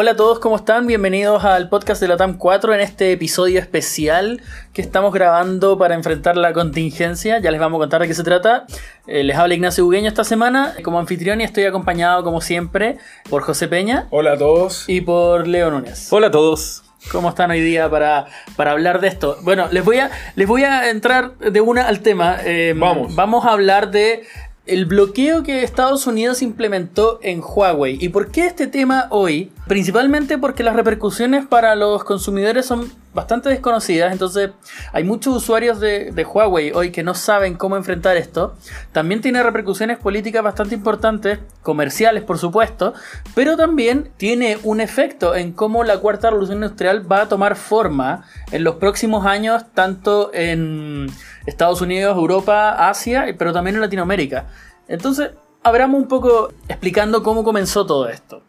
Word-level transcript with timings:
Hola 0.00 0.12
a 0.12 0.16
todos, 0.16 0.38
¿cómo 0.38 0.54
están? 0.54 0.86
Bienvenidos 0.86 1.44
al 1.44 1.68
podcast 1.68 2.00
de 2.00 2.06
la 2.06 2.16
TAM 2.16 2.38
4 2.38 2.72
en 2.72 2.78
este 2.78 3.10
episodio 3.10 3.58
especial 3.58 4.40
que 4.72 4.80
estamos 4.80 5.12
grabando 5.12 5.76
para 5.76 5.96
enfrentar 5.96 6.36
la 6.36 6.52
contingencia. 6.52 7.40
Ya 7.40 7.50
les 7.50 7.58
vamos 7.58 7.78
a 7.78 7.80
contar 7.80 8.02
de 8.02 8.06
qué 8.06 8.14
se 8.14 8.22
trata. 8.22 8.64
Eh, 9.08 9.24
les 9.24 9.36
habla 9.36 9.54
Ignacio 9.54 9.82
Bugueño 9.84 10.06
esta 10.06 10.22
semana 10.22 10.74
como 10.84 11.00
anfitrión 11.00 11.40
y 11.40 11.44
estoy 11.44 11.64
acompañado, 11.64 12.22
como 12.22 12.40
siempre, 12.40 12.98
por 13.28 13.42
José 13.42 13.66
Peña. 13.66 14.06
Hola 14.10 14.34
a 14.34 14.38
todos. 14.38 14.88
Y 14.88 15.00
por 15.00 15.48
Leo 15.48 15.68
Núñez. 15.72 16.12
Hola 16.12 16.28
a 16.28 16.30
todos. 16.30 16.84
¿Cómo 17.10 17.30
están 17.30 17.50
hoy 17.50 17.60
día 17.60 17.90
para, 17.90 18.26
para 18.54 18.70
hablar 18.70 19.00
de 19.00 19.08
esto? 19.08 19.38
Bueno, 19.42 19.66
les 19.72 19.84
voy 19.84 19.98
a, 19.98 20.12
les 20.36 20.46
voy 20.46 20.62
a 20.62 20.90
entrar 20.90 21.36
de 21.38 21.60
una 21.60 21.88
al 21.88 22.00
tema. 22.00 22.36
Eh, 22.44 22.72
vamos. 22.76 23.16
Vamos 23.16 23.44
a 23.46 23.50
hablar 23.50 23.90
de 23.90 24.22
el 24.68 24.84
bloqueo 24.84 25.42
que 25.42 25.62
Estados 25.62 26.06
Unidos 26.06 26.42
implementó 26.42 27.18
en 27.22 27.40
Huawei. 27.42 27.98
¿Y 28.00 28.10
por 28.10 28.30
qué 28.30 28.46
este 28.46 28.66
tema 28.66 29.06
hoy? 29.10 29.50
Principalmente 29.66 30.38
porque 30.38 30.62
las 30.62 30.76
repercusiones 30.76 31.46
para 31.46 31.74
los 31.74 32.04
consumidores 32.04 32.66
son 32.66 32.90
bastante 33.14 33.48
desconocidas, 33.48 34.12
entonces 34.12 34.50
hay 34.92 35.02
muchos 35.02 35.34
usuarios 35.34 35.80
de, 35.80 36.12
Huawei 36.24 36.70
hoy 36.72 36.92
que 36.92 37.02
no 37.02 37.14
saben 37.14 37.54
cómo 37.54 37.76
enfrentar 37.76 38.16
esto. 38.16 38.54
También 38.92 39.20
tiene 39.20 39.42
repercusiones 39.42 39.98
políticas 39.98 40.44
bastante 40.44 40.74
importantes, 40.74 41.40
comerciales 41.62 42.22
por 42.22 42.38
supuesto, 42.38 42.94
pero 43.34 43.56
también 43.56 44.10
tiene 44.18 44.58
un 44.62 44.80
efecto 44.80 45.34
en 45.34 45.52
cómo 45.52 45.82
la 45.82 45.98
cuarta 45.98 46.28
revolución 46.28 46.58
industrial 46.58 47.10
va 47.10 47.22
a 47.22 47.28
tomar 47.28 47.56
forma 47.56 48.24
en 48.52 48.62
los 48.62 48.76
próximos 48.76 49.26
años, 49.26 49.64
tanto 49.74 50.30
en 50.32 51.08
Estados 51.48 51.80
Unidos, 51.80 52.16
Europa, 52.16 52.88
Asia, 52.88 53.26
pero 53.38 53.52
también 53.52 53.76
en 53.76 53.82
Latinoamérica. 53.82 54.46
Entonces, 54.86 55.30
abramos 55.62 56.00
un 56.00 56.08
poco 56.08 56.50
explicando 56.68 57.22
cómo 57.22 57.42
comenzó 57.42 57.86
todo 57.86 58.08
esto. 58.08 58.42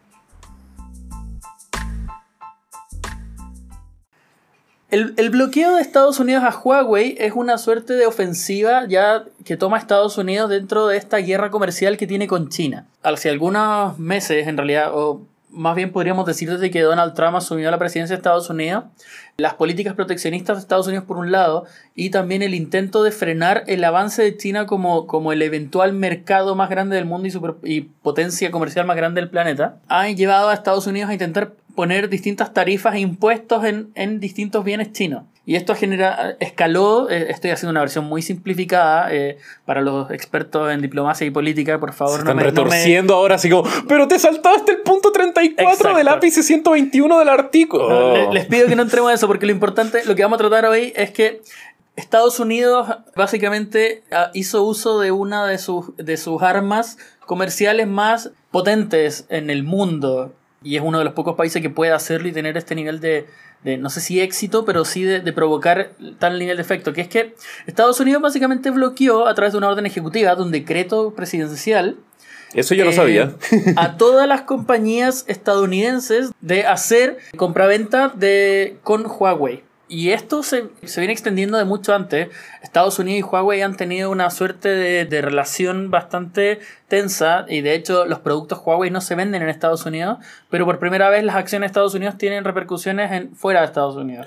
El, 4.90 5.30
bloqueo 5.30 5.76
de 5.76 5.82
Estados 5.82 6.18
Unidos 6.18 6.42
a 6.42 6.50
Huawei 6.50 7.14
es 7.20 7.32
una 7.36 7.58
suerte 7.58 7.92
de 7.92 8.06
ofensiva 8.06 8.88
ya 8.88 9.24
que 9.44 9.56
toma 9.56 9.78
Estados 9.78 10.18
Unidos 10.18 10.50
dentro 10.50 10.88
de 10.88 10.96
esta 10.96 11.18
guerra 11.18 11.50
comercial 11.50 11.96
que 11.96 12.08
tiene 12.08 12.26
con 12.26 12.48
China. 12.48 12.88
Hace 13.04 13.30
algunos 13.30 14.00
meses, 14.00 14.48
en 14.48 14.56
realidad, 14.56 14.90
o 14.92 15.22
más 15.52 15.76
bien 15.76 15.92
podríamos 15.92 16.26
decir 16.26 16.50
desde 16.50 16.70
que 16.70 16.80
Donald 16.80 17.14
Trump 17.14 17.36
asumió 17.36 17.70
la 17.70 17.78
presidencia 17.78 18.14
de 18.14 18.18
Estados 18.18 18.50
Unidos, 18.50 18.84
las 19.36 19.54
políticas 19.54 19.94
proteccionistas 19.94 20.56
de 20.56 20.60
Estados 20.60 20.86
Unidos 20.86 21.04
por 21.04 21.16
un 21.16 21.32
lado 21.32 21.64
y 21.94 22.10
también 22.10 22.42
el 22.42 22.54
intento 22.54 23.02
de 23.02 23.10
frenar 23.10 23.64
el 23.66 23.82
avance 23.84 24.22
de 24.22 24.36
China 24.36 24.66
como, 24.66 25.06
como 25.06 25.32
el 25.32 25.42
eventual 25.42 25.92
mercado 25.92 26.54
más 26.54 26.70
grande 26.70 26.96
del 26.96 27.06
mundo 27.06 27.28
y, 27.28 27.74
y 27.74 27.80
potencia 27.80 28.50
comercial 28.50 28.86
más 28.86 28.96
grande 28.96 29.20
del 29.20 29.30
planeta, 29.30 29.76
han 29.88 30.16
llevado 30.16 30.48
a 30.48 30.54
Estados 30.54 30.86
Unidos 30.86 31.10
a 31.10 31.14
intentar 31.14 31.52
poner 31.74 32.08
distintas 32.08 32.52
tarifas 32.52 32.94
e 32.94 33.00
impuestos 33.00 33.64
en, 33.64 33.90
en 33.94 34.20
distintos 34.20 34.64
bienes 34.64 34.92
chinos. 34.92 35.24
Y 35.50 35.56
esto 35.56 35.74
genera, 35.74 36.36
escaló, 36.38 37.10
eh, 37.10 37.26
estoy 37.30 37.50
haciendo 37.50 37.72
una 37.72 37.80
versión 37.80 38.04
muy 38.04 38.22
simplificada 38.22 39.12
eh, 39.12 39.36
para 39.64 39.80
los 39.80 40.08
expertos 40.12 40.72
en 40.72 40.80
diplomacia 40.80 41.26
y 41.26 41.32
política, 41.32 41.80
por 41.80 41.92
favor. 41.92 42.14
Se 42.14 42.18
están 42.20 42.38
retorciendo 42.38 43.16
ahora 43.16 43.34
así 43.34 43.50
como, 43.50 43.68
pero 43.88 44.06
te 44.06 44.20
saltaste 44.20 44.70
el 44.70 44.80
punto 44.82 45.10
34 45.10 45.96
del 45.96 46.06
ápice 46.06 46.44
121 46.44 47.18
del 47.18 47.28
artículo. 47.28 48.32
les 48.32 48.46
pido 48.46 48.68
que 48.68 48.76
no 48.76 48.82
entremos 48.82 49.10
en 49.10 49.16
eso 49.16 49.26
porque 49.26 49.44
lo 49.44 49.50
importante, 49.50 50.04
lo 50.04 50.14
que 50.14 50.22
vamos 50.22 50.36
a 50.36 50.38
tratar 50.38 50.66
hoy 50.66 50.92
es 50.94 51.10
que 51.10 51.42
Estados 51.96 52.38
Unidos 52.38 52.86
básicamente 53.16 54.04
ah, 54.12 54.30
hizo 54.34 54.62
uso 54.62 55.00
de 55.00 55.10
una 55.10 55.48
de 55.48 55.58
sus, 55.58 55.96
de 55.96 56.16
sus 56.16 56.42
armas 56.42 56.96
comerciales 57.26 57.88
más 57.88 58.30
potentes 58.52 59.26
en 59.28 59.50
el 59.50 59.64
mundo 59.64 60.32
y 60.62 60.76
es 60.76 60.82
uno 60.82 60.98
de 60.98 61.04
los 61.04 61.14
pocos 61.14 61.36
países 61.36 61.62
que 61.62 61.70
puede 61.70 61.92
hacerlo 61.92 62.28
y 62.28 62.32
tener 62.32 62.56
este 62.56 62.74
nivel 62.74 63.00
de, 63.00 63.26
no 63.78 63.90
sé 63.90 64.00
si 64.00 64.20
éxito, 64.20 64.64
pero 64.64 64.84
sí 64.84 65.04
de, 65.04 65.32
provocar 65.32 65.92
tal 66.18 66.38
nivel 66.38 66.56
de 66.56 66.62
efecto, 66.62 66.92
que 66.92 67.00
es 67.00 67.08
que 67.08 67.34
Estados 67.66 68.00
Unidos 68.00 68.22
básicamente 68.22 68.70
bloqueó 68.70 69.26
a 69.26 69.34
través 69.34 69.52
de 69.52 69.58
una 69.58 69.68
orden 69.68 69.86
ejecutiva, 69.86 70.34
de 70.34 70.42
un 70.42 70.50
decreto 70.50 71.14
presidencial, 71.14 71.96
eso 72.52 72.74
yo 72.74 72.84
no 72.84 72.92
sabía. 72.92 73.36
Eh, 73.52 73.74
a 73.76 73.96
todas 73.96 74.26
las 74.26 74.42
compañías 74.42 75.24
estadounidenses 75.28 76.32
de 76.40 76.66
hacer 76.66 77.18
compraventa 77.36 78.08
de, 78.08 78.78
con 78.82 79.06
Huawei. 79.06 79.62
Y 79.90 80.10
esto 80.10 80.44
se, 80.44 80.68
se, 80.84 81.00
viene 81.00 81.12
extendiendo 81.12 81.58
de 81.58 81.64
mucho 81.64 81.92
antes. 81.92 82.28
Estados 82.62 83.00
Unidos 83.00 83.18
y 83.18 83.22
Huawei 83.34 83.60
han 83.62 83.76
tenido 83.76 84.10
una 84.10 84.30
suerte 84.30 84.68
de, 84.68 85.04
de 85.04 85.20
relación 85.20 85.90
bastante 85.90 86.60
tensa 86.90 87.46
y 87.48 87.62
de 87.62 87.74
hecho 87.74 88.04
los 88.04 88.18
productos 88.18 88.60
Huawei 88.62 88.90
no 88.90 89.00
se 89.00 89.14
venden 89.14 89.42
en 89.42 89.48
Estados 89.48 89.86
Unidos, 89.86 90.18
pero 90.50 90.66
por 90.66 90.78
primera 90.78 91.08
vez 91.08 91.24
las 91.24 91.36
acciones 91.36 91.68
de 91.68 91.70
Estados 91.70 91.94
Unidos 91.94 92.18
tienen 92.18 92.44
repercusiones 92.44 93.28
fuera 93.34 93.60
de 93.60 93.66
Estados 93.66 93.96
Unidos. 93.96 94.26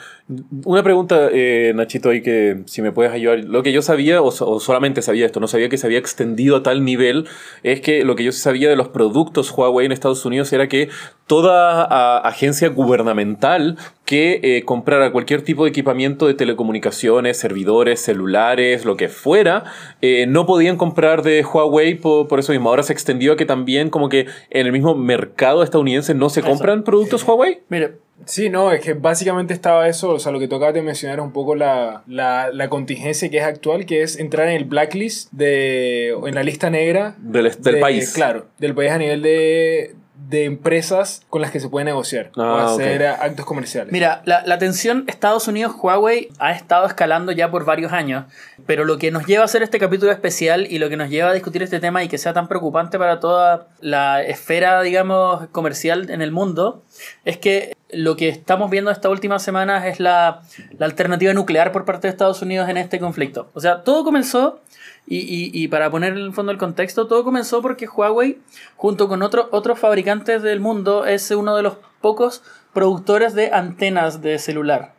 Una 0.65 0.81
pregunta, 0.81 1.27
eh, 1.31 1.73
Nachito, 1.75 2.09
ahí 2.09 2.21
que 2.21 2.63
si 2.65 2.81
me 2.81 2.91
puedes 2.91 3.11
ayudar. 3.11 3.39
Lo 3.39 3.61
que 3.61 3.71
yo 3.71 3.81
sabía, 3.81 4.21
o, 4.21 4.31
solamente 4.31 5.01
sabía 5.01 5.25
esto, 5.25 5.39
no 5.39 5.47
sabía 5.47 5.69
que 5.69 5.77
se 5.77 5.85
había 5.85 5.99
extendido 5.99 6.55
a 6.55 6.63
tal 6.63 6.83
nivel, 6.83 7.27
es 7.61 7.81
que 7.81 8.03
lo 8.05 8.15
que 8.15 8.23
yo 8.23 8.31
sabía 8.31 8.69
de 8.69 8.77
los 8.77 8.87
productos 8.87 9.51
Huawei 9.51 9.85
en 9.85 9.91
Estados 9.91 10.25
Unidos 10.25 10.51
era 10.53 10.67
que 10.67 10.89
toda 11.27 12.17
agencia 12.19 12.69
gubernamental 12.69 13.77
que 14.05 14.39
eh, 14.43 14.63
comprara 14.65 15.11
cualquier 15.11 15.43
tipo 15.43 15.63
de 15.63 15.69
equipamiento 15.69 16.27
de 16.27 16.33
telecomunicaciones, 16.33 17.37
servidores, 17.37 18.01
celulares, 18.01 18.85
lo 18.85 18.97
que 18.97 19.07
fuera, 19.07 19.63
eh, 20.01 20.25
no 20.27 20.45
podían 20.45 20.77
comprar 20.77 21.23
de 21.23 21.43
Huawei 21.43 21.95
por, 21.95 22.27
por 22.27 22.39
eso 22.39 22.53
Ahora 22.63 22.83
se 22.83 22.93
extendió 22.93 23.33
a 23.33 23.35
que 23.37 23.45
también 23.45 23.89
como 23.89 24.09
que 24.09 24.27
en 24.49 24.65
el 24.65 24.71
mismo 24.71 24.95
mercado 24.95 25.63
estadounidense 25.63 26.13
no 26.13 26.29
se 26.29 26.41
compran 26.41 26.83
productos 26.83 27.27
Huawei. 27.27 27.61
Mire, 27.69 27.97
Sí, 28.25 28.49
no, 28.49 28.71
es 28.71 28.81
que 28.81 28.93
básicamente 28.93 29.53
estaba 29.53 29.87
eso, 29.87 30.11
o 30.11 30.19
sea, 30.19 30.31
lo 30.31 30.39
que 30.39 30.47
tocaba 30.47 30.71
de 30.71 30.81
mencionar 30.81 31.19
es 31.19 31.25
un 31.25 31.33
poco 31.33 31.55
la, 31.55 32.03
la, 32.07 32.69
contingencia 32.69 33.29
que 33.29 33.37
es 33.37 33.43
actual, 33.43 33.85
que 33.85 34.01
es 34.01 34.17
entrar 34.17 34.47
en 34.47 34.55
el 34.55 34.65
blacklist 34.65 35.31
de, 35.31 36.09
en 36.09 36.35
la 36.35 36.43
lista 36.43 36.69
negra 36.69 37.15
del, 37.19 37.51
del 37.59 37.79
país. 37.79 38.13
Claro, 38.13 38.47
del 38.59 38.75
país 38.75 38.91
a 38.91 38.97
nivel 38.97 39.21
de, 39.21 39.95
de 40.33 40.45
empresas 40.45 41.21
con 41.29 41.43
las 41.43 41.51
que 41.51 41.59
se 41.59 41.69
puede 41.69 41.85
negociar 41.85 42.31
o 42.35 42.41
ah, 42.41 42.73
hacer 42.73 43.05
actos 43.05 43.45
comerciales. 43.45 43.91
Mira, 43.91 44.23
la, 44.25 44.41
la 44.47 44.57
tensión 44.57 45.03
Estados 45.05 45.47
Unidos-Huawei 45.47 46.29
ha 46.39 46.53
estado 46.53 46.87
escalando 46.87 47.31
ya 47.31 47.51
por 47.51 47.65
varios 47.65 47.91
años, 47.91 48.25
pero 48.65 48.83
lo 48.83 48.97
que 48.97 49.11
nos 49.11 49.27
lleva 49.27 49.43
a 49.43 49.45
hacer 49.45 49.61
este 49.61 49.77
capítulo 49.77 50.11
especial 50.11 50.65
y 50.67 50.79
lo 50.79 50.89
que 50.89 50.97
nos 50.97 51.11
lleva 51.11 51.29
a 51.29 51.33
discutir 51.33 51.61
este 51.61 51.79
tema 51.79 52.03
y 52.03 52.07
que 52.07 52.17
sea 52.17 52.33
tan 52.33 52.47
preocupante 52.47 52.97
para 52.97 53.19
toda 53.19 53.67
la 53.79 54.23
esfera, 54.23 54.81
digamos, 54.81 55.47
comercial 55.51 56.09
en 56.09 56.23
el 56.23 56.31
mundo, 56.31 56.81
es 57.25 57.37
que 57.37 57.77
lo 57.91 58.15
que 58.15 58.29
estamos 58.29 58.71
viendo 58.71 58.89
estas 58.89 59.11
últimas 59.11 59.43
semanas 59.43 59.85
es 59.85 59.99
la, 59.99 60.41
la 60.79 60.87
alternativa 60.87 61.31
nuclear 61.33 61.71
por 61.71 61.85
parte 61.85 62.07
de 62.07 62.11
Estados 62.11 62.41
Unidos 62.41 62.67
en 62.69 62.77
este 62.77 62.99
conflicto. 62.99 63.51
O 63.53 63.59
sea, 63.59 63.83
todo 63.83 64.03
comenzó 64.03 64.61
y, 65.05 65.51
y, 65.53 65.67
para 65.67 65.91
poner 65.91 66.13
en 66.13 66.19
el 66.19 66.33
fondo 66.33 66.51
el 66.51 66.57
contexto, 66.57 67.07
todo 67.07 67.25
comenzó 67.25 67.61
porque 67.61 67.87
Huawei, 67.87 68.39
junto 68.77 69.09
con 69.09 69.21
otros 69.21 69.47
otros 69.51 69.77
fabricantes 69.77 70.41
del 70.41 70.61
mundo, 70.61 71.05
es 71.05 71.29
uno 71.31 71.57
de 71.57 71.63
los 71.63 71.75
pocos 71.99 72.41
productores 72.73 73.33
de 73.33 73.51
antenas 73.51 74.21
de 74.21 74.39
celular. 74.39 74.93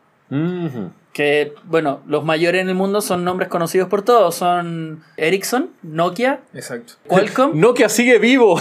Que, 1.13 1.53
bueno, 1.63 2.01
los 2.07 2.25
mayores 2.25 2.61
en 2.61 2.67
el 2.67 2.75
mundo 2.75 2.99
son 2.99 3.23
nombres 3.23 3.47
conocidos 3.47 3.87
por 3.87 4.01
todos. 4.01 4.35
Son 4.35 5.01
Ericsson, 5.15 5.69
Nokia, 5.81 6.41
Exacto. 6.53 6.93
Qualcomm. 7.07 7.51
Nokia 7.59 7.87
sigue 7.87 8.19
vivo. 8.19 8.59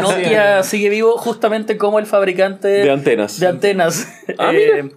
Nokia 0.00 0.62
sigue 0.62 0.88
vivo 0.88 1.16
justamente 1.18 1.76
como 1.76 1.98
el 1.98 2.06
fabricante 2.06 2.68
de 2.68 2.90
antenas. 2.90 3.40
De 3.40 3.46
antenas. 3.48 4.08
Ah, 4.38 4.52
eh, 4.54 4.90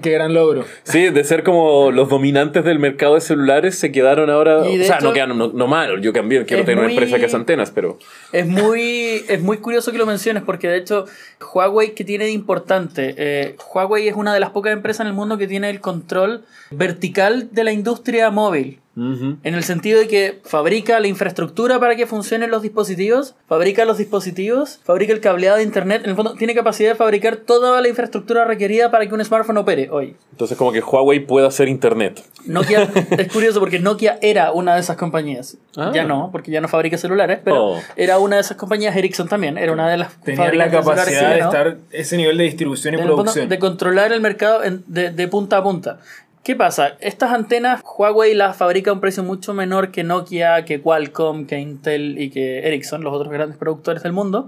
qué, 0.00 0.10
gran 0.10 0.34
logro. 0.34 0.64
Sí, 0.84 1.10
de 1.10 1.24
ser 1.24 1.42
como 1.42 1.90
los 1.90 2.08
dominantes 2.08 2.64
del 2.64 2.78
mercado 2.78 3.14
de 3.14 3.20
celulares 3.20 3.78
se 3.78 3.92
quedaron 3.92 4.30
ahora. 4.30 4.58
o 4.58 4.84
sea, 4.84 5.00
no 5.00 5.12
quedaron 5.12 5.38
no, 5.38 5.66
mal. 5.66 6.00
Yo 6.00 6.12
también 6.12 6.44
quiero 6.44 6.64
tener 6.64 6.82
una 6.82 6.92
empresa 6.92 7.18
que 7.18 7.26
hace 7.26 7.36
antenas, 7.36 7.70
pero. 7.70 7.98
Es 8.32 8.46
muy, 8.46 9.24
es 9.28 9.40
muy 9.42 9.58
curioso 9.58 9.92
que 9.92 9.98
lo 9.98 10.06
menciones 10.06 10.42
porque 10.42 10.68
de 10.68 10.78
hecho, 10.78 11.06
Huawei, 11.54 11.94
¿qué 11.94 12.04
tiene 12.04 12.24
de 12.24 12.32
importante? 12.32 13.14
Eh, 13.16 13.56
Huawei 13.72 14.08
es 14.08 14.16
una 14.16 14.34
de 14.34 14.40
las 14.40 14.50
pocas 14.50 14.72
empresas 14.72 15.00
en 15.00 15.08
el 15.08 15.12
mundo 15.12 15.38
que 15.38 15.46
tiene 15.46 15.70
el 15.70 15.80
control 15.80 16.44
vertical 16.70 17.48
de 17.52 17.64
la 17.64 17.72
industria 17.72 18.30
móvil. 18.30 18.78
En 18.94 19.54
el 19.54 19.64
sentido 19.64 20.00
de 20.00 20.06
que 20.06 20.40
fabrica 20.44 21.00
la 21.00 21.06
infraestructura 21.06 21.80
para 21.80 21.96
que 21.96 22.06
funcionen 22.06 22.50
los 22.50 22.60
dispositivos, 22.60 23.34
fabrica 23.48 23.86
los 23.86 23.96
dispositivos, 23.96 24.80
fabrica 24.84 25.14
el 25.14 25.20
cableado 25.20 25.56
de 25.56 25.62
internet, 25.62 26.02
en 26.04 26.10
el 26.10 26.16
fondo 26.16 26.34
tiene 26.34 26.54
capacidad 26.54 26.90
de 26.90 26.94
fabricar 26.94 27.36
toda 27.36 27.80
la 27.80 27.88
infraestructura 27.88 28.44
requerida 28.44 28.90
para 28.90 29.06
que 29.06 29.14
un 29.14 29.24
smartphone 29.24 29.56
opere 29.56 29.88
hoy. 29.90 30.16
Entonces 30.32 30.58
como 30.58 30.72
que 30.72 30.80
Huawei 30.80 31.20
puede 31.20 31.46
hacer 31.46 31.68
internet. 31.68 32.22
Nokia 32.44 32.90
es 33.18 33.32
curioso 33.32 33.60
porque 33.60 33.78
Nokia 33.78 34.18
era 34.20 34.52
una 34.52 34.74
de 34.74 34.80
esas 34.80 34.96
compañías. 34.96 35.56
Ah. 35.76 35.90
Ya 35.94 36.04
no, 36.04 36.28
porque 36.30 36.50
ya 36.50 36.60
no 36.60 36.68
fabrica 36.68 36.98
celulares, 36.98 37.40
pero 37.42 37.72
oh. 37.72 37.80
era 37.96 38.18
una 38.18 38.36
de 38.36 38.42
esas 38.42 38.58
compañías, 38.58 38.94
Ericsson 38.94 39.26
también, 39.26 39.56
era 39.56 39.72
una 39.72 39.88
de 39.88 39.96
las 39.96 40.20
Tenía 40.20 40.52
la 40.52 40.70
capacidad 40.70 41.30
de 41.30 41.38
estar 41.38 41.78
ese 41.90 42.18
nivel 42.18 42.36
de 42.36 42.44
distribución 42.44 42.94
y 42.94 42.98
producción. 42.98 43.48
de 43.48 43.58
controlar 43.58 44.12
el 44.12 44.20
mercado 44.20 44.60
de, 44.86 45.10
de 45.10 45.28
punta 45.28 45.56
a 45.56 45.62
punta. 45.62 45.98
¿Qué 46.42 46.56
pasa? 46.56 46.96
Estas 46.98 47.30
antenas 47.30 47.82
Huawei 47.84 48.34
las 48.34 48.56
fabrica 48.56 48.90
a 48.90 48.94
un 48.94 49.00
precio 49.00 49.22
mucho 49.22 49.54
menor 49.54 49.92
que 49.92 50.02
Nokia, 50.02 50.64
que 50.64 50.80
Qualcomm, 50.80 51.46
que 51.46 51.60
Intel 51.60 52.18
y 52.18 52.30
que 52.30 52.66
Ericsson, 52.66 53.04
los 53.04 53.14
otros 53.14 53.32
grandes 53.32 53.56
productores 53.56 54.02
del 54.02 54.12
mundo. 54.12 54.46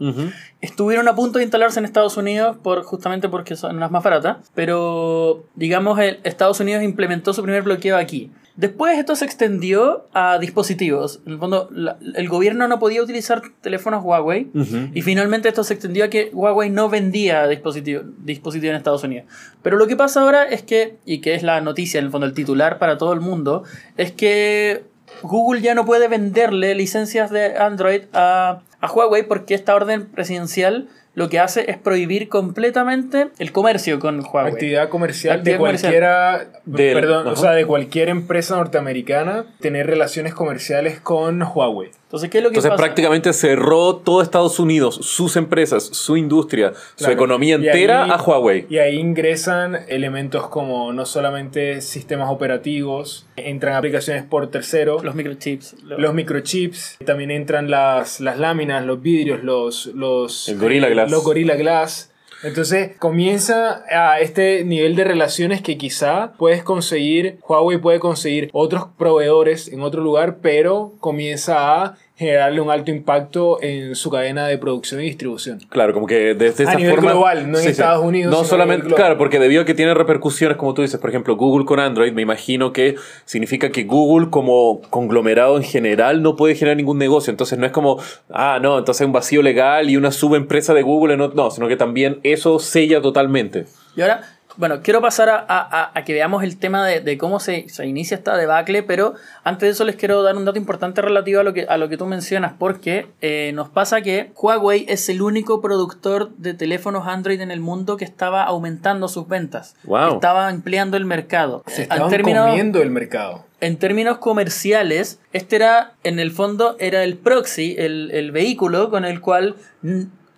Estuvieron 0.60 1.06
a 1.06 1.14
punto 1.14 1.38
de 1.38 1.44
instalarse 1.44 1.78
en 1.78 1.84
Estados 1.84 2.16
Unidos 2.16 2.56
por, 2.60 2.82
justamente 2.82 3.28
porque 3.28 3.54
son 3.54 3.78
las 3.78 3.92
más 3.92 4.02
baratas, 4.02 4.38
pero 4.56 5.44
digamos 5.54 6.00
el 6.00 6.18
Estados 6.24 6.58
Unidos 6.58 6.82
implementó 6.82 7.32
su 7.32 7.42
primer 7.42 7.62
bloqueo 7.62 7.96
aquí. 7.96 8.32
Después 8.56 8.96
esto 8.98 9.16
se 9.16 9.24
extendió 9.24 10.06
a 10.14 10.38
dispositivos. 10.38 11.20
En 11.26 11.32
el 11.32 11.38
fondo, 11.38 11.68
la- 11.72 11.96
el 12.14 12.28
gobierno 12.28 12.68
no 12.68 12.78
podía 12.78 13.02
utilizar 13.02 13.42
teléfonos 13.60 14.04
Huawei 14.04 14.48
y 14.94 15.02
finalmente 15.02 15.48
esto 15.48 15.64
se 15.64 15.74
extendió 15.74 16.04
a 16.04 16.08
que 16.08 16.30
Huawei 16.32 16.70
no 16.70 16.88
vendía 16.88 17.48
dispositivos 17.48 18.04
dispositivo 18.24 18.70
en 18.70 18.76
Estados 18.76 19.02
Unidos. 19.02 19.26
Pero 19.62 19.76
lo 19.76 19.86
que 19.88 19.96
pasa 19.96 20.20
ahora 20.20 20.44
es 20.44 20.62
que, 20.62 20.96
y 21.04 21.20
que 21.20 21.34
es 21.34 21.42
la 21.42 21.60
noticia, 21.62 21.98
en 21.98 22.06
el 22.06 22.10
fondo 22.12 22.26
el 22.26 22.32
titular 22.34 22.78
para 22.78 22.96
todo 22.96 23.12
el 23.12 23.20
mundo, 23.20 23.64
es 23.96 24.12
que 24.12 24.84
Google 25.22 25.60
ya 25.60 25.74
no 25.74 25.84
puede 25.84 26.06
venderle 26.08 26.74
licencias 26.76 27.30
de 27.30 27.56
Android 27.58 28.02
a, 28.12 28.60
a 28.80 28.92
Huawei 28.92 29.24
porque 29.26 29.54
esta 29.54 29.74
orden 29.74 30.06
presidencial 30.06 30.88
lo 31.14 31.28
que 31.28 31.38
hace 31.38 31.70
es 31.70 31.78
prohibir 31.78 32.28
completamente 32.28 33.28
el 33.38 33.52
comercio 33.52 34.00
con 34.00 34.20
Huawei. 34.20 34.52
Actividad 34.52 34.88
comercial 34.88 35.36
Actividad 35.38 35.54
de 35.56 35.58
comercial. 35.58 35.92
cualquiera, 35.92 36.60
Del- 36.64 36.94
perdón, 36.94 37.26
o 37.28 37.36
sea, 37.36 37.52
de 37.52 37.66
cualquier 37.66 38.08
empresa 38.08 38.56
norteamericana 38.56 39.44
tener 39.60 39.86
relaciones 39.86 40.34
comerciales 40.34 40.98
con 41.00 41.42
Huawei. 41.42 41.90
Entonces, 42.14 42.30
¿qué 42.30 42.38
es 42.38 42.44
lo 42.44 42.50
que 42.50 42.54
Entonces 42.54 42.70
pasa? 42.70 42.80
prácticamente 42.84 43.32
cerró 43.32 43.96
todo 43.96 44.22
Estados 44.22 44.60
Unidos, 44.60 44.94
sus 45.02 45.34
empresas, 45.34 45.82
su 45.82 46.16
industria, 46.16 46.72
su 46.94 47.10
economía 47.10 47.56
entera 47.56 48.04
ahí- 48.04 48.10
a 48.12 48.22
Huawei. 48.22 48.66
Y 48.70 48.78
ahí 48.78 49.00
ingresan 49.00 49.80
elementos 49.88 50.46
como 50.46 50.92
no 50.92 51.06
solamente 51.06 51.80
sistemas 51.80 52.30
operativos, 52.30 53.26
entran 53.34 53.74
aplicaciones 53.74 54.22
por 54.22 54.46
terceros, 54.48 55.02
Los 55.02 55.16
microchips. 55.16 55.74
lo- 55.82 55.98
los 55.98 56.14
microchips, 56.14 56.98
también 57.04 57.32
entran 57.32 57.68
las, 57.68 58.20
las 58.20 58.38
láminas, 58.38 58.86
los 58.86 59.02
vidrios, 59.02 59.42
los, 59.42 59.86
los, 59.86 60.48
El 60.48 60.58
Gorilla 60.58 60.88
Glass. 60.88 61.10
los 61.10 61.24
Gorilla 61.24 61.56
Glass. 61.56 62.12
Entonces 62.42 62.94
comienza 62.98 63.84
a 63.90 64.20
este 64.20 64.64
nivel 64.66 64.96
de 64.96 65.04
relaciones 65.04 65.62
que 65.62 65.78
quizá 65.78 66.32
puedes 66.36 66.62
conseguir, 66.62 67.38
Huawei 67.48 67.78
puede 67.78 68.00
conseguir 68.00 68.50
otros 68.52 68.84
proveedores 68.98 69.68
en 69.68 69.80
otro 69.80 70.02
lugar, 70.02 70.38
pero 70.42 70.92
comienza 71.00 71.82
a 71.84 71.96
generarle 72.16 72.60
un 72.60 72.70
alto 72.70 72.92
impacto 72.92 73.60
en 73.60 73.96
su 73.96 74.08
cadena 74.08 74.46
de 74.46 74.56
producción 74.56 75.00
y 75.00 75.04
distribución. 75.04 75.58
Claro, 75.68 75.92
como 75.92 76.06
que 76.06 76.34
desde 76.34 76.64
A 76.64 76.68
esa 76.68 76.76
nivel 76.76 76.94
forma. 76.94 77.10
global, 77.10 77.50
no 77.50 77.58
en 77.58 77.68
Estados 77.68 78.04
Unidos, 78.04 78.32
No 78.32 78.42
a 78.42 78.44
solamente, 78.44 78.94
claro, 78.94 79.18
porque 79.18 79.40
debido 79.40 79.62
a 79.62 79.64
que 79.64 79.74
tiene 79.74 79.94
repercusiones, 79.94 80.56
como 80.56 80.74
tú 80.74 80.82
dices, 80.82 81.00
por 81.00 81.10
ejemplo, 81.10 81.36
Google 81.36 81.64
con 81.66 81.80
Android, 81.80 82.12
me 82.12 82.22
imagino 82.22 82.72
que 82.72 82.94
significa 83.24 83.70
que 83.70 83.82
Google, 83.82 84.30
como 84.30 84.80
conglomerado 84.90 85.56
en 85.56 85.64
general, 85.64 86.22
no 86.22 86.36
puede 86.36 86.54
generar 86.54 86.76
ningún 86.76 86.98
negocio. 86.98 87.32
Entonces 87.32 87.58
no 87.58 87.66
es 87.66 87.72
como, 87.72 88.00
ah, 88.30 88.60
no, 88.62 88.78
entonces 88.78 89.00
hay 89.00 89.06
un 89.06 89.12
vacío 89.12 89.42
legal 89.42 89.90
y 89.90 89.96
una 89.96 90.12
subempresa 90.12 90.72
de 90.72 90.82
Google 90.82 91.14
en 91.14 91.20
otro. 91.20 91.34
No, 91.42 91.50
sino 91.50 91.66
que 91.66 91.76
también 91.76 92.20
eso 92.22 92.60
sella 92.60 93.02
totalmente. 93.02 93.64
Y 93.96 94.02
ahora, 94.02 94.33
bueno, 94.56 94.80
quiero 94.82 95.00
pasar 95.00 95.28
a, 95.28 95.44
a- 95.48 95.90
a- 95.98 96.04
que 96.04 96.12
veamos 96.12 96.42
el 96.44 96.58
tema 96.58 96.86
de, 96.86 97.00
de 97.00 97.18
cómo 97.18 97.40
se, 97.40 97.68
se 97.68 97.86
inicia 97.86 98.16
esta 98.16 98.36
debacle, 98.36 98.82
pero 98.82 99.14
antes 99.42 99.66
de 99.66 99.70
eso 99.72 99.84
les 99.84 99.96
quiero 99.96 100.22
dar 100.22 100.36
un 100.36 100.44
dato 100.44 100.58
importante 100.58 101.02
relativo 101.02 101.40
a 101.40 101.42
lo 101.42 101.52
que, 101.54 101.66
a 101.68 101.76
lo 101.76 101.88
que 101.88 101.96
tú 101.96 102.06
mencionas, 102.06 102.52
porque 102.58 103.08
eh, 103.20 103.52
nos 103.54 103.68
pasa 103.68 104.00
que 104.02 104.32
Huawei 104.40 104.86
es 104.88 105.08
el 105.08 105.22
único 105.22 105.60
productor 105.60 106.30
de 106.36 106.54
teléfonos 106.54 107.06
Android 107.06 107.40
en 107.40 107.50
el 107.50 107.60
mundo 107.60 107.96
que 107.96 108.04
estaba 108.04 108.44
aumentando 108.44 109.08
sus 109.08 109.26
ventas. 109.28 109.76
Wow. 109.84 110.14
Estaba 110.14 110.48
ampliando 110.48 110.96
el 110.96 111.04
mercado. 111.04 111.62
Se 111.66 111.82
estaban 111.82 112.04
en 112.04 112.10
términos, 112.10 112.46
comiendo 112.48 112.82
el 112.82 112.90
mercado. 112.90 113.44
en 113.60 113.78
términos 113.78 114.18
comerciales, 114.18 115.18
este 115.32 115.56
era, 115.56 115.94
en 116.04 116.18
el 116.18 116.30
fondo, 116.30 116.76
era 116.78 117.02
el 117.02 117.16
proxy, 117.16 117.74
el, 117.78 118.10
el 118.12 118.30
vehículo 118.30 118.90
con 118.90 119.04
el 119.04 119.20
cual 119.20 119.56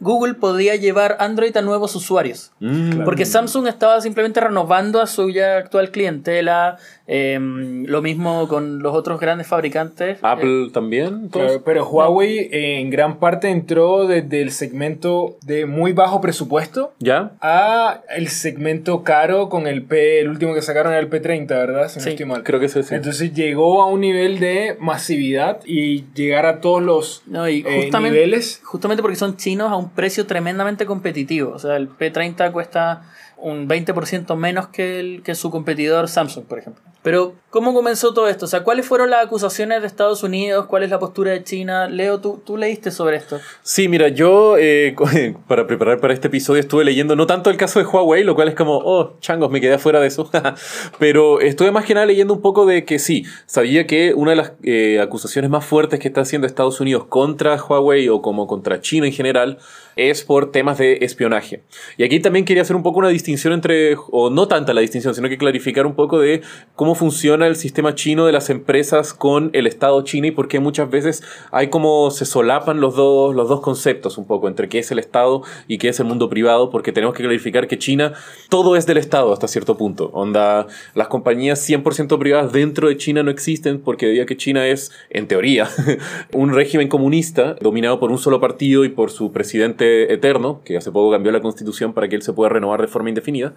Google 0.00 0.34
podía 0.34 0.76
llevar 0.76 1.16
Android 1.20 1.56
a 1.56 1.62
nuevos 1.62 1.94
usuarios. 1.96 2.52
Mm. 2.60 3.04
Porque 3.04 3.24
Samsung 3.24 3.66
estaba 3.66 4.00
simplemente 4.00 4.40
renovando 4.40 5.00
a 5.00 5.06
su 5.06 5.30
ya 5.30 5.56
actual 5.56 5.90
clientela. 5.90 6.76
eh, 7.08 7.38
lo 7.40 8.02
mismo 8.02 8.48
con 8.48 8.82
los 8.82 8.94
otros 8.94 9.20
grandes 9.20 9.46
fabricantes. 9.46 10.16
Eh, 10.18 10.20
Apple 10.22 10.70
también. 10.72 11.28
Claro, 11.28 11.62
pero 11.64 11.86
Huawei 11.88 12.38
eh, 12.52 12.80
en 12.80 12.90
gran 12.90 13.18
parte 13.18 13.48
entró 13.48 14.06
desde 14.06 14.42
el 14.42 14.50
segmento 14.50 15.36
de 15.42 15.66
muy 15.66 15.92
bajo 15.92 16.20
presupuesto 16.20 16.92
¿Ya? 16.98 17.32
a 17.40 18.00
el 18.14 18.28
segmento 18.28 19.04
caro 19.04 19.48
con 19.48 19.66
el 19.66 19.82
P, 19.84 20.20
el 20.20 20.28
último 20.28 20.52
que 20.54 20.62
sacaron 20.62 20.92
era 20.92 21.00
el 21.00 21.08
P30, 21.08 21.46
¿verdad? 21.48 21.88
Si 21.88 21.98
no 21.98 22.04
Sí, 22.04 22.10
estoy 22.10 22.26
mal. 22.26 22.42
Creo 22.42 22.58
que 22.60 22.66
es 22.66 22.76
ese. 22.76 22.96
Entonces 22.96 23.32
llegó 23.32 23.82
a 23.82 23.86
un 23.86 24.00
nivel 24.00 24.40
de 24.40 24.76
masividad 24.80 25.60
y 25.64 26.04
llegar 26.14 26.44
a 26.46 26.60
todos 26.60 26.82
los 26.82 27.22
no, 27.26 27.48
y 27.48 27.64
eh, 27.66 27.90
niveles. 28.00 28.60
justamente 28.64 29.02
porque 29.02 29.16
son 29.16 29.36
chinos 29.36 29.70
a 29.70 29.76
un 29.76 29.85
precio 29.90 30.26
tremendamente 30.26 30.86
competitivo. 30.86 31.52
O 31.52 31.58
sea, 31.58 31.76
el 31.76 31.88
P30 31.88 32.52
cuesta 32.52 33.02
un 33.36 33.68
20% 33.68 34.34
menos 34.36 34.68
que, 34.68 35.00
el, 35.00 35.22
que 35.22 35.34
su 35.34 35.50
competidor 35.50 36.08
Samsung, 36.08 36.44
por 36.46 36.58
ejemplo. 36.58 36.82
Pero, 37.06 37.34
¿cómo 37.50 37.72
comenzó 37.72 38.12
todo 38.12 38.26
esto? 38.26 38.46
O 38.46 38.48
sea, 38.48 38.64
¿cuáles 38.64 38.84
fueron 38.84 39.10
las 39.10 39.24
acusaciones 39.24 39.80
de 39.80 39.86
Estados 39.86 40.24
Unidos? 40.24 40.66
¿Cuál 40.66 40.82
es 40.82 40.90
la 40.90 40.98
postura 40.98 41.30
de 41.30 41.44
China? 41.44 41.86
Leo, 41.88 42.20
tú, 42.20 42.42
tú 42.44 42.56
leíste 42.56 42.90
sobre 42.90 43.16
esto. 43.16 43.38
Sí, 43.62 43.86
mira, 43.86 44.08
yo 44.08 44.56
eh, 44.58 44.96
para 45.46 45.68
preparar 45.68 46.00
para 46.00 46.12
este 46.12 46.26
episodio 46.26 46.58
estuve 46.58 46.82
leyendo 46.84 47.14
no 47.14 47.28
tanto 47.28 47.48
el 47.48 47.56
caso 47.56 47.78
de 47.78 47.84
Huawei, 47.84 48.24
lo 48.24 48.34
cual 48.34 48.48
es 48.48 48.56
como, 48.56 48.78
oh, 48.78 49.20
changos, 49.20 49.52
me 49.52 49.60
quedé 49.60 49.74
afuera 49.74 50.00
de 50.00 50.08
eso, 50.08 50.28
pero 50.98 51.40
estuve 51.40 51.70
más 51.70 51.84
que 51.84 51.94
nada 51.94 52.06
leyendo 52.06 52.34
un 52.34 52.42
poco 52.42 52.66
de 52.66 52.84
que 52.84 52.98
sí, 52.98 53.24
sabía 53.46 53.86
que 53.86 54.12
una 54.12 54.32
de 54.32 54.36
las 54.38 54.52
eh, 54.64 54.98
acusaciones 55.00 55.48
más 55.48 55.64
fuertes 55.64 56.00
que 56.00 56.08
está 56.08 56.22
haciendo 56.22 56.48
Estados 56.48 56.80
Unidos 56.80 57.04
contra 57.04 57.54
Huawei 57.54 58.08
o 58.08 58.20
como 58.20 58.48
contra 58.48 58.80
China 58.80 59.06
en 59.06 59.12
general 59.12 59.58
es 59.94 60.24
por 60.24 60.50
temas 60.50 60.76
de 60.78 60.98
espionaje. 61.02 61.62
Y 61.96 62.02
aquí 62.02 62.18
también 62.18 62.44
quería 62.44 62.62
hacer 62.62 62.74
un 62.74 62.82
poco 62.82 62.98
una 62.98 63.10
distinción 63.10 63.52
entre, 63.54 63.96
o 64.10 64.28
no 64.28 64.48
tanta 64.48 64.74
la 64.74 64.80
distinción, 64.80 65.14
sino 65.14 65.28
que 65.28 65.38
clarificar 65.38 65.86
un 65.86 65.94
poco 65.94 66.18
de 66.18 66.42
cómo 66.74 66.95
funciona 66.96 67.46
el 67.46 67.56
sistema 67.56 67.94
chino 67.94 68.26
de 68.26 68.32
las 68.32 68.50
empresas 68.50 69.14
con 69.14 69.50
el 69.52 69.66
Estado 69.66 70.02
chino 70.02 70.26
y 70.26 70.32
por 70.32 70.48
qué 70.48 70.58
muchas 70.58 70.90
veces 70.90 71.22
hay 71.52 71.68
como 71.68 72.10
se 72.10 72.24
solapan 72.24 72.80
los 72.80 72.96
dos, 72.96 73.34
los 73.34 73.48
dos 73.48 73.60
conceptos 73.60 74.18
un 74.18 74.26
poco 74.26 74.48
entre 74.48 74.68
qué 74.68 74.80
es 74.80 74.90
el 74.90 74.98
Estado 74.98 75.42
y 75.68 75.78
qué 75.78 75.88
es 75.90 76.00
el 76.00 76.06
mundo 76.06 76.28
privado, 76.28 76.70
porque 76.70 76.92
tenemos 76.92 77.14
que 77.14 77.22
clarificar 77.22 77.68
que 77.68 77.78
China 77.78 78.14
todo 78.48 78.76
es 78.76 78.86
del 78.86 78.96
Estado 78.96 79.32
hasta 79.32 79.48
cierto 79.48 79.76
punto. 79.76 80.10
Onda, 80.12 80.66
las 80.94 81.08
compañías 81.08 81.68
100% 81.68 82.18
privadas 82.18 82.52
dentro 82.52 82.88
de 82.88 82.96
China 82.96 83.22
no 83.22 83.30
existen 83.30 83.80
porque 83.80 84.06
debido 84.06 84.24
a 84.24 84.26
que 84.26 84.36
China 84.36 84.66
es, 84.66 84.90
en 85.10 85.28
teoría, 85.28 85.68
un 86.32 86.52
régimen 86.52 86.88
comunista 86.88 87.56
dominado 87.60 88.00
por 88.00 88.10
un 88.10 88.18
solo 88.18 88.40
partido 88.40 88.84
y 88.84 88.88
por 88.88 89.10
su 89.10 89.32
presidente 89.32 90.12
eterno, 90.12 90.62
que 90.64 90.76
hace 90.76 90.90
poco 90.90 91.10
cambió 91.10 91.32
la 91.32 91.40
constitución 91.40 91.92
para 91.92 92.08
que 92.08 92.16
él 92.16 92.22
se 92.22 92.32
pueda 92.32 92.50
renovar 92.50 92.80
de 92.80 92.88
forma 92.88 93.08
indefinida, 93.08 93.54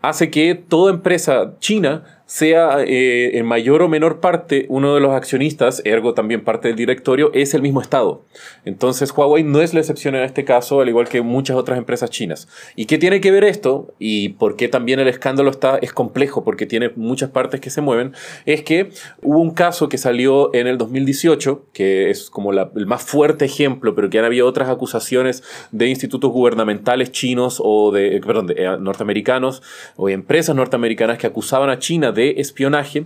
hace 0.00 0.30
que 0.30 0.54
toda 0.54 0.92
empresa 0.92 1.54
china 1.58 2.21
sea 2.26 2.82
eh, 2.84 3.38
en 3.38 3.46
mayor 3.46 3.82
o 3.82 3.88
menor 3.88 4.20
parte 4.20 4.66
uno 4.68 4.94
de 4.94 5.00
los 5.00 5.12
accionistas, 5.12 5.82
ergo 5.84 6.14
también 6.14 6.44
parte 6.44 6.68
del 6.68 6.76
directorio, 6.76 7.30
es 7.34 7.54
el 7.54 7.62
mismo 7.62 7.80
Estado. 7.80 8.24
Entonces 8.64 9.12
Huawei 9.12 9.42
no 9.42 9.60
es 9.60 9.74
la 9.74 9.80
excepción 9.80 10.14
en 10.14 10.22
este 10.22 10.44
caso, 10.44 10.80
al 10.80 10.88
igual 10.88 11.08
que 11.08 11.22
muchas 11.22 11.56
otras 11.56 11.78
empresas 11.78 12.10
chinas. 12.10 12.48
¿Y 12.76 12.86
qué 12.86 12.98
tiene 12.98 13.20
que 13.20 13.30
ver 13.30 13.44
esto? 13.44 13.94
Y 13.98 14.30
por 14.30 14.56
qué 14.56 14.68
también 14.68 15.00
el 15.00 15.08
escándalo 15.08 15.50
está, 15.50 15.78
es 15.78 15.92
complejo, 15.92 16.44
porque 16.44 16.66
tiene 16.66 16.90
muchas 16.96 17.30
partes 17.30 17.60
que 17.60 17.70
se 17.70 17.80
mueven, 17.80 18.12
es 18.46 18.62
que 18.62 18.90
hubo 19.22 19.40
un 19.40 19.52
caso 19.52 19.88
que 19.88 19.98
salió 19.98 20.54
en 20.54 20.66
el 20.66 20.78
2018, 20.78 21.66
que 21.72 22.10
es 22.10 22.30
como 22.30 22.52
el 22.52 22.86
más 22.86 23.02
fuerte 23.02 23.44
ejemplo, 23.44 23.94
pero 23.94 24.10
que 24.10 24.18
han 24.18 24.24
habido 24.24 24.46
otras 24.46 24.68
acusaciones 24.68 25.42
de 25.70 25.88
institutos 25.88 26.30
gubernamentales 26.30 27.12
chinos 27.12 27.60
o 27.62 27.90
de, 27.92 28.16
eh, 28.16 28.20
perdón, 28.20 28.46
de 28.46 28.54
eh, 28.58 28.76
norteamericanos 28.78 29.62
o 29.96 30.08
empresas 30.08 30.54
norteamericanas 30.54 31.18
que 31.18 31.26
acusaban 31.26 31.70
a 31.70 31.78
China 31.78 32.11
de 32.12 32.34
espionaje. 32.38 33.04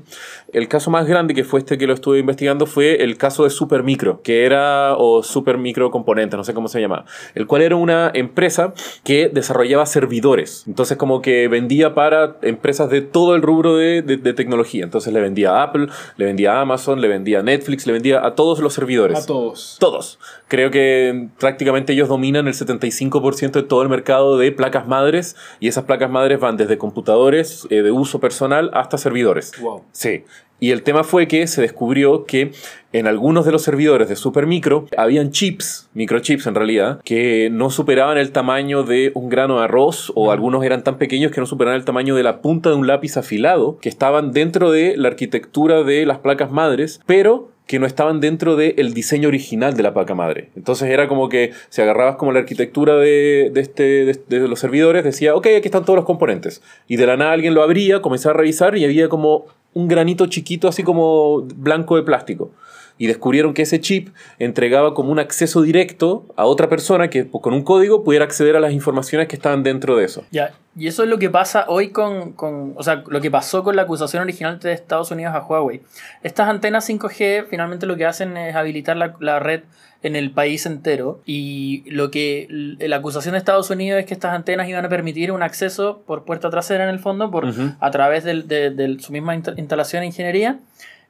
El 0.52 0.68
caso 0.68 0.90
más 0.90 1.06
grande 1.06 1.34
que 1.34 1.44
fue 1.44 1.60
este 1.60 1.78
que 1.78 1.86
lo 1.86 1.94
estuve 1.94 2.18
investigando 2.18 2.66
fue 2.66 3.02
el 3.02 3.16
caso 3.16 3.44
de 3.44 3.50
Supermicro, 3.50 4.22
que 4.22 4.44
era, 4.44 4.94
o 4.96 5.22
Supermicro 5.22 5.90
Componentes, 5.90 6.36
no 6.36 6.44
sé 6.44 6.54
cómo 6.54 6.68
se 6.68 6.80
llama, 6.80 7.04
el 7.34 7.46
cual 7.46 7.62
era 7.62 7.76
una 7.76 8.10
empresa 8.14 8.72
que 9.04 9.28
desarrollaba 9.28 9.86
servidores. 9.86 10.64
Entonces 10.66 10.96
como 10.96 11.22
que 11.22 11.48
vendía 11.48 11.94
para 11.94 12.36
empresas 12.42 12.90
de 12.90 13.00
todo 13.02 13.34
el 13.34 13.42
rubro 13.42 13.76
de, 13.76 14.02
de- 14.02 14.16
de 14.16 14.32
tecnología. 14.34 14.84
Entonces 14.84 15.12
le 15.12 15.20
vendía 15.20 15.50
a 15.52 15.62
Apple, 15.64 15.88
le 16.16 16.24
vendía 16.24 16.54
a 16.54 16.60
Amazon, 16.62 17.00
le 17.00 17.08
vendía 17.08 17.40
a 17.40 17.42
Netflix, 17.42 17.86
le 17.86 17.92
vendía 17.92 18.24
a 18.24 18.34
todos 18.34 18.60
los 18.60 18.72
servidores. 18.74 19.18
A 19.18 19.26
todos. 19.26 19.76
Todos. 19.80 20.18
Creo 20.48 20.70
que 20.70 21.28
prácticamente 21.38 21.92
ellos 21.92 22.08
dominan 22.08 22.46
el 22.46 22.54
75% 22.54 23.50
de 23.52 23.62
todo 23.62 23.82
el 23.82 23.88
mercado 23.88 24.38
de 24.38 24.52
placas 24.52 24.86
madres 24.86 25.36
y 25.60 25.68
esas 25.68 25.84
placas 25.84 26.10
madres 26.10 26.38
van 26.40 26.56
desde 26.56 26.78
computadores 26.78 27.66
eh, 27.70 27.82
de 27.82 27.90
uso 27.90 28.20
personal 28.20 28.70
hasta 28.74 28.95
hasta 28.96 29.08
servidores. 29.08 29.52
Wow. 29.60 29.84
Sí. 29.92 30.24
Y 30.58 30.70
el 30.70 30.82
tema 30.82 31.04
fue 31.04 31.28
que 31.28 31.46
se 31.46 31.60
descubrió 31.60 32.24
que 32.24 32.52
en 32.92 33.06
algunos 33.06 33.44
de 33.44 33.52
los 33.52 33.62
servidores 33.62 34.08
de 34.08 34.16
Supermicro 34.16 34.86
habían 34.96 35.30
chips, 35.30 35.90
microchips 35.92 36.46
en 36.46 36.54
realidad, 36.54 37.00
que 37.04 37.50
no 37.52 37.68
superaban 37.68 38.16
el 38.16 38.32
tamaño 38.32 38.82
de 38.82 39.12
un 39.14 39.28
grano 39.28 39.58
de 39.58 39.64
arroz 39.64 40.10
o 40.14 40.32
algunos 40.32 40.64
eran 40.64 40.82
tan 40.82 40.96
pequeños 40.96 41.30
que 41.30 41.40
no 41.40 41.46
superaban 41.46 41.78
el 41.78 41.84
tamaño 41.84 42.14
de 42.14 42.22
la 42.22 42.40
punta 42.40 42.70
de 42.70 42.76
un 42.76 42.86
lápiz 42.86 43.18
afilado, 43.18 43.76
que 43.82 43.90
estaban 43.90 44.32
dentro 44.32 44.70
de 44.70 44.96
la 44.96 45.08
arquitectura 45.08 45.82
de 45.82 46.06
las 46.06 46.18
placas 46.20 46.50
madres, 46.50 47.00
pero 47.04 47.50
que 47.66 47.78
no 47.80 47.86
estaban 47.86 48.20
dentro 48.20 48.54
del 48.56 48.94
diseño 48.94 49.28
original 49.28 49.76
de 49.76 49.82
la 49.82 49.92
placa 49.92 50.14
madre. 50.14 50.50
Entonces 50.54 50.88
era 50.88 51.08
como 51.08 51.28
que 51.28 51.52
si 51.68 51.82
agarrabas 51.82 52.16
como 52.16 52.32
la 52.32 52.40
arquitectura 52.40 52.96
de, 52.96 53.50
de 53.52 53.60
este, 53.60 53.82
de, 54.04 54.20
de 54.28 54.48
los 54.48 54.60
servidores, 54.60 55.02
decía, 55.02 55.34
ok, 55.34 55.46
aquí 55.58 55.66
están 55.66 55.84
todos 55.84 55.96
los 55.96 56.04
componentes. 56.04 56.62
Y 56.86 56.96
de 56.96 57.06
la 57.06 57.16
nada 57.16 57.32
alguien 57.32 57.54
lo 57.54 57.62
abría, 57.62 58.00
comenzaba 58.02 58.34
a 58.34 58.36
revisar 58.38 58.76
y 58.76 58.84
había 58.84 59.08
como 59.08 59.46
un 59.74 59.88
granito 59.88 60.26
chiquito 60.26 60.68
así 60.68 60.82
como 60.84 61.42
blanco 61.42 61.96
de 61.96 62.02
plástico. 62.02 62.50
Y 62.98 63.06
descubrieron 63.08 63.52
que 63.54 63.62
ese 63.62 63.80
chip 63.80 64.08
entregaba 64.38 64.94
como 64.94 65.10
un 65.12 65.18
acceso 65.18 65.62
directo 65.62 66.24
a 66.36 66.46
otra 66.46 66.68
persona 66.68 67.10
que 67.10 67.24
pues, 67.24 67.42
con 67.42 67.52
un 67.52 67.62
código 67.62 68.04
pudiera 68.04 68.24
acceder 68.24 68.56
a 68.56 68.60
las 68.60 68.72
informaciones 68.72 69.28
que 69.28 69.36
estaban 69.36 69.62
dentro 69.62 69.96
de 69.96 70.04
eso. 70.04 70.24
Ya, 70.30 70.52
y 70.78 70.86
eso 70.86 71.02
es 71.02 71.08
lo 71.08 71.18
que 71.18 71.28
pasa 71.30 71.66
hoy 71.68 71.90
con, 71.90 72.32
con, 72.32 72.72
o 72.76 72.82
sea, 72.82 73.02
lo 73.06 73.20
que 73.20 73.30
pasó 73.30 73.62
con 73.64 73.76
la 73.76 73.82
acusación 73.82 74.22
original 74.22 74.58
de 74.60 74.72
Estados 74.72 75.10
Unidos 75.10 75.34
a 75.34 75.40
Huawei. 75.44 75.82
Estas 76.22 76.48
antenas 76.48 76.88
5G 76.88 77.46
finalmente 77.50 77.86
lo 77.86 77.96
que 77.96 78.06
hacen 78.06 78.36
es 78.36 78.54
habilitar 78.54 78.96
la, 78.96 79.14
la 79.20 79.38
red 79.40 79.60
en 80.02 80.14
el 80.16 80.30
país 80.30 80.66
entero 80.66 81.20
y 81.26 81.82
lo 81.90 82.10
que 82.10 82.46
la 82.50 82.96
acusación 82.96 83.32
de 83.32 83.38
Estados 83.38 83.70
Unidos 83.70 83.98
es 84.00 84.06
que 84.06 84.14
estas 84.14 84.34
antenas 84.34 84.68
iban 84.68 84.84
a 84.84 84.88
permitir 84.88 85.32
un 85.32 85.42
acceso 85.42 86.02
por 86.06 86.24
puerta 86.24 86.48
trasera 86.50 86.84
en 86.84 86.90
el 86.90 86.98
fondo, 86.98 87.30
por, 87.30 87.46
a 87.80 87.90
través 87.90 88.22
del- 88.24 88.46
de, 88.46 88.70
de 88.70 88.98
su 89.00 89.12
misma 89.12 89.34
insta- 89.34 89.54
instalación 89.56 90.02
de 90.02 90.06
ingeniería, 90.06 90.58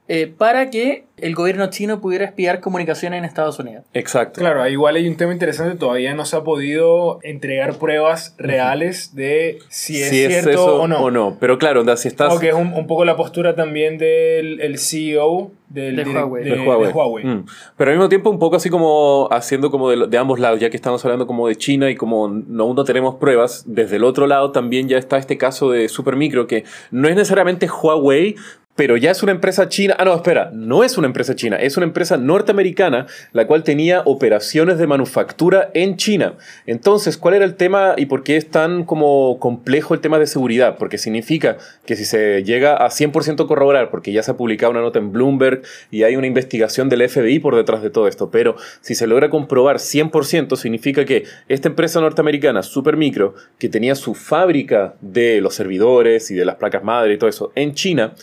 eh, 0.08 0.26
para 0.26 0.70
que 0.70 1.04
el 1.16 1.34
gobierno 1.34 1.68
chino 1.70 2.00
pudiera 2.00 2.24
espiar 2.26 2.60
comunicaciones 2.60 3.18
en 3.18 3.24
Estados 3.24 3.58
Unidos. 3.58 3.84
Exacto. 3.94 4.38
Claro, 4.40 4.68
igual 4.68 4.96
hay 4.96 5.08
un 5.08 5.16
tema 5.16 5.32
interesante, 5.32 5.76
todavía 5.76 6.14
no 6.14 6.24
se 6.26 6.36
ha 6.36 6.42
podido 6.44 7.18
entregar 7.22 7.78
pruebas 7.78 8.34
reales 8.38 9.14
de 9.14 9.58
si 9.68 10.02
es 10.02 10.10
si 10.10 10.22
es 10.24 10.28
cierto 10.28 10.50
eso 10.50 10.82
o 10.82 11.10
no. 11.10 11.36
Pero 11.40 11.58
claro, 11.58 11.80
onda, 11.80 11.96
si 11.96 12.08
estás... 12.08 12.30
Aunque 12.30 12.48
es 12.48 12.54
un, 12.54 12.72
un 12.74 12.86
poco 12.86 13.04
la 13.06 13.16
postura 13.16 13.54
también 13.54 13.96
del 13.98 14.60
el 14.60 14.78
CEO 14.78 15.50
del 15.70 15.96
De 15.96 16.04
Huawei. 16.04 16.44
de- 16.44 16.50
de 16.50 16.56
de 16.56 16.62
Huawei. 16.66 16.92
Huawei. 16.92 17.24
Mm. 17.24 17.46
Pero 17.76 17.90
al 17.90 17.96
mismo 17.96 18.08
tiempo 18.08 18.30
un 18.30 18.38
poco 18.38 18.56
así 18.56 18.68
como 18.70 19.28
haciendo 19.32 19.70
como 19.70 19.90
de, 19.90 20.06
de 20.06 20.18
ambos 20.18 20.38
lados, 20.38 20.60
ya 20.60 20.70
que 20.70 20.76
estamos 20.76 21.02
hablando 21.04 21.26
como 21.26 21.48
de 21.48 21.56
China 21.56 21.90
y 21.90 21.96
como 21.96 22.28
no, 22.28 22.64
aún 22.64 22.76
no 22.76 22.84
tenemos 22.84 23.16
pruebas, 23.16 23.64
desde 23.66 23.96
el 23.96 24.04
otro 24.04 24.26
lado 24.26 24.52
también 24.52 24.86
ya 24.88 24.98
está 24.98 25.16
este 25.16 25.38
caso 25.38 25.70
de 25.70 25.88
Supermicro 25.88 26.46
que 26.46 26.64
no 26.90 27.08
es 27.08 27.16
necesariamente 27.16 27.66
Huawei, 27.68 28.36
pero 28.76 28.96
ya 28.96 29.10
es 29.10 29.22
una 29.22 29.32
empresa 29.32 29.68
china. 29.68 29.96
Ah, 29.98 30.04
no, 30.04 30.14
espera, 30.14 30.50
no 30.52 30.84
es 30.84 30.96
una 30.96 31.06
empresa 31.06 31.34
china, 31.34 31.56
es 31.56 31.76
una 31.76 31.86
empresa 31.86 32.16
norteamericana 32.16 33.06
la 33.32 33.46
cual 33.46 33.64
tenía 33.64 34.02
operaciones 34.04 34.78
de 34.78 34.86
manufactura 34.86 35.70
en 35.74 35.96
China. 35.96 36.34
Entonces, 36.66 37.16
¿cuál 37.16 37.34
era 37.34 37.44
el 37.44 37.54
tema 37.54 37.94
y 37.96 38.06
por 38.06 38.22
qué 38.22 38.36
es 38.36 38.48
tan 38.48 38.84
como 38.84 39.38
complejo 39.40 39.94
el 39.94 40.00
tema 40.00 40.18
de 40.18 40.26
seguridad? 40.26 40.76
Porque 40.78 40.98
significa 40.98 41.56
que 41.86 41.96
si 41.96 42.04
se 42.04 42.44
llega 42.44 42.76
a 42.76 42.90
100% 42.90 43.46
corroborar, 43.46 43.90
porque 43.90 44.12
ya 44.12 44.22
se 44.22 44.30
ha 44.30 44.36
publicado 44.36 44.72
una 44.72 44.82
nota 44.82 44.98
en 44.98 45.12
Bloomberg 45.12 45.62
y 45.90 46.02
hay 46.02 46.16
una 46.16 46.26
investigación 46.26 46.88
del 46.88 47.08
FBI 47.08 47.38
por 47.38 47.56
detrás 47.56 47.82
de 47.82 47.90
todo 47.90 48.08
esto, 48.08 48.30
pero 48.30 48.56
si 48.80 48.94
se 48.94 49.06
logra 49.06 49.30
comprobar 49.30 49.76
100%, 49.76 50.56
significa 50.56 51.04
que 51.04 51.24
esta 51.48 51.68
empresa 51.68 52.00
norteamericana, 52.00 52.62
Supermicro, 52.62 53.34
que 53.58 53.68
tenía 53.68 53.94
su 53.94 54.14
fábrica 54.14 54.94
de 55.00 55.40
los 55.40 55.54
servidores 55.54 56.30
y 56.30 56.34
de 56.34 56.44
las 56.44 56.56
placas 56.56 56.84
madre 56.84 57.14
y 57.14 57.18
todo 57.18 57.30
eso 57.30 57.52
en 57.54 57.74
China, 57.74 58.14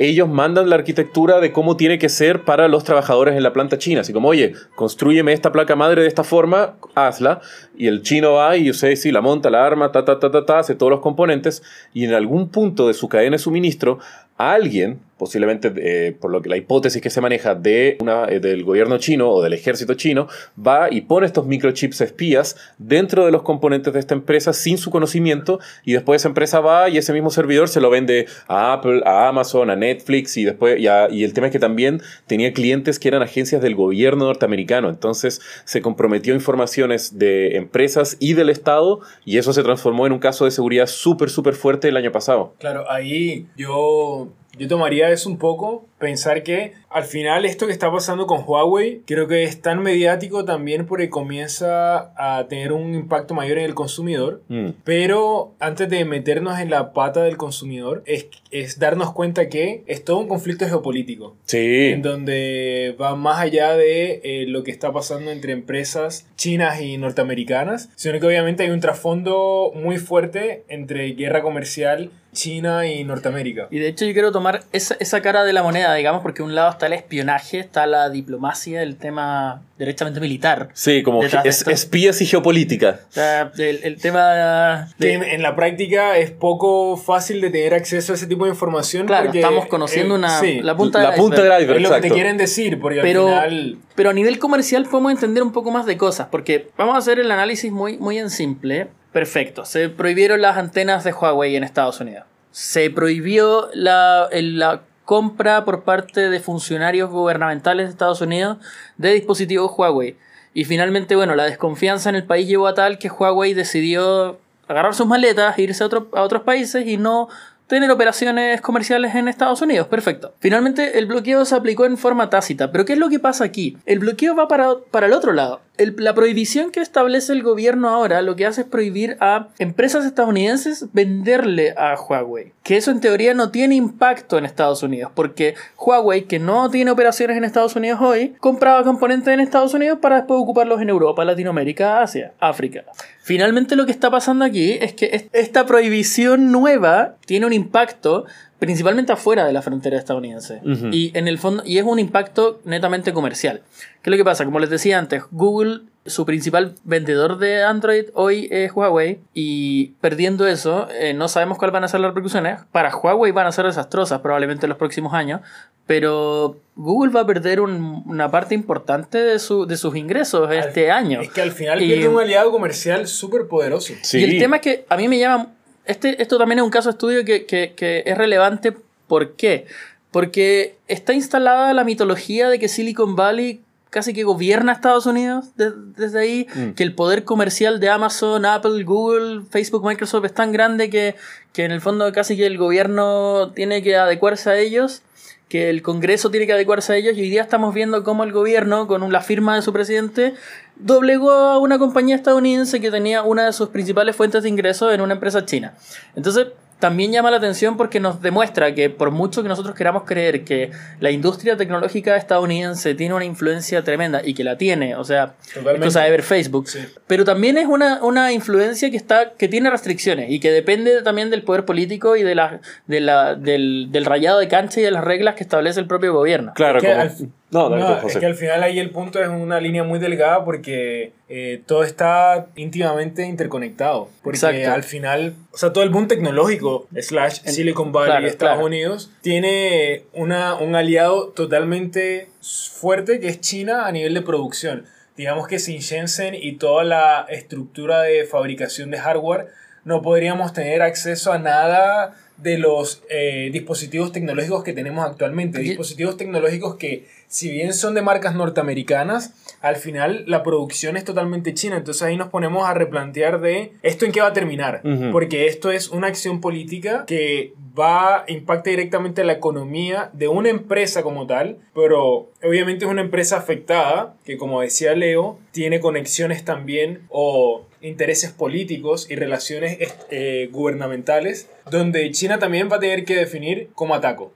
ellos 0.00 0.30
mandan 0.30 0.70
la 0.70 0.76
arquitectura 0.76 1.40
de 1.40 1.52
cómo 1.52 1.76
tiene 1.76 1.98
que 1.98 2.08
ser 2.08 2.46
para 2.46 2.68
los 2.68 2.84
trabajadores 2.84 3.36
en 3.36 3.42
la 3.42 3.52
planta 3.52 3.76
china. 3.76 4.00
Así 4.00 4.14
como, 4.14 4.28
oye, 4.28 4.54
construyeme 4.74 5.34
esta 5.34 5.52
placa 5.52 5.76
madre 5.76 6.00
de 6.00 6.08
esta 6.08 6.24
forma, 6.24 6.76
hazla. 6.94 7.42
Y 7.76 7.86
el 7.86 8.00
chino 8.00 8.32
va 8.32 8.56
y 8.56 8.70
usted 8.70 8.96
sí, 8.96 9.12
la 9.12 9.20
monta, 9.20 9.50
la 9.50 9.66
arma, 9.66 9.92
ta, 9.92 10.06
ta, 10.06 10.18
ta, 10.18 10.30
ta, 10.30 10.46
ta, 10.46 10.60
hace 10.60 10.74
todos 10.74 10.88
los 10.88 11.00
componentes. 11.00 11.62
Y 11.92 12.06
en 12.06 12.14
algún 12.14 12.48
punto 12.48 12.88
de 12.88 12.94
su 12.94 13.10
cadena 13.10 13.32
de 13.32 13.40
suministro, 13.40 13.98
alguien, 14.38 15.00
posiblemente 15.20 15.70
eh, 15.76 16.12
por 16.12 16.30
lo 16.30 16.40
que 16.40 16.48
la 16.48 16.56
hipótesis 16.56 17.02
que 17.02 17.10
se 17.10 17.20
maneja 17.20 17.54
de 17.54 17.98
una, 18.00 18.24
eh, 18.24 18.40
del 18.40 18.64
gobierno 18.64 18.96
chino 18.96 19.30
o 19.30 19.42
del 19.42 19.52
ejército 19.52 19.92
chino, 19.92 20.28
va 20.58 20.90
y 20.90 21.02
pone 21.02 21.26
estos 21.26 21.44
microchips 21.44 22.00
espías 22.00 22.56
dentro 22.78 23.26
de 23.26 23.30
los 23.30 23.42
componentes 23.42 23.92
de 23.92 24.00
esta 24.00 24.14
empresa 24.14 24.54
sin 24.54 24.78
su 24.78 24.90
conocimiento 24.90 25.60
y 25.84 25.92
después 25.92 26.22
esa 26.22 26.28
empresa 26.28 26.60
va 26.60 26.88
y 26.88 26.96
ese 26.96 27.12
mismo 27.12 27.28
servidor 27.28 27.68
se 27.68 27.82
lo 27.82 27.90
vende 27.90 28.28
a 28.48 28.72
Apple, 28.72 29.02
a 29.04 29.28
Amazon, 29.28 29.68
a 29.68 29.76
Netflix 29.76 30.38
y 30.38 30.44
después 30.44 30.80
y, 30.80 30.84
y 30.84 31.24
el 31.24 31.34
tema 31.34 31.48
es 31.48 31.52
que 31.52 31.58
también 31.58 32.00
tenía 32.26 32.54
clientes 32.54 32.98
que 32.98 33.08
eran 33.08 33.20
agencias 33.20 33.60
del 33.60 33.74
gobierno 33.74 34.24
norteamericano, 34.24 34.88
entonces 34.88 35.42
se 35.64 35.82
comprometió 35.82 36.32
informaciones 36.32 37.18
de 37.18 37.58
empresas 37.58 38.16
y 38.20 38.32
del 38.32 38.48
Estado 38.48 39.00
y 39.26 39.36
eso 39.36 39.52
se 39.52 39.62
transformó 39.62 40.06
en 40.06 40.12
un 40.12 40.18
caso 40.18 40.46
de 40.46 40.50
seguridad 40.50 40.86
súper, 40.86 41.28
súper 41.28 41.52
fuerte 41.52 41.88
el 41.88 41.98
año 41.98 42.10
pasado. 42.10 42.54
Claro, 42.58 42.90
ahí 42.90 43.48
yo, 43.54 44.32
yo 44.58 44.68
tomaría 44.68 45.10
eso 45.10 45.28
un 45.28 45.38
poco, 45.38 45.86
pensar 45.98 46.42
que 46.42 46.72
al 46.88 47.04
final 47.04 47.44
esto 47.44 47.66
que 47.66 47.72
está 47.72 47.90
pasando 47.92 48.26
con 48.26 48.42
Huawei 48.44 49.02
creo 49.06 49.28
que 49.28 49.44
es 49.44 49.62
tan 49.62 49.80
mediático 49.82 50.44
también 50.44 50.86
porque 50.86 51.08
comienza 51.08 52.12
a 52.16 52.48
tener 52.48 52.72
un 52.72 52.94
impacto 52.94 53.34
mayor 53.34 53.58
en 53.58 53.64
el 53.66 53.74
consumidor. 53.74 54.42
Mm. 54.48 54.70
Pero 54.82 55.54
antes 55.60 55.88
de 55.88 56.04
meternos 56.04 56.58
en 56.58 56.70
la 56.70 56.92
pata 56.92 57.22
del 57.22 57.36
consumidor, 57.36 58.02
es, 58.06 58.26
es 58.50 58.78
darnos 58.78 59.12
cuenta 59.12 59.48
que 59.48 59.84
es 59.86 60.04
todo 60.04 60.18
un 60.18 60.26
conflicto 60.26 60.66
geopolítico. 60.66 61.36
Sí. 61.44 61.90
En 61.92 62.02
donde 62.02 62.96
va 63.00 63.14
más 63.14 63.38
allá 63.38 63.76
de 63.76 64.20
eh, 64.24 64.46
lo 64.48 64.64
que 64.64 64.72
está 64.72 64.92
pasando 64.92 65.30
entre 65.30 65.52
empresas 65.52 66.26
chinas 66.36 66.80
y 66.80 66.96
norteamericanas, 66.96 67.90
sino 67.94 68.18
que 68.18 68.26
obviamente 68.26 68.64
hay 68.64 68.70
un 68.70 68.80
trasfondo 68.80 69.70
muy 69.74 69.98
fuerte 69.98 70.64
entre 70.68 71.12
guerra 71.12 71.42
comercial 71.42 72.10
China 72.32 72.86
y 72.86 73.02
Norteamérica. 73.04 73.66
Y 73.70 73.78
de 73.78 73.88
hecho 73.88 74.04
yo 74.04 74.12
quiero 74.12 74.32
tomar 74.32 74.62
esa, 74.72 74.96
esa 75.00 75.20
cara 75.22 75.44
de 75.44 75.52
la 75.52 75.62
moneda, 75.62 75.94
digamos, 75.94 76.22
porque 76.22 76.42
un 76.42 76.54
lado 76.54 76.70
está 76.70 76.86
el 76.86 76.92
espionaje, 76.92 77.58
está 77.58 77.86
la 77.86 78.08
diplomacia, 78.10 78.82
el 78.82 78.96
tema 78.96 79.62
derechamente 79.78 80.20
militar. 80.20 80.68
Sí, 80.74 81.02
como 81.02 81.22
de 81.22 81.30
es- 81.44 81.66
espías 81.66 82.20
y 82.20 82.26
geopolítica. 82.26 83.00
O 83.08 83.12
sea, 83.12 83.50
el, 83.58 83.80
el 83.82 83.96
tema 84.00 84.88
Que 84.98 85.06
de... 85.06 85.12
en, 85.14 85.22
en 85.24 85.42
la 85.42 85.56
práctica 85.56 86.18
es 86.18 86.30
poco 86.30 86.96
fácil 86.96 87.40
de 87.40 87.50
tener 87.50 87.74
acceso 87.74 88.12
a 88.12 88.16
ese 88.16 88.26
tipo 88.26 88.44
de 88.44 88.50
información. 88.50 89.06
Claro, 89.06 89.24
porque, 89.26 89.40
estamos 89.40 89.66
conociendo 89.66 90.14
eh, 90.14 90.18
una, 90.18 90.38
sí, 90.40 90.60
la 90.60 90.76
punta, 90.76 91.02
La 91.02 91.10
del 91.12 91.18
punta 91.20 91.36
iceberg. 91.36 91.52
del 91.52 91.62
iceberg, 91.62 91.76
es 91.82 91.88
lo 91.88 91.94
que 91.96 92.00
te 92.08 92.10
quieren 92.14 92.36
decir, 92.36 92.78
porque 92.80 93.00
Pero, 93.00 93.28
al 93.34 93.48
final... 93.50 93.76
pero 93.94 94.10
a 94.10 94.12
nivel 94.12 94.38
comercial 94.38 94.84
podemos 94.84 95.12
entender 95.12 95.42
un 95.42 95.52
poco 95.52 95.70
más 95.70 95.86
de 95.86 95.96
cosas, 95.96 96.28
porque 96.30 96.68
vamos 96.76 96.94
a 96.94 96.98
hacer 96.98 97.18
el 97.18 97.30
análisis 97.30 97.72
muy, 97.72 97.96
muy 97.98 98.18
en 98.18 98.30
simple. 98.30 98.88
Perfecto, 99.12 99.64
se 99.64 99.88
prohibieron 99.88 100.40
las 100.40 100.56
antenas 100.56 101.02
de 101.04 101.12
Huawei 101.12 101.56
en 101.56 101.64
Estados 101.64 102.00
Unidos. 102.00 102.24
Se 102.52 102.90
prohibió 102.90 103.68
la, 103.74 104.28
la 104.32 104.82
compra 105.04 105.64
por 105.64 105.82
parte 105.82 106.30
de 106.30 106.40
funcionarios 106.40 107.10
gubernamentales 107.10 107.86
de 107.86 107.90
Estados 107.90 108.20
Unidos 108.20 108.58
de 108.98 109.12
dispositivos 109.12 109.72
Huawei. 109.76 110.16
Y 110.54 110.64
finalmente, 110.64 111.16
bueno, 111.16 111.34
la 111.34 111.44
desconfianza 111.44 112.08
en 112.08 112.16
el 112.16 112.24
país 112.24 112.46
llevó 112.48 112.66
a 112.68 112.74
tal 112.74 112.98
que 112.98 113.08
Huawei 113.08 113.54
decidió 113.54 114.38
agarrar 114.68 114.94
sus 114.94 115.06
maletas, 115.06 115.58
irse 115.58 115.82
a, 115.82 115.86
otro- 115.86 116.08
a 116.12 116.22
otros 116.22 116.42
países 116.42 116.86
y 116.86 116.96
no 116.96 117.28
tener 117.70 117.88
operaciones 117.92 118.60
comerciales 118.60 119.14
en 119.14 119.28
Estados 119.28 119.62
Unidos. 119.62 119.86
Perfecto. 119.86 120.34
Finalmente, 120.40 120.98
el 120.98 121.06
bloqueo 121.06 121.44
se 121.44 121.54
aplicó 121.54 121.84
en 121.84 121.96
forma 121.96 122.28
tácita. 122.28 122.72
Pero 122.72 122.84
¿qué 122.84 122.94
es 122.94 122.98
lo 122.98 123.08
que 123.08 123.20
pasa 123.20 123.44
aquí? 123.44 123.78
El 123.86 124.00
bloqueo 124.00 124.34
va 124.34 124.48
para, 124.48 124.74
para 124.90 125.06
el 125.06 125.12
otro 125.12 125.32
lado. 125.32 125.60
La 125.78 126.12
prohibición 126.12 126.72
que 126.72 126.80
establece 126.80 127.32
el 127.32 127.42
gobierno 127.42 127.88
ahora 127.88 128.20
lo 128.22 128.34
que 128.34 128.44
hace 128.44 128.62
es 128.62 128.66
prohibir 128.66 129.16
a 129.20 129.48
empresas 129.58 130.04
estadounidenses 130.04 130.92
venderle 130.92 131.72
a 131.76 131.94
Huawei. 131.94 132.52
Que 132.64 132.76
eso 132.76 132.90
en 132.90 133.00
teoría 133.00 133.34
no 133.34 133.50
tiene 133.50 133.76
impacto 133.76 134.36
en 134.36 134.46
Estados 134.46 134.82
Unidos. 134.82 135.12
Porque 135.14 135.54
Huawei, 135.78 136.24
que 136.24 136.40
no 136.40 136.70
tiene 136.70 136.90
operaciones 136.90 137.36
en 137.36 137.44
Estados 137.44 137.76
Unidos 137.76 138.00
hoy, 138.02 138.34
compraba 138.40 138.82
componentes 138.82 139.32
en 139.32 139.38
Estados 139.38 139.72
Unidos 139.74 140.00
para 140.02 140.16
después 140.16 140.40
ocuparlos 140.40 140.82
en 140.82 140.88
Europa, 140.90 141.24
Latinoamérica, 141.24 142.02
Asia, 142.02 142.32
África. 142.40 142.84
Finalmente 143.30 143.76
lo 143.76 143.86
que 143.86 143.92
está 143.92 144.10
pasando 144.10 144.44
aquí 144.44 144.72
es 144.80 144.92
que 144.92 145.06
est- 145.12 145.28
esta 145.32 145.64
prohibición 145.64 146.50
nueva 146.50 147.14
tiene 147.26 147.46
un 147.46 147.52
impacto 147.52 148.24
principalmente 148.58 149.12
afuera 149.12 149.44
de 149.46 149.52
la 149.52 149.62
frontera 149.62 149.96
estadounidense. 149.96 150.60
Y 150.92 151.12
en 151.16 151.28
el 151.28 151.38
fondo, 151.38 151.62
y 151.64 151.78
es 151.78 151.84
un 151.84 152.00
impacto 152.00 152.60
netamente 152.64 153.12
comercial. 153.12 153.62
¿Qué 154.02 154.10
es 154.10 154.10
lo 154.10 154.16
que 154.16 154.24
pasa? 154.24 154.44
Como 154.44 154.58
les 154.58 154.68
decía 154.68 154.98
antes, 154.98 155.22
Google, 155.30 155.82
su 156.10 156.26
principal 156.26 156.74
vendedor 156.84 157.38
de 157.38 157.62
Android 157.62 158.04
hoy 158.14 158.48
es 158.50 158.72
Huawei. 158.72 159.20
Y 159.32 159.92
perdiendo 160.02 160.46
eso, 160.46 160.88
eh, 160.90 161.14
no 161.14 161.28
sabemos 161.28 161.56
cuáles 161.56 161.72
van 161.72 161.84
a 161.84 161.88
ser 161.88 162.00
las 162.00 162.10
repercusiones. 162.10 162.60
Para 162.72 162.94
Huawei 162.94 163.32
van 163.32 163.46
a 163.46 163.52
ser 163.52 163.64
desastrosas 163.64 164.20
probablemente 164.20 164.66
en 164.66 164.68
los 164.70 164.78
próximos 164.78 165.14
años. 165.14 165.40
Pero 165.86 166.56
Google 166.76 167.10
va 167.12 167.22
a 167.22 167.26
perder 167.26 167.60
un- 167.60 168.04
una 168.06 168.30
parte 168.30 168.54
importante 168.54 169.18
de, 169.18 169.38
su, 169.38 169.66
de 169.66 169.76
sus 169.76 169.96
ingresos 169.96 170.50
este 170.52 170.90
año. 170.90 171.20
Es 171.20 171.30
que 171.30 171.40
al 171.42 171.50
final 171.52 171.82
Y- 171.82 171.88
pierde 171.88 172.08
un 172.08 172.20
aliado 172.20 172.52
comercial 172.52 173.08
súper 173.08 173.48
poderoso. 173.48 173.94
Sí. 174.02 174.18
Y 174.20 174.24
el 174.24 174.38
tema 174.38 174.56
es 174.56 174.62
que 174.62 174.84
a 174.88 174.96
mí 174.96 175.08
me 175.08 175.18
llama. 175.18 175.48
Este, 175.84 176.22
esto 176.22 176.38
también 176.38 176.58
es 176.60 176.64
un 176.64 176.70
caso 176.70 176.90
de 176.90 176.92
estudio 176.92 177.24
que, 177.24 177.44
que- 177.46 177.72
que 177.76 178.02
es 178.06 178.16
relevante 178.16 178.76
¿Por 179.08 179.32
qué? 179.32 179.66
Porque 180.12 180.76
está 180.86 181.12
instalada 181.12 181.72
la 181.74 181.82
mitología 181.82 182.48
de 182.48 182.60
que 182.60 182.68
Silicon 182.68 183.16
Valley 183.16 183.60
casi 183.90 184.12
que 184.14 184.22
gobierna 184.22 184.72
Estados 184.72 185.06
Unidos 185.06 185.46
de- 185.56 185.72
desde 185.96 186.20
ahí, 186.20 186.46
Mm. 186.54 186.70
que 186.70 186.82
el 186.84 186.94
poder 186.94 187.24
comercial 187.24 187.80
de 187.80 187.88
Amazon, 187.90 188.46
Apple, 188.46 188.84
Google, 188.84 189.42
Facebook, 189.50 189.84
Microsoft 189.84 190.24
es 190.24 190.32
tan 190.34 190.52
grande 190.52 190.88
que, 190.90 191.16
que 191.52 191.64
en 191.64 191.72
el 191.72 191.80
fondo 191.80 192.10
casi 192.12 192.36
que 192.36 192.46
el 192.46 192.56
gobierno 192.56 193.50
tiene 193.54 193.82
que 193.82 193.96
adecuarse 193.96 194.48
a 194.50 194.56
ellos, 194.58 195.02
que 195.48 195.68
el 195.68 195.82
Congreso 195.82 196.30
tiene 196.30 196.46
que 196.46 196.52
adecuarse 196.52 196.92
a 196.92 196.96
ellos 196.96 197.16
y 197.16 197.22
hoy 197.22 197.30
día 197.30 197.42
estamos 197.42 197.74
viendo 197.74 198.04
cómo 198.04 198.22
el 198.22 198.30
gobierno, 198.32 198.86
con 198.86 199.12
la 199.12 199.20
firma 199.20 199.56
de 199.56 199.62
su 199.62 199.72
presidente, 199.72 200.34
doblegó 200.76 201.32
a 201.32 201.58
una 201.58 201.78
compañía 201.78 202.14
estadounidense 202.14 202.80
que 202.80 202.90
tenía 202.92 203.22
una 203.24 203.46
de 203.46 203.52
sus 203.52 203.68
principales 203.70 204.14
fuentes 204.14 204.44
de 204.44 204.48
ingresos 204.48 204.94
en 204.94 205.00
una 205.00 205.14
empresa 205.14 205.44
china. 205.44 205.74
Entonces, 206.14 206.46
también 206.80 207.12
llama 207.12 207.30
la 207.30 207.36
atención 207.36 207.76
porque 207.76 208.00
nos 208.00 208.20
demuestra 208.22 208.74
que 208.74 208.90
por 208.90 209.10
mucho 209.12 209.42
que 209.42 209.48
nosotros 209.48 209.74
queramos 209.76 210.02
creer 210.04 210.44
que 210.44 210.70
la 210.98 211.10
industria 211.10 211.56
tecnológica 211.56 212.16
estadounidense 212.16 212.94
tiene 212.94 213.14
una 213.14 213.24
influencia 213.24 213.84
tremenda 213.84 214.22
y 214.24 214.34
que 214.34 214.42
la 214.42 214.58
tiene, 214.58 214.96
o 214.96 215.04
sea, 215.04 215.34
Totalmente. 215.54 215.86
cosa 215.86 216.02
de 216.02 216.10
ver 216.10 216.22
Facebook, 216.22 216.68
Sí. 216.68 216.80
pero 217.06 217.24
también 217.24 217.58
es 217.58 217.66
una, 217.66 218.02
una 218.02 218.32
influencia 218.32 218.90
que 218.90 218.96
está 218.96 219.32
que 219.38 219.46
tiene 219.46 219.70
restricciones 219.70 220.30
y 220.30 220.40
que 220.40 220.50
depende 220.50 221.02
también 221.02 221.30
del 221.30 221.42
poder 221.42 221.64
político 221.64 222.16
y 222.16 222.22
de 222.22 222.34
la, 222.34 222.60
de 222.86 223.00
la, 223.00 223.34
del, 223.34 223.88
del 223.90 224.04
rayado 224.04 224.38
de 224.38 224.48
cancha 224.48 224.80
y 224.80 224.82
de 224.82 224.90
las 224.90 225.04
reglas 225.04 225.34
que 225.36 225.42
establece 225.44 225.78
el 225.80 225.86
propio 225.86 226.12
gobierno. 226.14 226.52
Claro, 226.54 226.78
Es 226.78 226.84
que 226.84 226.90
como... 226.90 227.02
al- 227.02 227.30
No, 227.50 227.68
dale, 227.68 227.82
No, 227.82 227.88
tú, 227.88 227.94
es 227.94 228.02
José. 228.02 228.20
que 228.20 228.26
al 228.26 228.34
final 228.36 228.62
ahí 228.62 228.78
el 228.78 228.90
punto 228.90 229.20
es 229.20 229.28
una 229.28 229.60
línea 229.60 229.82
muy 229.82 229.98
delgada 229.98 230.44
porque 230.44 231.12
eh, 231.28 231.60
todo 231.66 231.82
está 231.82 232.46
íntimamente 232.54 233.24
interconectado. 233.26 234.08
Porque 234.22 234.36
Exacto. 234.36 234.70
al 234.72 234.84
final, 234.84 235.34
o 235.52 235.56
sea, 235.58 235.72
todo 235.72 235.82
el 235.82 235.90
boom 235.90 236.06
tecnológico, 236.06 236.86
slash 237.00 237.40
En- 237.44 237.52
Silicon 237.52 237.90
Valley 237.90 238.10
claro, 238.10 238.26
Estados 238.28 238.54
claro. 238.54 238.66
Unidos, 238.66 239.10
tiene 239.22 240.04
una, 240.12 240.54
un 240.54 240.76
aliado 240.76 241.28
totalmente 241.30 242.28
fuerte 242.40 243.18
que 243.20 243.28
es 243.28 243.40
China 243.40 243.86
a 243.86 243.92
nivel 243.92 244.14
de 244.14 244.22
producción. 244.22 244.86
Digamos 245.16 245.48
que 245.48 245.58
sin 245.58 245.80
Shenzhen 245.80 246.34
y 246.34 246.56
toda 246.56 246.84
la 246.84 247.26
estructura 247.28 248.02
de 248.02 248.24
fabricación 248.24 248.90
de 248.90 248.98
hardware, 248.98 249.48
no 249.84 250.02
podríamos 250.02 250.52
tener 250.52 250.82
acceso 250.82 251.32
a 251.32 251.38
nada 251.38 252.14
de 252.38 252.56
los 252.56 253.02
eh, 253.10 253.50
dispositivos 253.52 254.12
tecnológicos 254.12 254.64
que 254.64 254.72
tenemos 254.72 255.04
actualmente. 255.06 255.58
Dispositivos 255.58 256.16
tecnológicos 256.16 256.76
que, 256.76 257.06
si 257.30 257.48
bien 257.48 257.72
son 257.72 257.94
de 257.94 258.02
marcas 258.02 258.34
norteamericanas, 258.34 259.34
al 259.60 259.76
final 259.76 260.24
la 260.26 260.42
producción 260.42 260.96
es 260.96 261.04
totalmente 261.04 261.54
china. 261.54 261.76
Entonces 261.76 262.02
ahí 262.02 262.16
nos 262.16 262.28
ponemos 262.28 262.68
a 262.68 262.74
replantear 262.74 263.40
de 263.40 263.72
esto 263.82 264.04
en 264.04 264.10
qué 264.10 264.20
va 264.20 264.26
a 264.26 264.32
terminar. 264.32 264.82
Porque 265.12 265.46
esto 265.46 265.70
es 265.70 265.90
una 265.90 266.08
acción 266.08 266.40
política 266.40 267.04
que 267.06 267.54
va, 267.78 268.24
impacta 268.26 268.70
directamente 268.70 269.22
la 269.22 269.34
economía 269.34 270.10
de 270.12 270.26
una 270.26 270.48
empresa 270.48 271.04
como 271.04 271.28
tal, 271.28 271.58
pero 271.72 272.30
obviamente 272.42 272.84
es 272.84 272.90
una 272.90 273.02
empresa 273.02 273.36
afectada 273.36 274.16
que, 274.24 274.36
como 274.36 274.60
decía 274.60 274.96
Leo, 274.96 275.38
tiene 275.52 275.78
conexiones 275.78 276.44
también 276.44 277.06
o 277.10 277.64
intereses 277.80 278.30
políticos 278.30 279.06
y 279.10 279.16
relaciones 279.16 279.78
eh, 280.10 280.48
gubernamentales, 280.52 281.48
donde 281.70 282.10
China 282.10 282.38
también 282.38 282.68
va 282.70 282.76
a 282.76 282.80
tener 282.80 283.04
que 283.04 283.16
definir 283.16 283.70
cómo 283.74 283.94
ataco. 283.94 284.32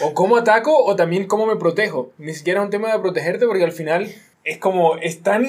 O 0.00 0.14
cómo 0.14 0.36
ataco 0.36 0.84
o 0.84 0.96
también 0.96 1.26
cómo 1.26 1.46
me 1.46 1.56
protejo. 1.56 2.12
Ni 2.18 2.34
siquiera 2.34 2.60
es 2.60 2.64
un 2.64 2.70
tema 2.70 2.92
de 2.92 2.98
protegerte 2.98 3.46
porque 3.46 3.64
al 3.64 3.72
final 3.72 4.08
es 4.44 4.58
como, 4.58 4.96
es 4.96 5.22
tan 5.22 5.44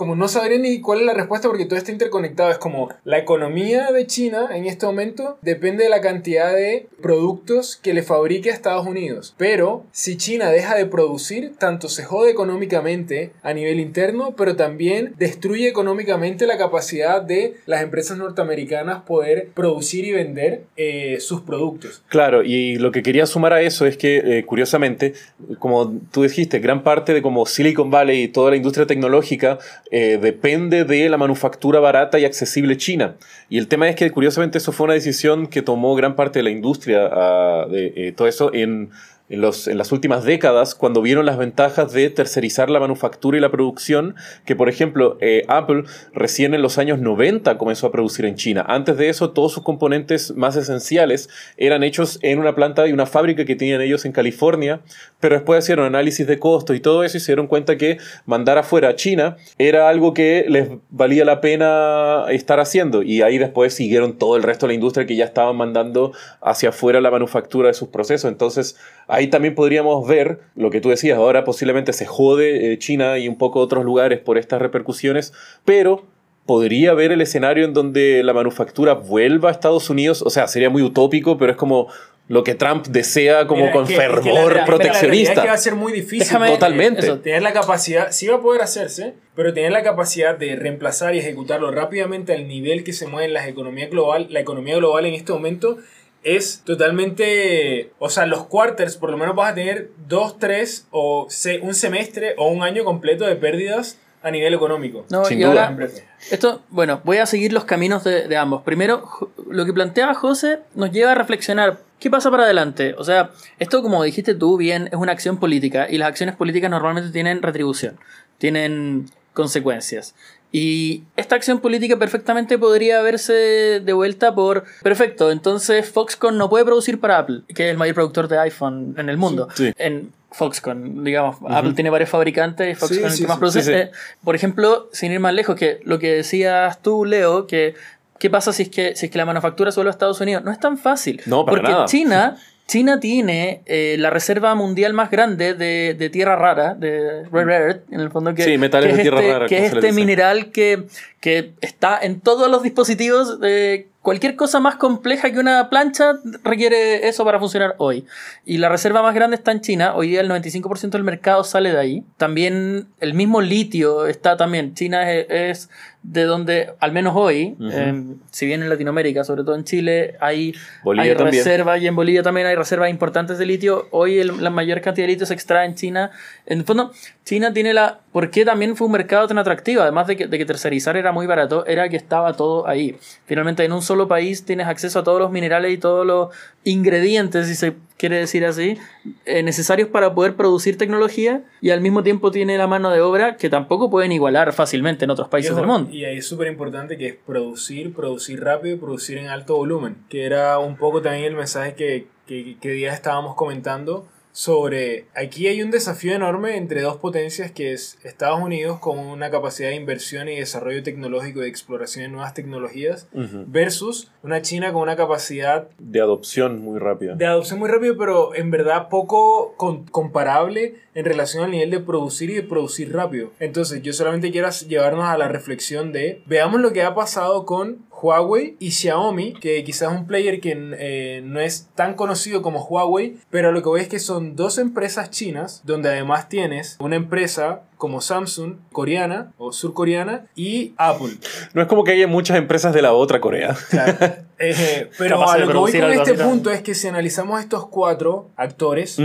como 0.00 0.16
no 0.16 0.28
sabré 0.28 0.58
ni 0.58 0.80
cuál 0.80 1.00
es 1.00 1.04
la 1.04 1.12
respuesta 1.12 1.46
porque 1.48 1.66
todo 1.66 1.78
está 1.78 1.92
interconectado. 1.92 2.50
Es 2.50 2.56
como 2.56 2.88
la 3.04 3.18
economía 3.18 3.92
de 3.92 4.06
China 4.06 4.48
en 4.50 4.64
este 4.64 4.86
momento 4.86 5.36
depende 5.42 5.84
de 5.84 5.90
la 5.90 6.00
cantidad 6.00 6.56
de 6.56 6.86
productos 7.02 7.76
que 7.76 7.92
le 7.92 8.02
fabrique 8.02 8.50
a 8.50 8.54
Estados 8.54 8.86
Unidos. 8.86 9.34
Pero 9.36 9.84
si 9.92 10.16
China 10.16 10.50
deja 10.50 10.74
de 10.74 10.86
producir, 10.86 11.52
tanto 11.58 11.90
se 11.90 12.04
jode 12.04 12.30
económicamente 12.30 13.32
a 13.42 13.52
nivel 13.52 13.78
interno, 13.78 14.34
pero 14.38 14.56
también 14.56 15.12
destruye 15.18 15.68
económicamente 15.68 16.46
la 16.46 16.56
capacidad 16.56 17.20
de 17.20 17.56
las 17.66 17.82
empresas 17.82 18.16
norteamericanas 18.16 19.02
poder 19.02 19.48
producir 19.54 20.06
y 20.06 20.12
vender 20.12 20.62
eh, 20.78 21.18
sus 21.20 21.42
productos. 21.42 22.02
Claro, 22.08 22.42
y 22.42 22.76
lo 22.76 22.90
que 22.90 23.02
quería 23.02 23.26
sumar 23.26 23.52
a 23.52 23.60
eso 23.60 23.84
es 23.84 23.98
que, 23.98 24.16
eh, 24.24 24.46
curiosamente, 24.46 25.12
como 25.58 25.92
tú 26.10 26.22
dijiste, 26.22 26.58
gran 26.58 26.84
parte 26.84 27.12
de 27.12 27.20
como 27.20 27.44
Silicon 27.44 27.90
Valley 27.90 28.22
y 28.22 28.28
toda 28.28 28.48
la 28.48 28.56
industria 28.56 28.86
tecnológica 28.86 29.58
eh, 29.92 30.18
depende 30.22 30.84
de 30.84 31.08
la 31.08 31.16
manufactura 31.16 31.80
barata 31.80 32.18
y 32.18 32.24
accesible 32.24 32.76
china. 32.76 33.16
Y 33.48 33.58
el 33.58 33.66
tema 33.66 33.88
es 33.88 33.96
que, 33.96 34.10
curiosamente, 34.10 34.58
eso 34.58 34.70
fue 34.70 34.84
una 34.84 34.94
decisión 34.94 35.48
que 35.48 35.62
tomó 35.62 35.94
gran 35.96 36.14
parte 36.14 36.38
de 36.38 36.42
la 36.44 36.50
industria 36.50 37.08
ah, 37.10 37.66
de 37.68 37.92
eh, 37.96 38.12
todo 38.12 38.28
eso 38.28 38.54
en, 38.54 38.90
en, 39.30 39.40
los, 39.40 39.68
en 39.68 39.78
las 39.78 39.92
últimas 39.92 40.24
décadas, 40.24 40.74
cuando 40.74 41.00
vieron 41.00 41.24
las 41.24 41.38
ventajas 41.38 41.92
de 41.92 42.10
tercerizar 42.10 42.68
la 42.68 42.80
manufactura 42.80 43.38
y 43.38 43.40
la 43.40 43.50
producción, 43.50 44.16
que, 44.44 44.56
por 44.56 44.68
ejemplo, 44.68 45.16
eh, 45.20 45.44
Apple 45.48 45.84
recién 46.12 46.52
en 46.52 46.62
los 46.62 46.78
años 46.78 46.98
90 46.98 47.56
comenzó 47.56 47.86
a 47.86 47.92
producir 47.92 48.24
en 48.26 48.34
China. 48.34 48.64
Antes 48.68 48.96
de 48.96 49.08
eso, 49.08 49.30
todos 49.30 49.52
sus 49.52 49.62
componentes 49.62 50.34
más 50.36 50.56
esenciales 50.56 51.30
eran 51.56 51.82
hechos 51.82 52.18
en 52.22 52.38
una 52.40 52.54
planta 52.54 52.86
y 52.88 52.92
una 52.92 53.06
fábrica 53.06 53.44
que 53.44 53.56
tenían 53.56 53.80
ellos 53.80 54.04
en 54.04 54.12
California, 54.12 54.80
pero 55.20 55.36
después 55.36 55.64
hicieron 55.64 55.86
análisis 55.86 56.26
de 56.26 56.38
costos 56.38 56.74
y 56.76 56.80
todo 56.80 57.04
eso 57.04 57.16
y 57.16 57.20
se 57.20 57.32
dieron 57.32 57.46
cuenta 57.46 57.76
que 57.76 57.98
mandar 58.26 58.58
afuera 58.58 58.88
a 58.88 58.96
China 58.96 59.36
era 59.58 59.88
algo 59.88 60.12
que 60.12 60.44
les 60.48 60.68
valía 60.90 61.24
la 61.24 61.40
pena 61.40 62.24
estar 62.30 62.58
haciendo 62.58 63.02
y 63.02 63.22
ahí 63.22 63.38
después 63.38 63.74
siguieron 63.74 64.18
todo 64.18 64.36
el 64.36 64.42
resto 64.42 64.66
de 64.66 64.72
la 64.72 64.74
industria 64.74 65.06
que 65.06 65.14
ya 65.14 65.24
estaban 65.24 65.56
mandando 65.56 66.12
hacia 66.40 66.70
afuera 66.70 67.00
la 67.00 67.10
manufactura 67.10 67.68
de 67.68 67.74
sus 67.74 67.88
procesos. 67.88 68.30
Entonces 68.30 68.76
ahí 69.20 69.28
también 69.28 69.54
podríamos 69.54 70.06
ver 70.08 70.40
lo 70.56 70.70
que 70.70 70.80
tú 70.80 70.88
decías, 70.90 71.16
ahora 71.18 71.44
posiblemente 71.44 71.92
se 71.92 72.06
jode 72.06 72.72
eh, 72.72 72.78
China 72.78 73.18
y 73.18 73.28
un 73.28 73.38
poco 73.38 73.60
otros 73.60 73.84
lugares 73.84 74.18
por 74.18 74.38
estas 74.38 74.60
repercusiones, 74.60 75.32
pero 75.64 76.04
podría 76.46 76.90
haber 76.90 77.12
el 77.12 77.20
escenario 77.20 77.64
en 77.64 77.72
donde 77.74 78.22
la 78.24 78.32
manufactura 78.32 78.94
vuelva 78.94 79.50
a 79.50 79.52
Estados 79.52 79.88
Unidos, 79.90 80.22
o 80.22 80.30
sea, 80.30 80.48
sería 80.48 80.70
muy 80.70 80.82
utópico, 80.82 81.38
pero 81.38 81.52
es 81.52 81.56
como 81.56 81.86
lo 82.28 82.44
que 82.44 82.54
Trump 82.54 82.86
desea 82.86 83.46
como 83.48 83.62
Mira, 83.62 83.72
con 83.72 83.86
que- 83.86 83.94
es 83.94 83.98
que 84.00 84.06
la- 84.08 84.14
fervor 84.22 84.52
la- 84.54 84.60
la 84.60 84.64
proteccionista. 84.64 85.32
es 85.32 85.40
que 85.40 85.46
va 85.48 85.52
a 85.52 85.58
ser 85.58 85.74
muy 85.74 85.92
difícil. 85.92 86.20
Déjame- 86.20 86.48
Totalmente. 86.50 87.00
eso, 87.02 87.18
Tener 87.18 87.42
la 87.42 87.52
capacidad, 87.52 88.12
sí 88.12 88.28
va 88.28 88.36
a 88.36 88.40
poder 88.40 88.62
hacerse, 88.62 89.14
pero 89.34 89.52
tener 89.52 89.72
la 89.72 89.82
capacidad 89.82 90.38
de 90.38 90.54
reemplazar 90.56 91.14
y 91.14 91.18
ejecutarlo 91.18 91.70
rápidamente 91.72 92.32
al 92.32 92.46
nivel 92.46 92.84
que 92.84 92.92
se 92.92 93.06
mueven 93.08 93.32
las 93.32 93.48
economías 93.48 93.90
global, 93.90 94.28
la 94.30 94.38
economía 94.40 94.76
global 94.76 95.06
en 95.06 95.14
este 95.14 95.32
momento 95.32 95.78
es 96.22 96.62
totalmente, 96.64 97.92
o 97.98 98.08
sea, 98.08 98.26
los 98.26 98.44
quarters 98.46 98.96
por 98.96 99.10
lo 99.10 99.16
menos 99.16 99.34
vas 99.34 99.52
a 99.52 99.54
tener 99.54 99.90
dos, 100.06 100.38
tres 100.38 100.86
o 100.90 101.26
se- 101.30 101.60
un 101.60 101.74
semestre 101.74 102.34
o 102.36 102.48
un 102.48 102.62
año 102.62 102.84
completo 102.84 103.24
de 103.26 103.36
pérdidas 103.36 103.98
a 104.22 104.30
nivel 104.30 104.52
económico. 104.52 105.06
No, 105.10 105.24
Sin 105.24 105.40
y 105.40 105.44
duda. 105.44 105.68
ahora, 105.68 105.88
esto, 106.30 106.60
bueno, 106.68 107.00
voy 107.04 107.16
a 107.16 107.26
seguir 107.26 107.52
los 107.54 107.64
caminos 107.64 108.04
de, 108.04 108.28
de 108.28 108.36
ambos. 108.36 108.62
Primero, 108.62 109.08
lo 109.48 109.64
que 109.64 109.72
planteaba 109.72 110.12
José 110.14 110.58
nos 110.74 110.90
lleva 110.92 111.12
a 111.12 111.14
reflexionar. 111.14 111.78
¿Qué 111.98 112.10
pasa 112.10 112.30
para 112.30 112.44
adelante? 112.44 112.94
O 112.98 113.04
sea, 113.04 113.30
esto 113.58 113.82
como 113.82 114.02
dijiste 114.02 114.34
tú 114.34 114.56
bien, 114.58 114.88
es 114.88 114.94
una 114.94 115.12
acción 115.12 115.38
política 115.38 115.86
y 115.88 115.96
las 115.98 116.08
acciones 116.08 116.36
políticas 116.36 116.70
normalmente 116.70 117.10
tienen 117.12 117.40
retribución, 117.42 117.98
tienen 118.38 119.06
consecuencias. 119.32 120.14
Y 120.52 121.04
esta 121.16 121.36
acción 121.36 121.60
política 121.60 121.96
perfectamente 121.96 122.58
podría 122.58 123.00
verse 123.02 123.80
de 123.84 123.92
vuelta 123.92 124.34
por, 124.34 124.64
perfecto, 124.82 125.30
entonces 125.30 125.88
Foxconn 125.88 126.36
no 126.36 126.50
puede 126.50 126.64
producir 126.64 126.98
para 126.98 127.18
Apple, 127.18 127.42
que 127.54 127.66
es 127.66 127.70
el 127.70 127.76
mayor 127.76 127.94
productor 127.94 128.26
de 128.26 128.38
iPhone 128.38 128.94
en 128.98 129.08
el 129.08 129.16
mundo. 129.16 129.48
Sí. 129.54 129.72
En 129.76 130.12
Foxconn, 130.32 131.04
digamos, 131.04 131.36
Apple 131.48 131.74
tiene 131.74 131.90
varios 131.90 132.10
fabricantes 132.10 132.72
y 132.72 132.74
Foxconn 132.74 133.06
es 133.06 133.14
el 133.14 133.20
que 133.20 133.28
más 133.28 133.38
produce. 133.38 133.80
Eh, 133.80 133.90
por 134.24 134.34
ejemplo, 134.34 134.88
sin 134.92 135.12
ir 135.12 135.20
más 135.20 135.34
lejos, 135.34 135.54
que 135.54 135.80
lo 135.84 136.00
que 136.00 136.14
decías 136.14 136.82
tú, 136.82 137.04
Leo, 137.04 137.46
que 137.46 137.74
¿qué 138.20 138.30
pasa 138.30 138.52
si 138.52 138.64
es 138.64 138.68
que, 138.68 138.94
si 138.94 139.06
es 139.06 139.12
que 139.12 139.18
la 139.18 139.24
manufactura 139.24 139.72
vuelve 139.74 139.90
a 139.90 139.92
Estados 139.92 140.20
Unidos? 140.20 140.44
No 140.44 140.52
es 140.52 140.60
tan 140.60 140.78
fácil. 140.78 141.20
No, 141.26 141.44
para 141.44 141.56
porque 141.56 141.72
nada. 141.72 141.84
China, 141.86 142.36
China 142.70 143.00
tiene 143.00 143.62
eh, 143.66 143.96
la 143.98 144.10
reserva 144.10 144.54
mundial 144.54 144.92
más 144.92 145.10
grande 145.10 145.54
de, 145.54 145.94
de 145.94 146.08
tierra 146.08 146.36
rara, 146.36 146.74
de 146.74 147.24
rare 147.24 147.56
earth, 147.56 147.92
en 147.92 147.98
el 147.98 148.12
fondo 148.12 148.32
que, 148.32 148.44
Sí, 148.44 148.58
metales 148.58 148.90
que 148.90 148.94
de 148.94 149.00
es 149.00 149.02
tierra 149.02 149.18
este, 149.18 149.32
rara, 149.32 149.46
que 149.48 149.66
es 149.66 149.72
este 149.72 149.90
mineral 149.90 150.52
que, 150.52 150.84
que 151.18 151.52
está 151.62 151.98
en 152.00 152.20
todos 152.20 152.48
los 152.48 152.62
dispositivos. 152.62 153.40
de 153.40 153.88
cualquier 154.02 154.36
cosa 154.36 154.60
más 154.60 154.76
compleja 154.76 155.32
que 155.32 155.40
una 155.40 155.68
plancha 155.68 156.20
requiere 156.44 157.08
eso 157.08 157.24
para 157.24 157.40
funcionar 157.40 157.74
hoy. 157.78 158.06
Y 158.44 158.58
la 158.58 158.68
reserva 158.68 159.02
más 159.02 159.16
grande 159.16 159.34
está 159.34 159.50
en 159.50 159.62
China. 159.62 159.96
Hoy 159.96 160.08
día 160.08 160.20
el 160.20 160.30
95% 160.30 160.90
del 160.90 161.02
mercado 161.02 161.42
sale 161.42 161.72
de 161.72 161.78
ahí. 161.78 162.04
También 162.18 162.86
el 163.00 163.14
mismo 163.14 163.40
litio 163.40 164.06
está 164.06 164.36
también. 164.36 164.74
China 164.74 165.10
es, 165.10 165.26
es 165.28 165.70
de 166.02 166.24
donde, 166.24 166.72
al 166.80 166.92
menos 166.92 167.12
hoy, 167.14 167.56
eh, 167.60 168.04
si 168.30 168.46
bien 168.46 168.62
en 168.62 168.70
Latinoamérica, 168.70 169.22
sobre 169.22 169.42
todo 169.44 169.54
en 169.54 169.64
Chile, 169.64 170.16
hay, 170.20 170.54
hay 171.02 171.10
reservas 171.42 171.82
y 171.82 171.86
en 171.88 171.94
Bolivia 171.94 172.22
también 172.22 172.46
hay 172.46 172.54
reservas 172.56 172.88
importantes 172.88 173.36
de 173.36 173.44
litio. 173.44 173.86
Hoy 173.90 174.18
el- 174.18 174.42
la 174.42 174.48
mayor 174.48 174.80
cantidad 174.80 175.06
de 175.06 175.12
litio 175.12 175.26
se 175.26 175.34
extrae 175.34 175.66
en 175.66 175.74
China. 175.74 176.10
En 176.46 176.60
el 176.60 176.64
fondo, 176.64 176.90
China 177.24 177.52
tiene 177.52 177.74
la, 177.74 178.00
por 178.12 178.30
qué 178.30 178.46
también 178.46 178.76
fue 178.76 178.86
un 178.86 178.94
mercado 178.94 179.28
tan 179.28 179.36
atractivo, 179.36 179.82
además 179.82 180.06
de 180.06 180.16
que, 180.16 180.26
de 180.26 180.38
que 180.38 180.46
tercerizar 180.46 180.96
era 180.96 181.12
muy 181.12 181.26
barato, 181.26 181.66
era 181.66 181.88
que 181.90 181.96
estaba 181.98 182.32
todo 182.32 182.66
ahí. 182.66 182.96
Finalmente 183.26 183.62
en 183.64 183.72
un 183.72 183.82
solo 183.82 184.08
país 184.08 184.44
tienes 184.46 184.68
acceso 184.68 185.00
a 185.00 185.04
todos 185.04 185.20
los 185.20 185.30
minerales 185.30 185.70
y 185.72 185.76
todos 185.78 186.06
los 186.06 186.30
ingredientes, 186.64 187.46
si 187.46 187.54
se 187.54 187.74
quiere 188.00 188.16
decir 188.16 188.46
así, 188.46 188.78
eh, 189.26 189.42
necesarios 189.42 189.90
para 189.90 190.14
poder 190.14 190.34
producir 190.34 190.78
tecnología 190.78 191.42
y 191.60 191.68
al 191.68 191.82
mismo 191.82 192.02
tiempo 192.02 192.30
tiene 192.30 192.56
la 192.56 192.66
mano 192.66 192.90
de 192.90 193.02
obra 193.02 193.36
que 193.36 193.50
tampoco 193.50 193.90
pueden 193.90 194.10
igualar 194.10 194.54
fácilmente 194.54 195.04
en 195.04 195.10
otros 195.10 195.28
países 195.28 195.52
Y 195.52 195.54
del 195.54 195.66
mundo. 195.66 195.90
Y 195.92 196.06
ahí 196.06 196.16
es 196.16 196.26
súper 196.26 196.48
importante 196.48 196.96
que 196.96 197.08
es 197.08 197.14
producir, 197.14 197.92
producir 197.92 198.42
rápido 198.42 198.76
y 198.76 198.78
producir 198.78 199.18
en 199.18 199.26
alto 199.26 199.54
volumen, 199.54 199.98
que 200.08 200.24
era 200.24 200.58
un 200.58 200.78
poco 200.78 201.02
también 201.02 201.24
el 201.24 201.36
mensaje 201.36 201.74
que, 201.74 202.06
que, 202.26 202.56
que 202.58 202.70
día 202.70 202.94
estábamos 202.94 203.34
comentando 203.34 204.08
sobre 204.32 205.06
aquí 205.14 205.46
hay 205.48 205.62
un 205.62 205.70
desafío 205.70 206.14
enorme 206.14 206.56
entre 206.56 206.82
dos 206.82 206.96
potencias 206.98 207.50
que 207.50 207.72
es 207.72 207.98
Estados 208.04 208.40
Unidos 208.40 208.78
con 208.78 208.98
una 208.98 209.30
capacidad 209.30 209.70
de 209.70 209.74
inversión 209.74 210.28
y 210.28 210.36
desarrollo 210.36 210.82
tecnológico 210.82 211.40
y 211.40 211.42
de 211.42 211.48
exploración 211.48 212.04
de 212.04 212.08
nuevas 212.10 212.34
tecnologías 212.34 213.08
versus 213.46 214.10
una 214.22 214.42
China 214.42 214.72
con 214.72 214.82
una 214.82 214.96
capacidad 214.96 215.68
De 215.78 216.00
adopción 216.00 216.60
muy 216.62 216.78
rápida. 216.78 217.14
de 217.14 217.26
adopción 217.26 217.58
muy 217.58 217.68
rápido, 217.68 217.96
pero 217.96 218.34
en 218.34 218.50
verdad 218.50 218.88
poco 218.88 219.54
con- 219.56 219.84
comparable 219.86 220.74
en 220.94 221.04
relación 221.04 221.44
al 221.44 221.50
nivel 221.52 221.70
de 221.70 221.80
producir 221.80 222.30
y 222.30 222.34
de 222.34 222.42
producir 222.42 222.92
rápido. 222.92 223.30
Entonces, 223.38 223.80
yo 223.82 223.92
solamente 223.92 224.30
quiero 224.32 224.48
llevarnos 224.50 225.04
a 225.04 225.16
la 225.16 225.28
reflexión 225.28 225.92
de, 225.92 226.22
veamos 226.26 226.60
lo 226.60 226.72
que 226.72 226.82
ha 226.82 226.94
pasado 226.94 227.46
con 227.46 227.78
Huawei 228.00 228.56
y 228.58 228.70
Xiaomi, 228.70 229.34
que 229.34 229.62
quizás 229.64 229.92
es 229.92 229.98
un 229.98 230.06
player 230.06 230.40
que 230.40 230.56
eh, 230.78 231.22
no 231.24 231.40
es 231.40 231.68
tan 231.74 231.94
conocido 231.94 232.42
como 232.42 232.64
Huawei, 232.64 233.18
pero 233.30 233.52
lo 233.52 233.62
que 233.62 233.68
voy 233.68 233.80
es 233.80 233.88
que 233.88 233.98
son 233.98 234.36
dos 234.36 234.58
empresas 234.58 235.10
chinas, 235.10 235.62
donde 235.64 235.88
además 235.90 236.28
tienes 236.28 236.76
una 236.80 236.96
empresa 236.96 237.62
como 237.76 238.00
Samsung, 238.00 238.56
coreana 238.72 239.32
o 239.38 239.52
surcoreana, 239.52 240.26
y 240.34 240.74
Apple. 240.76 241.18
No 241.54 241.62
es 241.62 241.68
como 241.68 241.84
que 241.84 241.92
haya 241.92 242.06
muchas 242.06 242.36
empresas 242.36 242.72
de 242.74 242.82
la 242.82 242.92
otra 242.92 243.20
Corea. 243.20 243.56
Claro. 243.70 243.96
Eh, 244.42 244.88
pero 244.96 245.28
a 245.28 245.36
lo 245.36 245.48
que 245.48 245.52
voy 245.52 245.72
con 245.78 245.92
este 245.92 246.14
punto 246.14 246.50
es 246.50 246.62
que 246.62 246.74
si 246.74 246.88
analizamos 246.88 247.40
estos 247.40 247.66
cuatro 247.66 248.30
actores, 248.36 248.96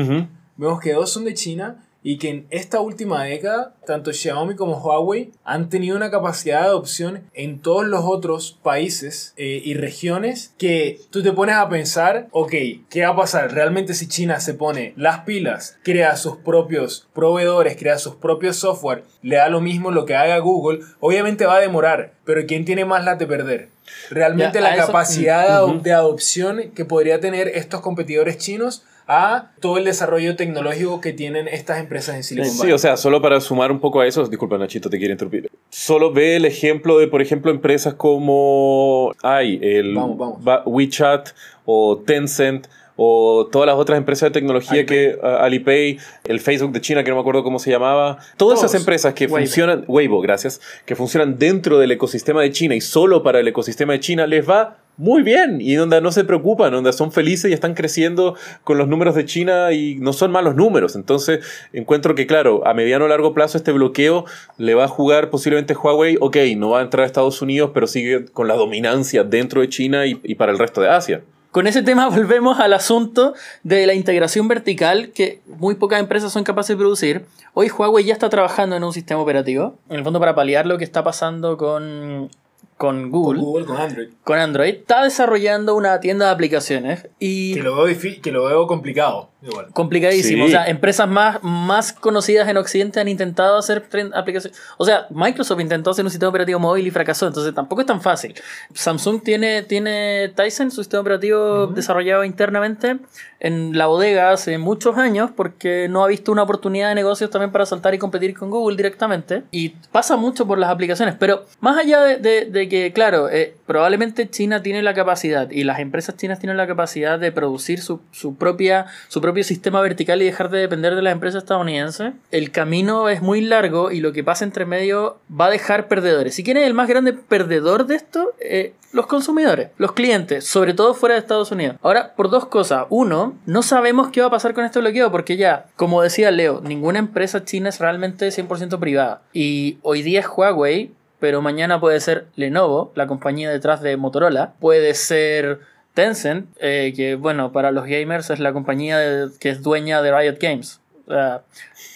vemos 0.55 0.79
que 0.79 0.93
dos 0.93 1.11
son 1.11 1.25
de 1.25 1.33
China 1.33 1.84
y 2.07 2.19
que 2.19 2.29
en 2.29 2.45
esta 2.51 2.81
última 2.81 3.23
década, 3.23 3.73
tanto 3.87 4.13
Xiaomi 4.13 4.53
como 4.55 4.77
Huawei 4.77 5.31
han 5.43 5.69
tenido 5.69 5.97
una 5.97 6.11
capacidad 6.11 6.59
de 6.61 6.67
adopción 6.67 7.23
en 7.33 7.59
todos 7.59 7.83
los 7.87 8.01
otros 8.05 8.59
países 8.61 9.33
eh, 9.37 9.59
y 9.65 9.73
regiones 9.73 10.53
que 10.59 10.99
tú 11.09 11.23
te 11.23 11.31
pones 11.31 11.55
a 11.55 11.67
pensar, 11.67 12.27
ok, 12.29 12.53
¿qué 12.91 13.01
va 13.01 13.09
a 13.13 13.15
pasar? 13.15 13.51
Realmente 13.51 13.95
si 13.95 14.07
China 14.07 14.39
se 14.39 14.53
pone 14.53 14.93
las 14.97 15.21
pilas, 15.21 15.79
crea 15.83 16.15
sus 16.15 16.37
propios 16.37 17.07
proveedores, 17.15 17.75
crea 17.75 17.97
sus 17.97 18.13
propios 18.13 18.57
software, 18.57 19.03
le 19.23 19.37
da 19.37 19.49
lo 19.49 19.59
mismo 19.59 19.89
lo 19.89 20.05
que 20.05 20.13
haga 20.15 20.37
Google, 20.37 20.81
obviamente 20.99 21.47
va 21.47 21.55
a 21.55 21.59
demorar, 21.61 22.13
pero 22.23 22.45
¿quién 22.45 22.65
tiene 22.65 22.85
más 22.85 23.03
la 23.03 23.15
de 23.15 23.25
perder? 23.25 23.69
Realmente 24.11 24.59
Ya, 24.59 24.61
la 24.61 24.75
eso- 24.75 24.85
capacidad 24.85 25.65
Ujú. 25.65 25.81
de 25.81 25.91
adopción 25.93 26.71
que 26.75 26.85
podría 26.85 27.19
tener 27.19 27.47
estos 27.47 27.81
competidores 27.81 28.37
chinos 28.37 28.83
a 29.07 29.51
todo 29.59 29.77
el 29.77 29.83
desarrollo 29.85 30.35
tecnológico 30.35 30.99
que 31.01 31.13
tienen 31.13 31.47
estas 31.47 31.79
empresas 31.79 32.15
en 32.15 32.23
Silicon 32.23 32.49
Sí, 32.51 32.57
Valley. 32.59 32.73
o 32.73 32.77
sea, 32.77 32.97
solo 32.97 33.21
para 33.21 33.39
sumar 33.39 33.71
un 33.71 33.79
poco 33.79 33.99
a 34.01 34.07
eso, 34.07 34.25
disculpa 34.27 34.57
Nachito, 34.57 34.89
te 34.89 34.97
quiero 34.97 35.11
interrumpir. 35.11 35.49
Solo 35.69 36.11
ve 36.11 36.35
el 36.37 36.45
ejemplo 36.45 36.97
de, 36.97 37.07
por 37.07 37.21
ejemplo, 37.21 37.51
empresas 37.51 37.93
como 37.93 39.11
hay 39.21 39.59
el 39.61 39.93
Vamos, 39.93 40.17
vamos. 40.43 40.63
WeChat 40.65 41.29
o 41.65 41.97
Tencent 42.05 42.67
o 42.95 43.47
todas 43.51 43.67
las 43.67 43.75
otras 43.75 43.97
empresas 43.97 44.29
de 44.29 44.33
tecnología 44.33 44.79
Alipay. 44.79 44.85
que 44.85 45.17
uh, 45.21 45.25
Alipay, 45.25 45.97
el 46.25 46.39
Facebook 46.39 46.71
de 46.71 46.81
China 46.81 47.03
que 47.03 47.09
no 47.09 47.15
me 47.15 47.21
acuerdo 47.21 47.43
cómo 47.43 47.59
se 47.59 47.71
llamaba, 47.71 48.19
todas 48.37 48.59
esas 48.59 48.75
empresas 48.75 49.13
que 49.13 49.25
Weibo. 49.25 49.37
funcionan, 49.37 49.85
Weibo, 49.87 50.21
gracias, 50.21 50.61
que 50.85 50.95
funcionan 50.95 51.37
dentro 51.37 51.77
del 51.77 51.91
ecosistema 51.91 52.41
de 52.41 52.51
China 52.51 52.75
y 52.75 52.81
solo 52.81 53.23
para 53.23 53.39
el 53.39 53.47
ecosistema 53.47 53.93
de 53.93 53.99
China 53.99 54.27
les 54.27 54.49
va 54.49 54.77
muy 54.97 55.23
bien 55.23 55.59
y 55.59 55.75
donde 55.75 55.99
no 55.99 56.11
se 56.11 56.23
preocupan, 56.23 56.71
donde 56.71 56.93
son 56.93 57.11
felices 57.11 57.51
y 57.51 57.53
están 57.53 57.73
creciendo 57.73 58.35
con 58.63 58.77
los 58.77 58.87
números 58.87 59.15
de 59.15 59.25
China 59.25 59.73
y 59.73 59.95
no 59.95 60.13
son 60.13 60.31
malos 60.31 60.55
números. 60.55 60.95
Entonces 60.95 61.39
encuentro 61.73 62.15
que, 62.15 62.27
claro, 62.27 62.65
a 62.65 62.73
mediano 62.73 63.05
o 63.05 63.07
largo 63.07 63.33
plazo 63.33 63.57
este 63.57 63.71
bloqueo 63.71 64.25
le 64.57 64.73
va 64.73 64.85
a 64.85 64.87
jugar 64.87 65.29
posiblemente 65.29 65.75
Huawei, 65.75 66.17
ok, 66.19 66.37
no 66.55 66.69
va 66.71 66.79
a 66.79 66.83
entrar 66.83 67.03
a 67.03 67.05
Estados 67.07 67.41
Unidos, 67.41 67.71
pero 67.73 67.87
sigue 67.87 68.25
con 68.25 68.47
la 68.47 68.55
dominancia 68.55 69.23
dentro 69.23 69.61
de 69.61 69.69
China 69.69 70.05
y, 70.05 70.19
y 70.23 70.35
para 70.35 70.51
el 70.51 70.59
resto 70.59 70.81
de 70.81 70.89
Asia. 70.89 71.21
Con 71.55 71.67
ese 71.67 71.83
tema 71.83 72.09
volvemos 72.09 72.59
al 72.59 72.73
asunto 72.73 73.33
de 73.63 73.87
la 73.87 73.93
integración 73.93 74.49
vertical 74.49 75.13
que 75.15 75.39
muy 75.47 75.75
pocas 75.75 76.01
empresas 76.01 76.33
son 76.33 76.43
capaces 76.43 76.75
de 76.75 76.77
producir. 76.77 77.27
Hoy 77.53 77.69
Huawei 77.69 78.03
ya 78.03 78.11
está 78.11 78.27
trabajando 78.27 78.75
en 78.75 78.83
un 78.83 78.91
sistema 78.91 79.21
operativo, 79.21 79.77
en 79.87 79.95
el 79.95 80.03
fondo 80.03 80.19
para 80.19 80.35
paliar 80.35 80.65
lo 80.65 80.77
que 80.77 80.83
está 80.83 81.05
pasando 81.05 81.55
con, 81.55 82.29
con 82.77 83.03
Con 83.03 83.11
Google, 83.11 83.41
Google, 83.41 83.65
con 83.65 83.77
Android. 83.77 84.07
con 84.23 84.37
Android. 84.37 84.69
Está 84.69 85.03
desarrollando 85.03 85.75
una 85.75 85.99
tienda 86.01 86.25
de 86.25 86.31
aplicaciones 86.31 87.07
y 87.19 87.53
Que 87.53 87.63
lo 87.63 87.75
veo, 87.83 87.97
que 88.21 88.31
lo 88.31 88.45
veo 88.45 88.67
complicado. 88.67 89.29
Igual. 89.47 89.67
complicadísimo. 89.73 90.45
Sí. 90.45 90.49
O 90.49 90.51
sea, 90.55 90.65
empresas 90.67 91.07
más, 91.07 91.37
más 91.43 91.93
conocidas 91.93 92.47
en 92.49 92.57
Occidente 92.57 92.99
han 92.99 93.07
intentado 93.07 93.59
hacer 93.59 93.87
aplicaciones. 94.15 94.59
O 94.77 94.85
sea, 94.85 95.05
Microsoft 95.11 95.59
intentó 95.61 95.91
hacer 95.91 96.03
un 96.03 96.09
sistema 96.09 96.29
operativo 96.29 96.57
móvil 96.59 96.87
y 96.87 96.89
fracasó, 96.89 97.27
entonces 97.27 97.53
tampoco 97.53 97.81
es 97.81 97.85
tan 97.87 98.01
fácil. 98.01 98.33
Samsung 98.73 99.21
tiene, 99.21 99.61
tiene 99.61 100.31
Tyson, 100.35 100.71
su 100.71 100.81
sistema 100.81 101.01
operativo 101.01 101.67
desarrollado 101.67 102.23
internamente 102.23 102.97
en 103.39 103.77
la 103.77 103.85
bodega 103.85 104.31
hace 104.31 104.57
muchos 104.57 104.97
años 104.97 105.29
porque 105.35 105.87
no 105.91 106.03
ha 106.03 106.07
visto 106.07 106.31
una 106.31 106.41
oportunidad 106.41 106.89
de 106.89 106.95
negocios 106.95 107.29
también 107.29 107.51
para 107.51 107.67
saltar 107.67 107.93
y 107.93 107.99
competir 107.99 108.35
con 108.35 108.49
Google 108.49 108.75
directamente. 108.77 109.43
Y 109.51 109.69
pasa 109.91 110.15
mucho 110.15 110.47
por 110.47 110.57
las 110.57 110.71
aplicaciones, 110.71 111.13
pero 111.19 111.45
más 111.59 111.77
allá 111.77 112.01
de, 112.01 112.17
de- 112.17 112.45
de 112.45 112.64
que, 112.67 112.91
claro, 112.93 113.29
eh, 113.29 113.55
probablemente 113.65 114.29
China 114.29 114.61
tiene 114.61 114.81
la 114.81 114.93
capacidad 114.93 115.49
y 115.51 115.63
las 115.63 115.79
empresas 115.79 116.17
chinas 116.17 116.39
tienen 116.39 116.57
la 116.57 116.67
capacidad 116.67 117.19
de 117.19 117.31
producir 117.31 117.81
su, 117.81 118.01
su 118.11 118.35
propia, 118.35 118.85
su 119.07 119.21
propio 119.21 119.43
sistema 119.43 119.81
vertical 119.81 120.21
y 120.21 120.25
dejar 120.25 120.49
de 120.49 120.59
depender 120.59 120.95
de 120.95 121.01
las 121.01 121.13
empresas 121.13 121.43
estadounidenses, 121.43 122.13
el 122.31 122.51
camino 122.51 123.09
es 123.09 123.21
muy 123.21 123.41
largo 123.41 123.91
y 123.91 123.99
lo 123.99 124.13
que 124.13 124.23
pasa 124.23 124.45
entre 124.45 124.65
medio 124.65 125.17
va 125.29 125.47
a 125.47 125.49
dejar 125.49 125.87
perdedores. 125.87 126.35
Si 126.35 126.43
quieren 126.43 126.63
el 126.63 126.73
más 126.73 126.87
grande 126.87 127.13
perdedor 127.13 127.85
de 127.85 127.95
esto, 127.95 128.33
eh, 128.39 128.73
los 128.95 129.07
consumidores, 129.07 129.69
los 129.77 129.91
clientes, 129.91 130.47
sobre 130.47 130.73
todo 130.73 130.93
fuera 130.93 131.15
de 131.15 131.19
Estados 131.19 131.51
Unidos. 131.51 131.75
Ahora, 131.81 132.13
por 132.15 132.29
dos 132.29 132.45
cosas. 132.45 132.85
Uno, 132.89 133.35
no 133.45 133.61
sabemos 133.61 134.09
qué 134.09 134.21
va 134.21 134.27
a 134.27 134.31
pasar 134.31 134.53
con 134.53 134.63
este 134.63 134.79
bloqueo 134.79 135.11
porque 135.11 135.35
ya, 135.35 135.65
como 135.75 136.01
decía 136.01 136.31
Leo, 136.31 136.61
ninguna 136.61 136.99
empresa 136.99 137.43
china 137.43 137.69
es 137.69 137.79
realmente 137.79 138.29
100% 138.29 138.79
privada. 138.79 139.21
Y 139.33 139.79
hoy 139.81 140.01
día 140.01 140.21
es 140.21 140.27
Huawei, 140.27 140.93
pero 141.19 141.41
mañana 141.41 141.79
puede 141.79 141.99
ser 141.99 142.25
Lenovo, 142.35 142.91
la 142.95 143.07
compañía 143.07 143.49
detrás 143.49 143.81
de 143.81 143.97
Motorola, 143.97 144.53
puede 144.59 144.93
ser 144.93 145.59
Tencent, 145.93 146.47
eh, 146.59 146.93
que 146.95 147.15
bueno, 147.15 147.51
para 147.51 147.71
los 147.71 147.85
gamers 147.85 148.29
es 148.29 148.39
la 148.39 148.51
compañía 148.53 148.97
de- 148.99 149.29
que 149.39 149.49
es 149.49 149.61
dueña 149.63 150.01
de 150.01 150.11
Riot 150.17 150.37
Games. 150.39 150.79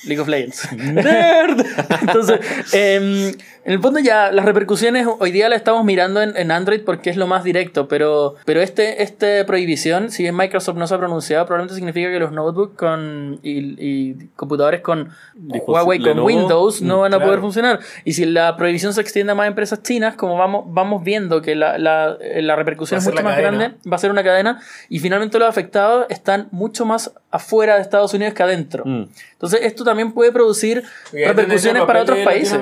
League 0.06 0.22
of 0.22 0.28
Legends. 0.28 0.72
¡Nerd! 0.78 1.66
Entonces, 2.02 2.40
em, 2.74 3.34
en 3.70 3.76
el 3.76 3.82
fondo 3.82 4.00
ya 4.00 4.32
las 4.32 4.46
repercusiones 4.46 5.06
hoy 5.20 5.30
día 5.30 5.48
las 5.48 5.58
estamos 5.58 5.86
mirando 5.86 6.24
en, 6.24 6.36
en 6.36 6.50
Android 6.50 6.82
porque 6.84 7.12
es 7.12 7.18
lo 7.18 7.28
más 7.28 7.44
directo, 7.44 7.88
pero, 7.88 8.34
pero 8.44 8.64
este, 8.64 9.04
este 9.04 9.46
prohibición, 9.46 10.10
si 10.10 10.24
bien 10.24 10.36
Microsoft 10.36 10.76
no 10.76 10.88
se 10.88 10.96
ha 10.96 10.98
pronunciado, 10.98 11.46
probablemente 11.46 11.76
significa 11.76 12.10
que 12.10 12.18
los 12.18 12.32
notebooks 12.32 12.76
con, 12.76 13.40
y, 13.44 13.76
y 13.78 14.30
computadores 14.36 14.82
con 14.82 15.10
Disposi- 15.36 15.68
Huawei, 15.68 16.00
con 16.00 16.08
Lenovo, 16.08 16.26
Windows, 16.26 16.82
no 16.82 17.02
van 17.02 17.14
a 17.14 17.18
claro. 17.18 17.28
poder 17.28 17.42
funcionar. 17.42 17.80
Y 18.06 18.14
si 18.14 18.26
la 18.26 18.58
prohibición 18.58 18.92
se 18.92 19.02
extiende 19.02 19.34
a 19.34 19.36
más 19.36 19.48
empresas 19.48 19.84
chinas, 19.84 20.16
como 20.16 20.36
vamos, 20.36 20.64
vamos 20.70 21.04
viendo 21.04 21.44
que 21.44 21.54
la, 21.54 21.78
la, 21.78 22.18
la 22.20 22.56
repercusión 22.56 22.98
es 22.98 23.06
mucho 23.06 23.22
más 23.22 23.36
cadena. 23.36 23.58
grande, 23.58 23.78
va 23.88 23.98
a 23.98 24.00
ser 24.00 24.10
una 24.10 24.24
cadena, 24.24 24.60
y 24.90 24.98
finalmente 24.98 25.38
los 25.38 25.48
afectados 25.48 26.08
están 26.10 26.48
mucho 26.50 26.86
más 26.86 27.14
afuera 27.30 27.76
de 27.76 27.84
Estados 27.84 28.16
Unidos 28.16 28.34
que 28.34 28.42
adentro. 28.42 28.84
Mm. 28.84 29.10
Entonces 29.34 29.60
esto 29.62 29.84
también 29.84 30.12
puede 30.12 30.32
producir 30.32 30.84
repercusiones 31.14 31.84
para 31.84 32.02
otros 32.02 32.18
países. 32.26 32.60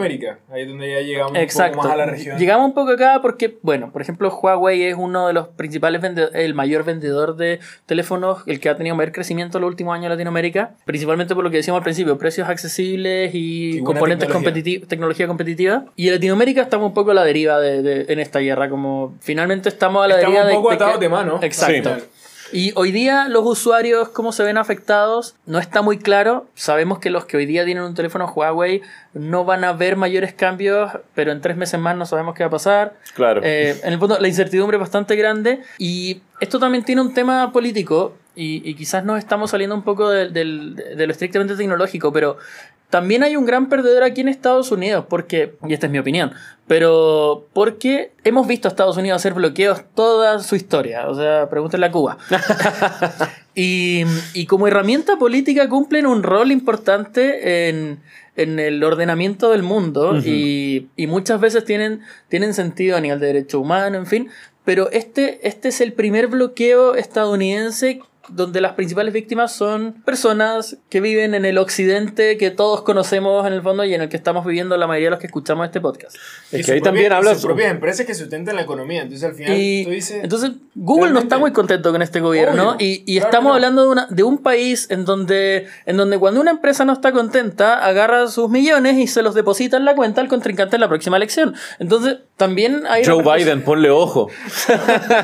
Ahí 0.51 0.65
donde 0.65 0.96
ya 1.01 1.05
llegamos 1.07 1.31
un 1.31 1.37
Exacto. 1.37 1.77
poco 1.77 1.87
más 1.87 1.93
a 1.93 1.97
la 1.97 2.05
región. 2.05 2.37
Llegamos 2.37 2.65
un 2.67 2.73
poco 2.73 2.91
acá 2.91 3.19
porque, 3.21 3.57
bueno, 3.61 3.91
por 3.91 4.01
ejemplo, 4.01 4.29
Huawei 4.29 4.83
es 4.83 4.95
uno 4.97 5.27
de 5.27 5.33
los 5.33 5.47
principales 5.49 6.01
vendedores, 6.01 6.35
el 6.35 6.53
mayor 6.53 6.83
vendedor 6.83 7.35
de 7.35 7.59
teléfonos, 7.85 8.39
el 8.45 8.59
que 8.59 8.69
ha 8.69 8.75
tenido 8.77 8.95
mayor 8.95 9.11
crecimiento 9.11 9.57
en 9.57 9.61
los 9.63 9.69
últimos 9.69 9.93
años 9.93 10.05
en 10.05 10.11
Latinoamérica, 10.11 10.71
principalmente 10.85 11.35
por 11.35 11.43
lo 11.43 11.49
que 11.51 11.57
decíamos 11.57 11.79
al 11.79 11.83
principio, 11.83 12.17
precios 12.17 12.47
accesibles 12.49 13.31
y, 13.33 13.81
componentes 13.83 14.29
competitivos, 14.29 14.87
tecnología 14.87 15.27
competitiva. 15.27 15.85
Y 15.95 16.07
en 16.07 16.13
Latinoamérica 16.15 16.61
estamos 16.61 16.87
un 16.87 16.93
poco 16.93 17.11
a 17.11 17.13
la 17.13 17.23
deriva 17.23 17.59
de, 17.59 17.81
de- 17.81 18.05
en 18.11 18.19
esta 18.19 18.39
guerra, 18.39 18.69
como 18.69 19.15
finalmente 19.21 19.69
estamos 19.69 20.03
a 20.03 20.07
la 20.07 20.15
Estamos 20.15 20.33
deriva 20.35 20.43
un 20.45 20.49
de- 20.49 20.55
poco 20.55 20.69
de, 20.69 20.75
atados 20.75 20.93
que- 20.95 20.99
de 20.99 21.09
mano. 21.09 21.39
Exacto. 21.41 21.95
Sí. 21.97 22.03
Y 22.53 22.71
hoy 22.75 22.91
día 22.91 23.27
los 23.29 23.45
usuarios, 23.45 24.09
cómo 24.09 24.31
se 24.31 24.43
ven 24.43 24.57
afectados, 24.57 25.35
no 25.45 25.59
está 25.59 25.81
muy 25.81 25.97
claro. 25.97 26.47
Sabemos 26.55 26.99
que 26.99 27.09
los 27.09 27.25
que 27.25 27.37
hoy 27.37 27.45
día 27.45 27.65
tienen 27.65 27.83
un 27.83 27.93
teléfono 27.95 28.31
Huawei 28.33 28.81
no 29.13 29.43
van 29.45 29.63
a 29.63 29.73
ver 29.73 29.95
mayores 29.97 30.33
cambios, 30.33 30.91
pero 31.15 31.31
en 31.31 31.41
tres 31.41 31.57
meses 31.57 31.79
más 31.79 31.95
no 31.97 32.05
sabemos 32.05 32.35
qué 32.35 32.43
va 32.43 32.47
a 32.47 32.51
pasar. 32.51 32.95
Claro. 33.15 33.41
Eh, 33.43 33.79
en 33.83 33.93
el 33.93 33.99
fondo, 33.99 34.17
la 34.19 34.27
incertidumbre 34.27 34.77
es 34.77 34.81
bastante 34.81 35.15
grande. 35.15 35.61
Y 35.77 36.21
esto 36.39 36.59
también 36.59 36.83
tiene 36.83 37.01
un 37.01 37.13
tema 37.13 37.51
político. 37.51 38.15
Y, 38.39 38.61
y 38.69 38.75
quizás 38.75 39.03
nos 39.03 39.17
estamos 39.17 39.49
saliendo 39.49 39.75
un 39.75 39.81
poco 39.81 40.09
de, 40.11 40.29
del- 40.29 40.75
de 40.75 41.07
lo 41.07 41.11
estrictamente 41.11 41.55
tecnológico, 41.55 42.13
pero 42.13 42.37
también 42.89 43.23
hay 43.23 43.35
un 43.35 43.45
gran 43.45 43.67
perdedor 43.67 44.03
aquí 44.03 44.21
en 44.21 44.29
Estados 44.29 44.71
Unidos, 44.71 45.05
porque, 45.09 45.55
y 45.67 45.73
esta 45.73 45.87
es 45.87 45.91
mi 45.91 45.99
opinión, 45.99 46.31
pero 46.67 47.45
porque 47.53 48.11
hemos 48.23 48.47
visto 48.47 48.67
a 48.67 48.71
Estados 48.71 48.97
Unidos 48.97 49.17
hacer 49.17 49.33
bloqueos 49.33 49.81
toda 49.93 50.39
su 50.39 50.55
historia, 50.55 51.07
o 51.09 51.15
sea, 51.15 51.49
pregúntenle 51.49 51.87
a 51.87 51.91
Cuba. 51.91 52.17
y, 53.55 54.03
y 54.33 54.45
como 54.45 54.67
herramienta 54.67 55.17
política 55.17 55.67
cumplen 55.67 56.05
un 56.05 56.23
rol 56.23 56.51
importante 56.51 57.67
en, 57.69 57.99
en 58.37 58.59
el 58.59 58.81
ordenamiento 58.83 59.51
del 59.51 59.63
mundo 59.63 60.17
y, 60.23 60.87
y, 60.95 61.07
muchas 61.07 61.41
veces 61.41 61.65
tienen, 61.65 62.01
tienen 62.29 62.53
sentido 62.53 62.95
a 62.95 63.01
nivel 63.01 63.19
de 63.19 63.27
derecho 63.27 63.59
humano, 63.59 63.97
en 63.97 64.05
fin, 64.05 64.29
pero 64.63 64.89
este, 64.91 65.45
este 65.47 65.69
es 65.69 65.81
el 65.81 65.93
primer 65.93 66.27
bloqueo 66.27 66.95
estadounidense 66.95 68.01
donde 68.29 68.61
las 68.61 68.73
principales 68.73 69.13
víctimas 69.13 69.51
son 69.51 69.93
personas 70.05 70.77
que 70.89 71.01
viven 71.01 71.35
en 71.35 71.45
el 71.45 71.57
occidente 71.57 72.37
que 72.37 72.51
todos 72.51 72.81
conocemos 72.81 73.45
en 73.47 73.53
el 73.53 73.61
fondo 73.61 73.85
y 73.85 73.93
en 73.93 74.01
el 74.01 74.09
que 74.09 74.17
estamos 74.17 74.45
viviendo 74.45 74.75
la 74.77 74.87
mayoría 74.87 75.07
de 75.07 75.11
los 75.11 75.19
que 75.19 75.27
escuchamos 75.27 75.65
este 75.65 75.81
podcast. 75.81 76.15
Es 76.51 76.65
que 76.65 76.73
ahí 76.73 76.81
también 76.81 77.11
hablas... 77.11 77.33
Sus 77.37 77.45
propias 77.45 77.71
empresas 77.71 78.05
que 78.05 78.15
sustentan 78.15 78.55
la 78.55 78.61
economía. 78.61 79.01
Entonces 79.01 79.27
al 79.27 79.35
final 79.35 79.53
tú 79.83 79.89
dices... 79.91 80.23
Entonces 80.23 80.51
Google 80.75 81.11
no 81.11 81.19
está 81.19 81.37
muy 81.37 81.51
contento 81.51 81.91
con 81.91 82.01
este 82.01 82.19
gobierno 82.19 82.75
y, 82.79 83.03
y 83.05 83.17
estamos 83.17 83.53
hablando 83.53 83.83
de, 83.83 83.89
una, 83.89 84.07
de 84.09 84.23
un 84.23 84.39
país 84.39 84.87
en 84.89 85.05
donde, 85.05 85.67
en 85.85 85.97
donde 85.97 86.17
cuando 86.17 86.41
una 86.41 86.51
empresa 86.51 86.85
no 86.85 86.93
está 86.93 87.11
contenta 87.11 87.85
agarra 87.85 88.27
sus 88.27 88.49
millones 88.49 88.97
y 88.97 89.07
se 89.07 89.21
los 89.21 89.35
deposita 89.35 89.77
en 89.77 89.85
la 89.85 89.95
cuenta 89.95 90.21
al 90.21 90.27
contrincante 90.27 90.75
en 90.75 90.81
la 90.81 90.87
próxima 90.87 91.17
elección. 91.17 91.55
Entonces 91.79 92.17
también 92.37 92.83
hay... 92.87 93.03
Joe 93.03 93.23
Biden, 93.23 93.63
ponle 93.63 93.89
ojo. 93.89 94.29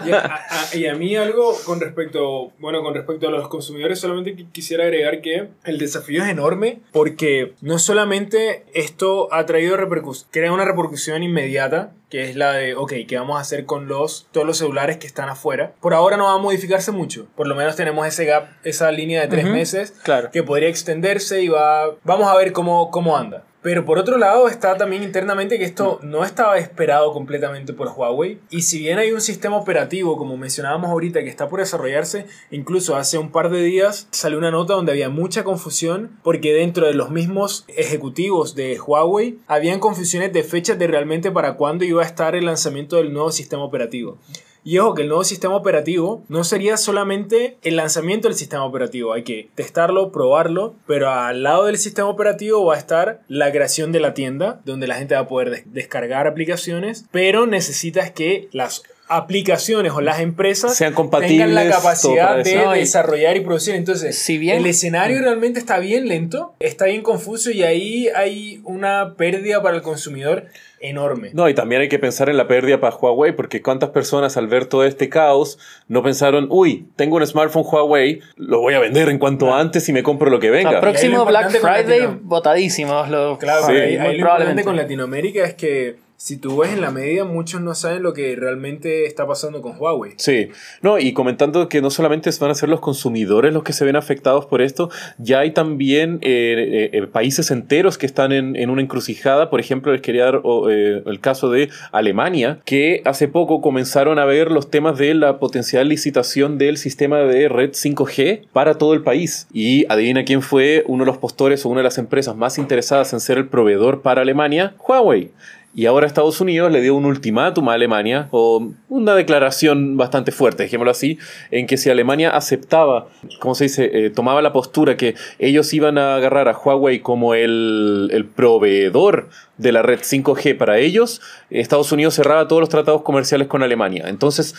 y, 0.06 0.12
a, 0.12 0.42
y, 0.74 0.88
a, 0.88 0.96
mí 0.96 1.16
algo 1.16 1.56
con 1.64 1.80
respecto... 1.80 2.52
Bueno, 2.58 2.82
con 2.82 2.96
respecto 2.96 3.28
a 3.28 3.32
los 3.32 3.48
consumidores, 3.48 4.00
solamente 4.00 4.36
quisiera 4.52 4.84
agregar 4.84 5.22
que 5.22 5.50
el 5.64 5.78
desafío 5.78 6.24
es 6.24 6.30
enorme 6.30 6.80
porque 6.92 7.54
no 7.62 7.78
solamente 7.78 8.66
esto 8.74 9.32
ha 9.32 9.46
traído 9.46 9.78
repercusión, 9.78 10.28
crea 10.32 10.52
una 10.52 10.66
repercusión 10.66 11.22
inmediata, 11.22 11.92
que 12.10 12.30
es 12.30 12.36
la 12.36 12.54
de, 12.54 12.76
ok, 12.76 12.94
¿qué 13.08 13.18
vamos 13.18 13.38
a 13.38 13.42
hacer 13.42 13.66
con 13.66 13.88
los, 13.88 14.28
todos 14.32 14.48
los 14.48 14.58
celulares 14.58 14.98
que 14.98 15.06
están 15.06 15.30
afuera? 15.30 15.74
Por 15.82 15.94
ahora 15.94 16.18
no 16.18 16.26
va 16.26 16.34
a 16.34 16.38
modificarse 16.40 16.92
mucho. 16.92 17.28
Por 17.36 17.48
lo 17.48 17.54
menos 17.54 17.76
tenemos 17.76 18.08
ese 18.08 18.26
gap, 18.26 18.48
esa 18.64 18.92
línea 18.92 19.22
de 19.22 19.28
tres 19.28 19.46
meses 19.46 19.94
claro. 20.04 20.32
que 20.32 20.42
podría 20.42 20.70
extenderse 20.70 21.44
y 21.44 21.48
va, 21.48 21.92
vamos 22.04 22.28
a 22.28 22.36
ver 22.36 22.54
cómo, 22.54 22.90
cómo 22.90 23.16
anda. 23.16 23.44
Pero 23.64 23.86
por 23.86 23.98
otro 23.98 24.18
lado 24.18 24.50
está 24.50 24.76
también 24.76 25.04
internamente 25.04 25.58
que 25.58 25.64
esto 25.64 25.98
no 26.04 26.26
estaba 26.26 26.58
esperado 26.58 27.14
completamente 27.14 27.72
por 27.72 27.88
Huawei. 27.88 28.40
Y 28.50 28.64
si 28.64 28.80
bien 28.80 29.00
hay 29.00 29.14
un 29.14 29.22
sistema 29.22 29.56
operativo, 29.56 30.18
como 30.18 30.36
mencionábamos 30.36 30.92
ahorita, 30.92 31.24
que 31.24 31.30
está 31.30 31.48
por 31.48 31.62
desarrollarse, 31.62 32.26
incluso 32.52 32.98
hace 32.98 33.18
un 33.18 33.32
par 33.32 33.50
de 33.50 33.64
días 33.64 34.10
salió 34.12 34.38
una 34.38 34.52
nota 34.52 34.74
donde 34.74 34.92
había 34.92 35.10
mucha 35.10 35.46
confusión 35.46 36.20
porque 36.24 36.54
dentro 36.54 36.88
de 36.88 36.94
los 36.94 37.10
mismos 37.10 37.64
ejecutivos 37.70 38.54
de 38.54 38.78
Huawei 38.80 39.40
habían 39.48 39.80
confusiones 39.80 40.34
de 40.34 40.44
fechas 40.44 40.78
de 40.78 40.88
realmente 40.88 41.32
para 41.32 41.56
cuándo 41.56 41.86
iba 41.86 42.04
a 42.04 42.06
estar 42.06 42.36
el 42.36 42.46
lanzamiento 42.46 42.98
del 42.98 43.14
nuevo 43.14 43.32
sistema 43.32 43.64
operativo. 43.64 44.18
Y 44.64 44.78
ojo 44.78 44.94
que 44.94 45.02
el 45.02 45.10
nuevo 45.10 45.24
sistema 45.24 45.56
operativo 45.56 46.24
no 46.30 46.44
sería 46.44 46.78
solamente 46.78 47.58
el 47.64 47.76
lanzamiento 47.76 48.28
del 48.28 48.38
sistema 48.38 48.66
operativo, 48.66 49.14
hay 49.14 49.24
que 49.24 49.50
testarlo, 49.56 50.12
probarlo, 50.12 50.76
pero 50.88 51.10
al 51.10 51.44
lado 51.44 51.66
del 51.66 51.78
sistema 51.78 52.08
operativo 52.08 52.66
va 52.66 52.76
a 52.76 52.80
estar 52.80 53.22
la 53.28 53.52
creación 53.52 53.92
de 53.92 54.00
la 54.00 54.14
tienda, 54.14 54.62
donde 54.66 54.88
la 54.88 54.96
gente 54.96 55.16
va 55.16 55.22
a 55.22 55.28
poder 55.28 55.66
descargar 55.66 56.28
aplicaciones, 56.28 57.06
pero 57.12 57.46
necesitas 57.46 58.12
que 58.12 58.48
las 58.52 58.84
aplicaciones 59.16 59.92
o 59.94 60.02
las 60.02 60.20
empresas 60.20 60.76
sean 60.76 60.94
compatibles 60.94 61.48
tengan 61.48 61.56
la 61.56 61.70
capacidad 61.70 62.44
de 62.44 62.60
desarrollar 62.76 63.38
y 63.38 63.42
producir. 63.42 63.76
Entonces, 63.76 64.18
si 64.18 64.38
bien 64.38 64.58
el 64.58 64.66
escenario 64.66 65.20
realmente 65.20 65.60
está 65.60 65.80
bien 65.80 66.08
lento, 66.08 66.54
está 66.60 66.86
bien 66.86 67.02
confuso 67.02 67.52
y 67.52 67.64
ahí 67.64 68.10
hay 68.16 68.62
una 68.64 69.16
pérdida 69.16 69.62
para 69.62 69.76
el 69.76 69.82
consumidor 69.82 70.48
enorme. 70.84 71.32
No, 71.34 71.48
y 71.48 71.54
también 71.54 71.82
hay 71.82 71.90
que 71.90 71.98
pensar 71.98 72.30
en 72.30 72.36
la 72.36 72.48
pérdida 72.48 72.80
para 72.80 72.96
Huawei, 72.96 73.32
porque 73.34 73.62
cuántas 73.62 73.92
personas 73.92 74.36
al 74.36 74.48
ver 74.48 74.66
todo 74.66 74.84
este 74.84 75.08
caos 75.08 75.58
no 75.88 76.04
pensaron, 76.04 76.48
uy, 76.50 76.88
tengo 76.98 77.16
un 77.16 77.26
smartphone 77.26 77.64
Huawei, 77.66 78.20
lo 78.36 78.60
voy 78.60 78.74
a 78.74 78.80
vender 78.80 79.08
en 79.10 79.18
cuanto 79.18 79.54
antes 79.54 79.88
y 79.88 79.94
me 79.94 80.04
compro 80.04 80.30
lo 80.30 80.40
que 80.40 80.50
venga. 80.50 80.72
El 80.72 80.80
próximo 80.82 81.26
Black 81.26 81.52
Friday, 81.52 82.20
botadísimos. 82.22 83.10
Lo... 83.10 83.38
Claro, 83.38 83.66
sí. 83.66 83.72
ahí, 83.72 83.96
ahí 83.96 84.18
lo 84.18 84.28
importante 84.28 84.64
con 84.64 84.76
Latinoamérica 84.76 85.46
es 85.46 85.54
que 85.54 86.03
si 86.24 86.38
tú 86.38 86.56
ves 86.56 86.72
en 86.72 86.80
la 86.80 86.90
media, 86.90 87.26
muchos 87.26 87.60
no 87.60 87.76
saben 87.76 88.02
lo 88.02 88.14
que 88.14 88.34
realmente 88.38 89.08
está 89.08 89.28
pasando 89.28 89.62
con 89.62 89.76
Huawei. 89.78 90.14
Sí, 90.16 90.52
no, 90.82 90.98
y 90.98 91.12
comentando 91.12 91.68
que 91.68 91.82
no 91.82 91.90
solamente 91.90 92.30
van 92.40 92.50
a 92.50 92.56
ser 92.56 92.70
los 92.70 92.80
consumidores 92.80 93.52
los 93.52 93.64
que 93.64 93.74
se 93.74 93.84
ven 93.84 93.98
afectados 93.98 94.46
por 94.46 94.62
esto, 94.62 94.90
ya 95.18 95.40
hay 95.40 95.52
también 95.52 96.20
eh, 96.22 96.92
eh, 96.94 97.08
países 97.08 97.52
enteros 97.52 97.98
que 97.98 98.06
están 98.06 98.32
en, 98.32 98.70
una 98.70 98.82
encrucijada. 98.82 99.50
Por 99.50 99.60
ejemplo, 99.60 99.92
les 99.92 100.00
quería 100.00 100.24
dar 100.24 100.42
eh, 100.70 101.04
el 101.06 101.20
caso 101.20 101.50
de 101.50 101.68
Alemania, 101.92 102.62
que 102.64 103.02
hace 103.04 103.28
poco 103.28 103.60
comenzaron 103.60 104.18
a 104.18 104.24
ver 104.24 104.50
los 104.50 104.70
temas 104.72 104.98
de 104.98 105.16
la 105.16 105.40
potencial 105.40 105.90
licitación 105.90 106.58
del 106.58 106.78
sistema 106.78 107.18
de 107.18 107.50
red 107.50 107.72
5G 107.72 108.48
para 108.54 108.76
todo 108.76 108.94
el 108.94 109.04
país. 109.04 109.46
Y 109.52 109.86
adivina 109.92 110.24
quién 110.24 110.42
fue 110.42 110.86
uno 110.88 111.04
de 111.04 111.08
los 111.08 111.18
postores 111.18 111.66
o 111.66 111.70
una 111.70 111.82
de 111.82 111.84
las 111.84 111.98
empresas 111.98 112.34
más 112.34 112.58
interesadas 112.58 113.12
en 113.12 113.20
ser 113.20 113.38
el 113.38 113.50
proveedor 113.50 114.02
para 114.02 114.22
Alemania, 114.22 114.74
Huawei. 114.80 115.30
Y 115.76 115.88
ahora 115.88 116.06
Estados 116.06 116.40
Unidos 116.40 116.72
le 116.72 116.82
dio 116.82 116.94
un 116.94 117.06
ultimátum 117.06 117.70
a 117.70 117.74
Alemania, 117.74 118.28
o 118.32 118.72
una 118.90 119.16
declaración 119.16 119.98
bastante 119.98 120.32
fuerte, 120.32 120.64
dejémoslo 120.64 120.92
así, 120.92 121.18
en 121.50 121.66
que 121.66 121.78
si 121.78 121.90
Alemania 121.90 122.30
aceptaba, 122.30 123.08
¿cómo 123.40 123.56
se 123.56 123.66
dice?, 123.66 123.90
eh, 123.92 124.10
tomaba 124.12 124.44
la 124.44 124.54
postura 124.54 124.98
que 124.98 125.16
ellos 125.40 125.74
iban 125.74 125.98
a 125.98 126.16
agarrar 126.16 126.48
a 126.48 126.56
Huawei 126.58 127.00
como 127.00 127.34
el, 127.34 128.10
el 128.12 128.26
proveedor 128.26 129.30
de 129.58 129.72
la 129.72 129.82
red 129.82 130.00
5G 130.00 130.58
para 130.58 130.78
ellos, 130.78 131.22
Estados 131.50 131.92
Unidos 131.92 132.16
cerraba 132.16 132.48
todos 132.48 132.60
los 132.60 132.70
tratados 132.70 133.02
comerciales 133.02 133.48
con 133.48 133.64
Alemania. 133.64 134.06
Entonces, 134.08 134.56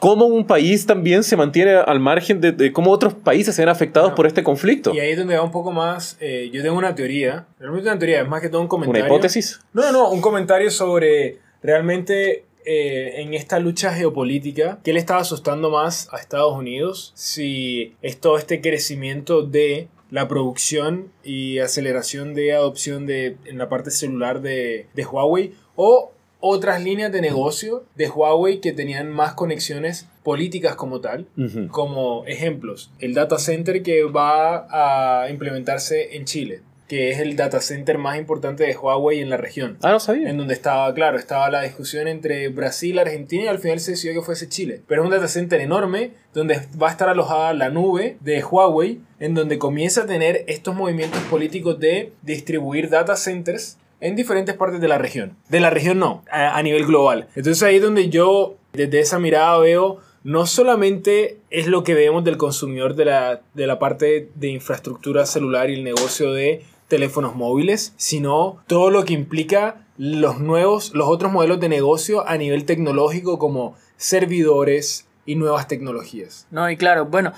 cómo 0.00 0.26
un 0.26 0.46
país 0.46 0.86
también 0.86 1.22
se 1.22 1.36
mantiene 1.36 1.74
al 1.74 2.00
margen 2.00 2.40
de, 2.40 2.72
cómo 2.72 2.90
otros 2.90 3.14
países 3.14 3.54
se 3.54 3.62
ven 3.62 3.68
afectados 3.68 4.12
por 4.12 4.26
este 4.26 4.42
conflicto. 4.42 4.94
Y 4.94 5.00
ahí 5.00 5.12
es 5.12 5.18
donde 5.18 5.36
va 5.36 5.42
un 5.42 5.50
poco 5.50 5.72
más, 5.72 6.16
eh, 6.20 6.50
yo 6.52 6.62
tengo 6.62 6.76
una 6.76 6.94
teoría, 6.94 7.46
realmente 7.58 7.88
una 7.88 7.98
teoría, 7.98 8.22
es 8.22 8.28
más 8.28 8.40
que 8.40 8.48
todo 8.48 8.60
un 8.60 8.68
comentario. 8.68 9.04
¿Una 9.04 9.14
hipótesis? 9.14 9.60
No, 9.72 9.82
no, 9.82 9.92
no, 9.92 10.10
un 10.10 10.20
comentario 10.20 10.70
sobre 10.70 11.38
realmente 11.62 12.44
eh, 12.64 13.22
en 13.22 13.34
esta 13.34 13.58
lucha 13.58 13.92
geopolítica, 13.92 14.80
¿qué 14.82 14.92
le 14.92 14.98
estaba 14.98 15.20
asustando 15.20 15.70
más 15.70 16.12
a 16.12 16.18
Estados 16.18 16.54
Unidos? 16.54 17.12
Si 17.14 17.94
es 18.02 18.18
todo 18.18 18.38
este 18.38 18.60
crecimiento 18.60 19.42
de 19.42 19.88
la 20.10 20.28
producción 20.28 21.12
y 21.24 21.58
aceleración 21.58 22.34
de 22.34 22.52
adopción 22.54 23.06
de, 23.06 23.36
en 23.44 23.58
la 23.58 23.68
parte 23.68 23.90
celular 23.90 24.40
de, 24.40 24.86
de 24.94 25.04
Huawei 25.04 25.52
o 25.74 26.12
otras 26.46 26.82
líneas 26.82 27.12
de 27.12 27.20
negocio 27.20 27.84
de 27.94 28.08
Huawei 28.08 28.60
que 28.60 28.72
tenían 28.72 29.10
más 29.10 29.34
conexiones 29.34 30.08
políticas 30.22 30.74
como 30.76 31.00
tal, 31.00 31.26
como 31.70 32.24
ejemplos, 32.26 32.90
el 32.98 33.14
data 33.14 33.38
center 33.38 33.82
que 33.82 34.04
va 34.04 35.22
a 35.22 35.30
implementarse 35.30 36.16
en 36.16 36.24
Chile 36.24 36.62
que 36.88 37.10
es 37.10 37.18
el 37.18 37.36
data 37.36 37.60
center 37.60 37.98
más 37.98 38.16
importante 38.16 38.64
de 38.64 38.76
Huawei 38.76 39.20
en 39.20 39.30
la 39.30 39.36
región. 39.36 39.76
Ah, 39.82 39.90
no 39.90 40.00
sabía. 40.00 40.30
En 40.30 40.38
donde 40.38 40.54
estaba, 40.54 40.92
claro, 40.94 41.18
estaba 41.18 41.50
la 41.50 41.62
discusión 41.62 42.06
entre 42.06 42.48
Brasil, 42.48 42.98
Argentina 42.98 43.44
y 43.44 43.48
al 43.48 43.58
final 43.58 43.80
se 43.80 43.92
decidió 43.92 44.14
que 44.14 44.24
fuese 44.24 44.48
Chile. 44.48 44.82
Pero 44.86 45.02
es 45.02 45.06
un 45.06 45.10
data 45.10 45.28
center 45.28 45.60
enorme 45.60 46.12
donde 46.32 46.60
va 46.80 46.88
a 46.88 46.92
estar 46.92 47.08
alojada 47.08 47.54
la 47.54 47.70
nube 47.70 48.18
de 48.20 48.42
Huawei, 48.42 49.00
en 49.18 49.34
donde 49.34 49.58
comienza 49.58 50.02
a 50.02 50.06
tener 50.06 50.44
estos 50.46 50.74
movimientos 50.74 51.20
políticos 51.24 51.80
de 51.80 52.12
distribuir 52.22 52.88
data 52.88 53.16
centers 53.16 53.78
en 54.00 54.16
diferentes 54.16 54.54
partes 54.54 54.80
de 54.80 54.88
la 54.88 54.98
región. 54.98 55.36
De 55.48 55.60
la 55.60 55.70
región 55.70 55.98
no, 55.98 56.22
a, 56.30 56.62
nivel 56.62 56.86
global. 56.86 57.28
Entonces 57.34 57.62
ahí 57.62 57.76
es 57.76 57.82
donde 57.82 58.08
yo 58.08 58.56
desde 58.72 59.00
esa 59.00 59.18
mirada 59.18 59.58
veo 59.58 60.00
no 60.22 60.46
solamente 60.46 61.38
es 61.50 61.66
lo 61.68 61.84
que 61.84 61.94
vemos 61.94 62.24
del 62.24 62.36
consumidor 62.36 62.94
de 62.94 63.04
la, 63.04 63.40
de 63.54 63.66
la 63.66 63.78
parte 63.78 64.30
de 64.34 64.48
infraestructura 64.48 65.24
celular 65.24 65.70
y 65.70 65.74
el 65.74 65.84
negocio 65.84 66.32
de 66.32 66.64
teléfonos 66.88 67.36
móviles, 67.36 67.94
sino 67.96 68.58
todo 68.66 68.90
lo 68.90 69.04
que 69.04 69.12
implica 69.12 69.86
los 69.98 70.40
nuevos, 70.40 70.92
los 70.94 71.08
otros 71.08 71.32
modelos 71.32 71.60
de 71.60 71.68
negocio 71.68 72.26
a 72.28 72.36
nivel 72.36 72.64
tecnológico 72.64 73.38
como 73.38 73.76
servidores 73.96 75.06
y 75.24 75.36
nuevas 75.36 75.68
tecnologías. 75.68 76.46
No, 76.50 76.70
y 76.70 76.76
claro, 76.76 77.06
bueno, 77.06 77.32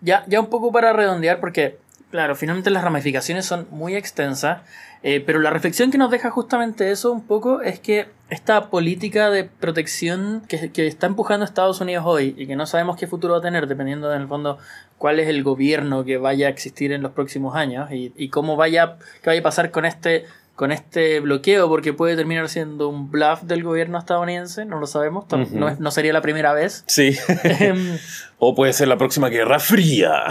ya, 0.00 0.24
ya 0.28 0.40
un 0.40 0.48
poco 0.48 0.72
para 0.72 0.92
redondear, 0.92 1.40
porque, 1.40 1.78
claro, 2.10 2.36
finalmente 2.36 2.70
las 2.70 2.84
ramificaciones 2.84 3.46
son 3.46 3.66
muy 3.70 3.96
extensas 3.96 4.62
eh, 5.04 5.20
pero 5.24 5.38
la 5.38 5.50
reflexión 5.50 5.90
que 5.92 5.98
nos 5.98 6.10
deja 6.10 6.30
justamente 6.30 6.90
eso 6.90 7.12
un 7.12 7.22
poco 7.24 7.60
es 7.60 7.78
que 7.78 8.08
esta 8.30 8.70
política 8.70 9.30
de 9.30 9.44
protección 9.44 10.42
que, 10.48 10.72
que, 10.72 10.86
está 10.88 11.06
empujando 11.06 11.44
Estados 11.44 11.80
Unidos 11.80 12.04
hoy 12.06 12.34
y 12.38 12.46
que 12.48 12.56
no 12.56 12.66
sabemos 12.66 12.96
qué 12.96 13.06
futuro 13.06 13.34
va 13.34 13.38
a 13.38 13.42
tener 13.42 13.66
dependiendo 13.68 14.12
en 14.12 14.22
el 14.22 14.28
fondo 14.28 14.58
cuál 14.98 15.20
es 15.20 15.28
el 15.28 15.42
gobierno 15.44 16.04
que 16.04 16.16
vaya 16.16 16.46
a 16.46 16.50
existir 16.50 16.90
en 16.90 17.02
los 17.02 17.12
próximos 17.12 17.54
años 17.54 17.92
y, 17.92 18.12
y 18.16 18.30
cómo 18.30 18.56
vaya, 18.56 18.96
qué 19.22 19.30
vaya 19.30 19.40
a 19.40 19.44
pasar 19.44 19.70
con 19.70 19.84
este 19.84 20.24
con 20.56 20.70
este 20.70 21.18
bloqueo, 21.18 21.68
porque 21.68 21.92
puede 21.92 22.14
terminar 22.14 22.48
siendo 22.48 22.88
un 22.88 23.10
bluff 23.10 23.42
del 23.42 23.64
gobierno 23.64 23.98
estadounidense, 23.98 24.64
no 24.64 24.78
lo 24.78 24.86
sabemos, 24.86 25.24
no, 25.50 25.68
es- 25.68 25.80
no 25.80 25.90
sería 25.90 26.12
la 26.12 26.20
primera 26.20 26.52
vez. 26.52 26.84
Sí. 26.86 27.16
Em, 27.42 27.98
o 28.38 28.54
puede 28.54 28.72
ser 28.72 28.86
la 28.86 28.96
próxima 28.96 29.30
Guerra 29.30 29.58
Fría. 29.58 30.26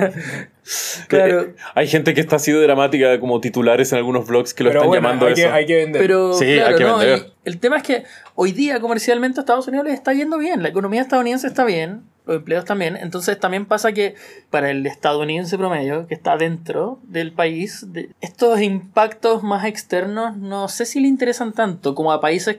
Claro. 1.08 1.40
Eh, 1.42 1.54
Hay 1.74 1.86
gente 1.88 2.12
que 2.14 2.20
está 2.20 2.36
así 2.36 2.50
de 2.52 2.60
dramática 2.62 3.18
como 3.20 3.40
titulares 3.40 3.92
en 3.92 3.98
algunos 3.98 4.26
blogs 4.26 4.52
que 4.54 4.64
lo 4.64 4.70
Pero 4.70 4.80
están 4.80 4.88
bueno, 4.88 5.02
llamando 5.02 5.26
hay 5.26 5.34
que, 5.34 5.42
eso. 5.44 5.52
hay 5.54 5.66
que 5.66 5.76
vender. 5.76 6.02
Pero 6.02 6.32
Sí, 6.34 6.44
hay 6.44 6.58
claro, 6.58 6.76
que 6.78 6.84
no, 6.84 6.98
vender. 6.98 7.32
el 7.44 7.58
tema 7.58 7.76
es 7.76 7.82
que 7.84 8.04
hoy 8.34 8.52
día 8.52 8.80
comercialmente 8.80 9.38
a 9.40 9.42
Estados 9.42 9.68
Unidos 9.68 9.86
les 9.86 9.94
está 9.94 10.12
yendo 10.12 10.38
bien, 10.38 10.62
la 10.62 10.68
economía 10.68 11.02
estadounidense 11.02 11.46
está 11.46 11.64
bien, 11.64 12.02
los 12.26 12.36
empleos 12.38 12.64
también, 12.64 12.96
entonces 12.96 13.38
también 13.38 13.66
pasa 13.66 13.92
que 13.92 14.16
para 14.50 14.70
el 14.72 14.84
estadounidense 14.86 15.56
promedio 15.56 16.08
que 16.08 16.14
está 16.14 16.36
dentro 16.36 16.98
del 17.04 17.32
país, 17.32 17.92
de- 17.92 18.10
estos 18.20 18.60
impactos 18.60 19.44
más 19.44 19.64
externos 19.64 20.36
no 20.36 20.66
sé 20.68 20.86
si 20.86 20.98
le 20.98 21.06
interesan 21.06 21.52
tanto 21.52 21.94
como 21.94 22.10
a 22.12 22.20
países 22.20 22.58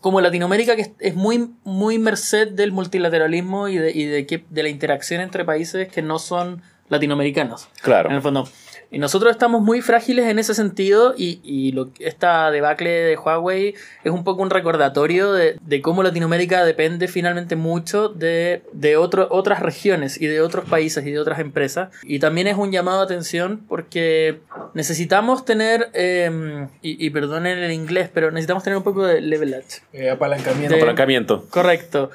como 0.00 0.20
Latinoamérica 0.20 0.76
que 0.76 0.82
es- 0.82 0.90
es 1.00 1.14
muy, 1.16 1.50
muy 1.64 1.98
merced 1.98 2.48
del 2.52 2.70
multilateralismo 2.70 3.66
y, 3.68 3.78
de, 3.78 3.90
y 3.90 4.04
de, 4.04 4.26
que, 4.26 4.44
de 4.48 4.62
la 4.62 4.68
interacción 4.68 5.20
entre 5.20 5.44
países 5.44 5.88
que 5.88 6.02
no 6.02 6.18
son 6.20 6.62
latinoamericanos. 6.90 7.68
Claro. 7.82 8.10
En 8.10 8.16
el 8.16 8.22
fondo. 8.22 8.46
Y 8.92 8.98
nosotros 8.98 9.30
estamos 9.30 9.62
muy 9.62 9.82
frágiles 9.82 10.26
en 10.26 10.40
ese 10.40 10.52
sentido 10.52 11.14
y, 11.16 11.38
y 11.44 11.70
lo, 11.70 11.90
esta 12.00 12.50
debacle 12.50 12.90
de 12.90 13.16
Huawei 13.16 13.76
es 14.02 14.10
un 14.10 14.24
poco 14.24 14.42
un 14.42 14.50
recordatorio 14.50 15.32
de, 15.32 15.56
de 15.64 15.80
cómo 15.80 16.02
Latinoamérica 16.02 16.64
depende 16.64 17.06
finalmente 17.06 17.54
mucho 17.54 18.08
de, 18.08 18.64
de 18.72 18.96
otro- 18.96 19.28
otras 19.30 19.60
regiones 19.60 20.20
y 20.20 20.26
de 20.26 20.40
otros 20.40 20.68
países 20.68 21.06
y 21.06 21.12
de 21.12 21.20
otras 21.20 21.38
empresas. 21.38 21.90
Y 22.02 22.18
también 22.18 22.48
es 22.48 22.56
un 22.56 22.72
llamado 22.72 22.98
de 22.98 23.04
atención 23.04 23.60
porque 23.68 24.40
necesitamos 24.74 25.44
tener, 25.44 25.90
eh, 25.94 26.66
y, 26.82 27.06
y 27.06 27.10
perdonen 27.10 27.58
el 27.58 27.70
inglés, 27.72 28.10
pero 28.12 28.32
necesitamos 28.32 28.64
tener 28.64 28.76
un 28.76 28.82
poco 28.82 29.06
de 29.06 29.20
leverage. 29.20 29.82
Eh, 29.92 30.10
apalancamiento. 30.10 30.74
De- 30.74 30.80
Apalancamiento. 30.80 31.46
Correcto. 31.50 32.10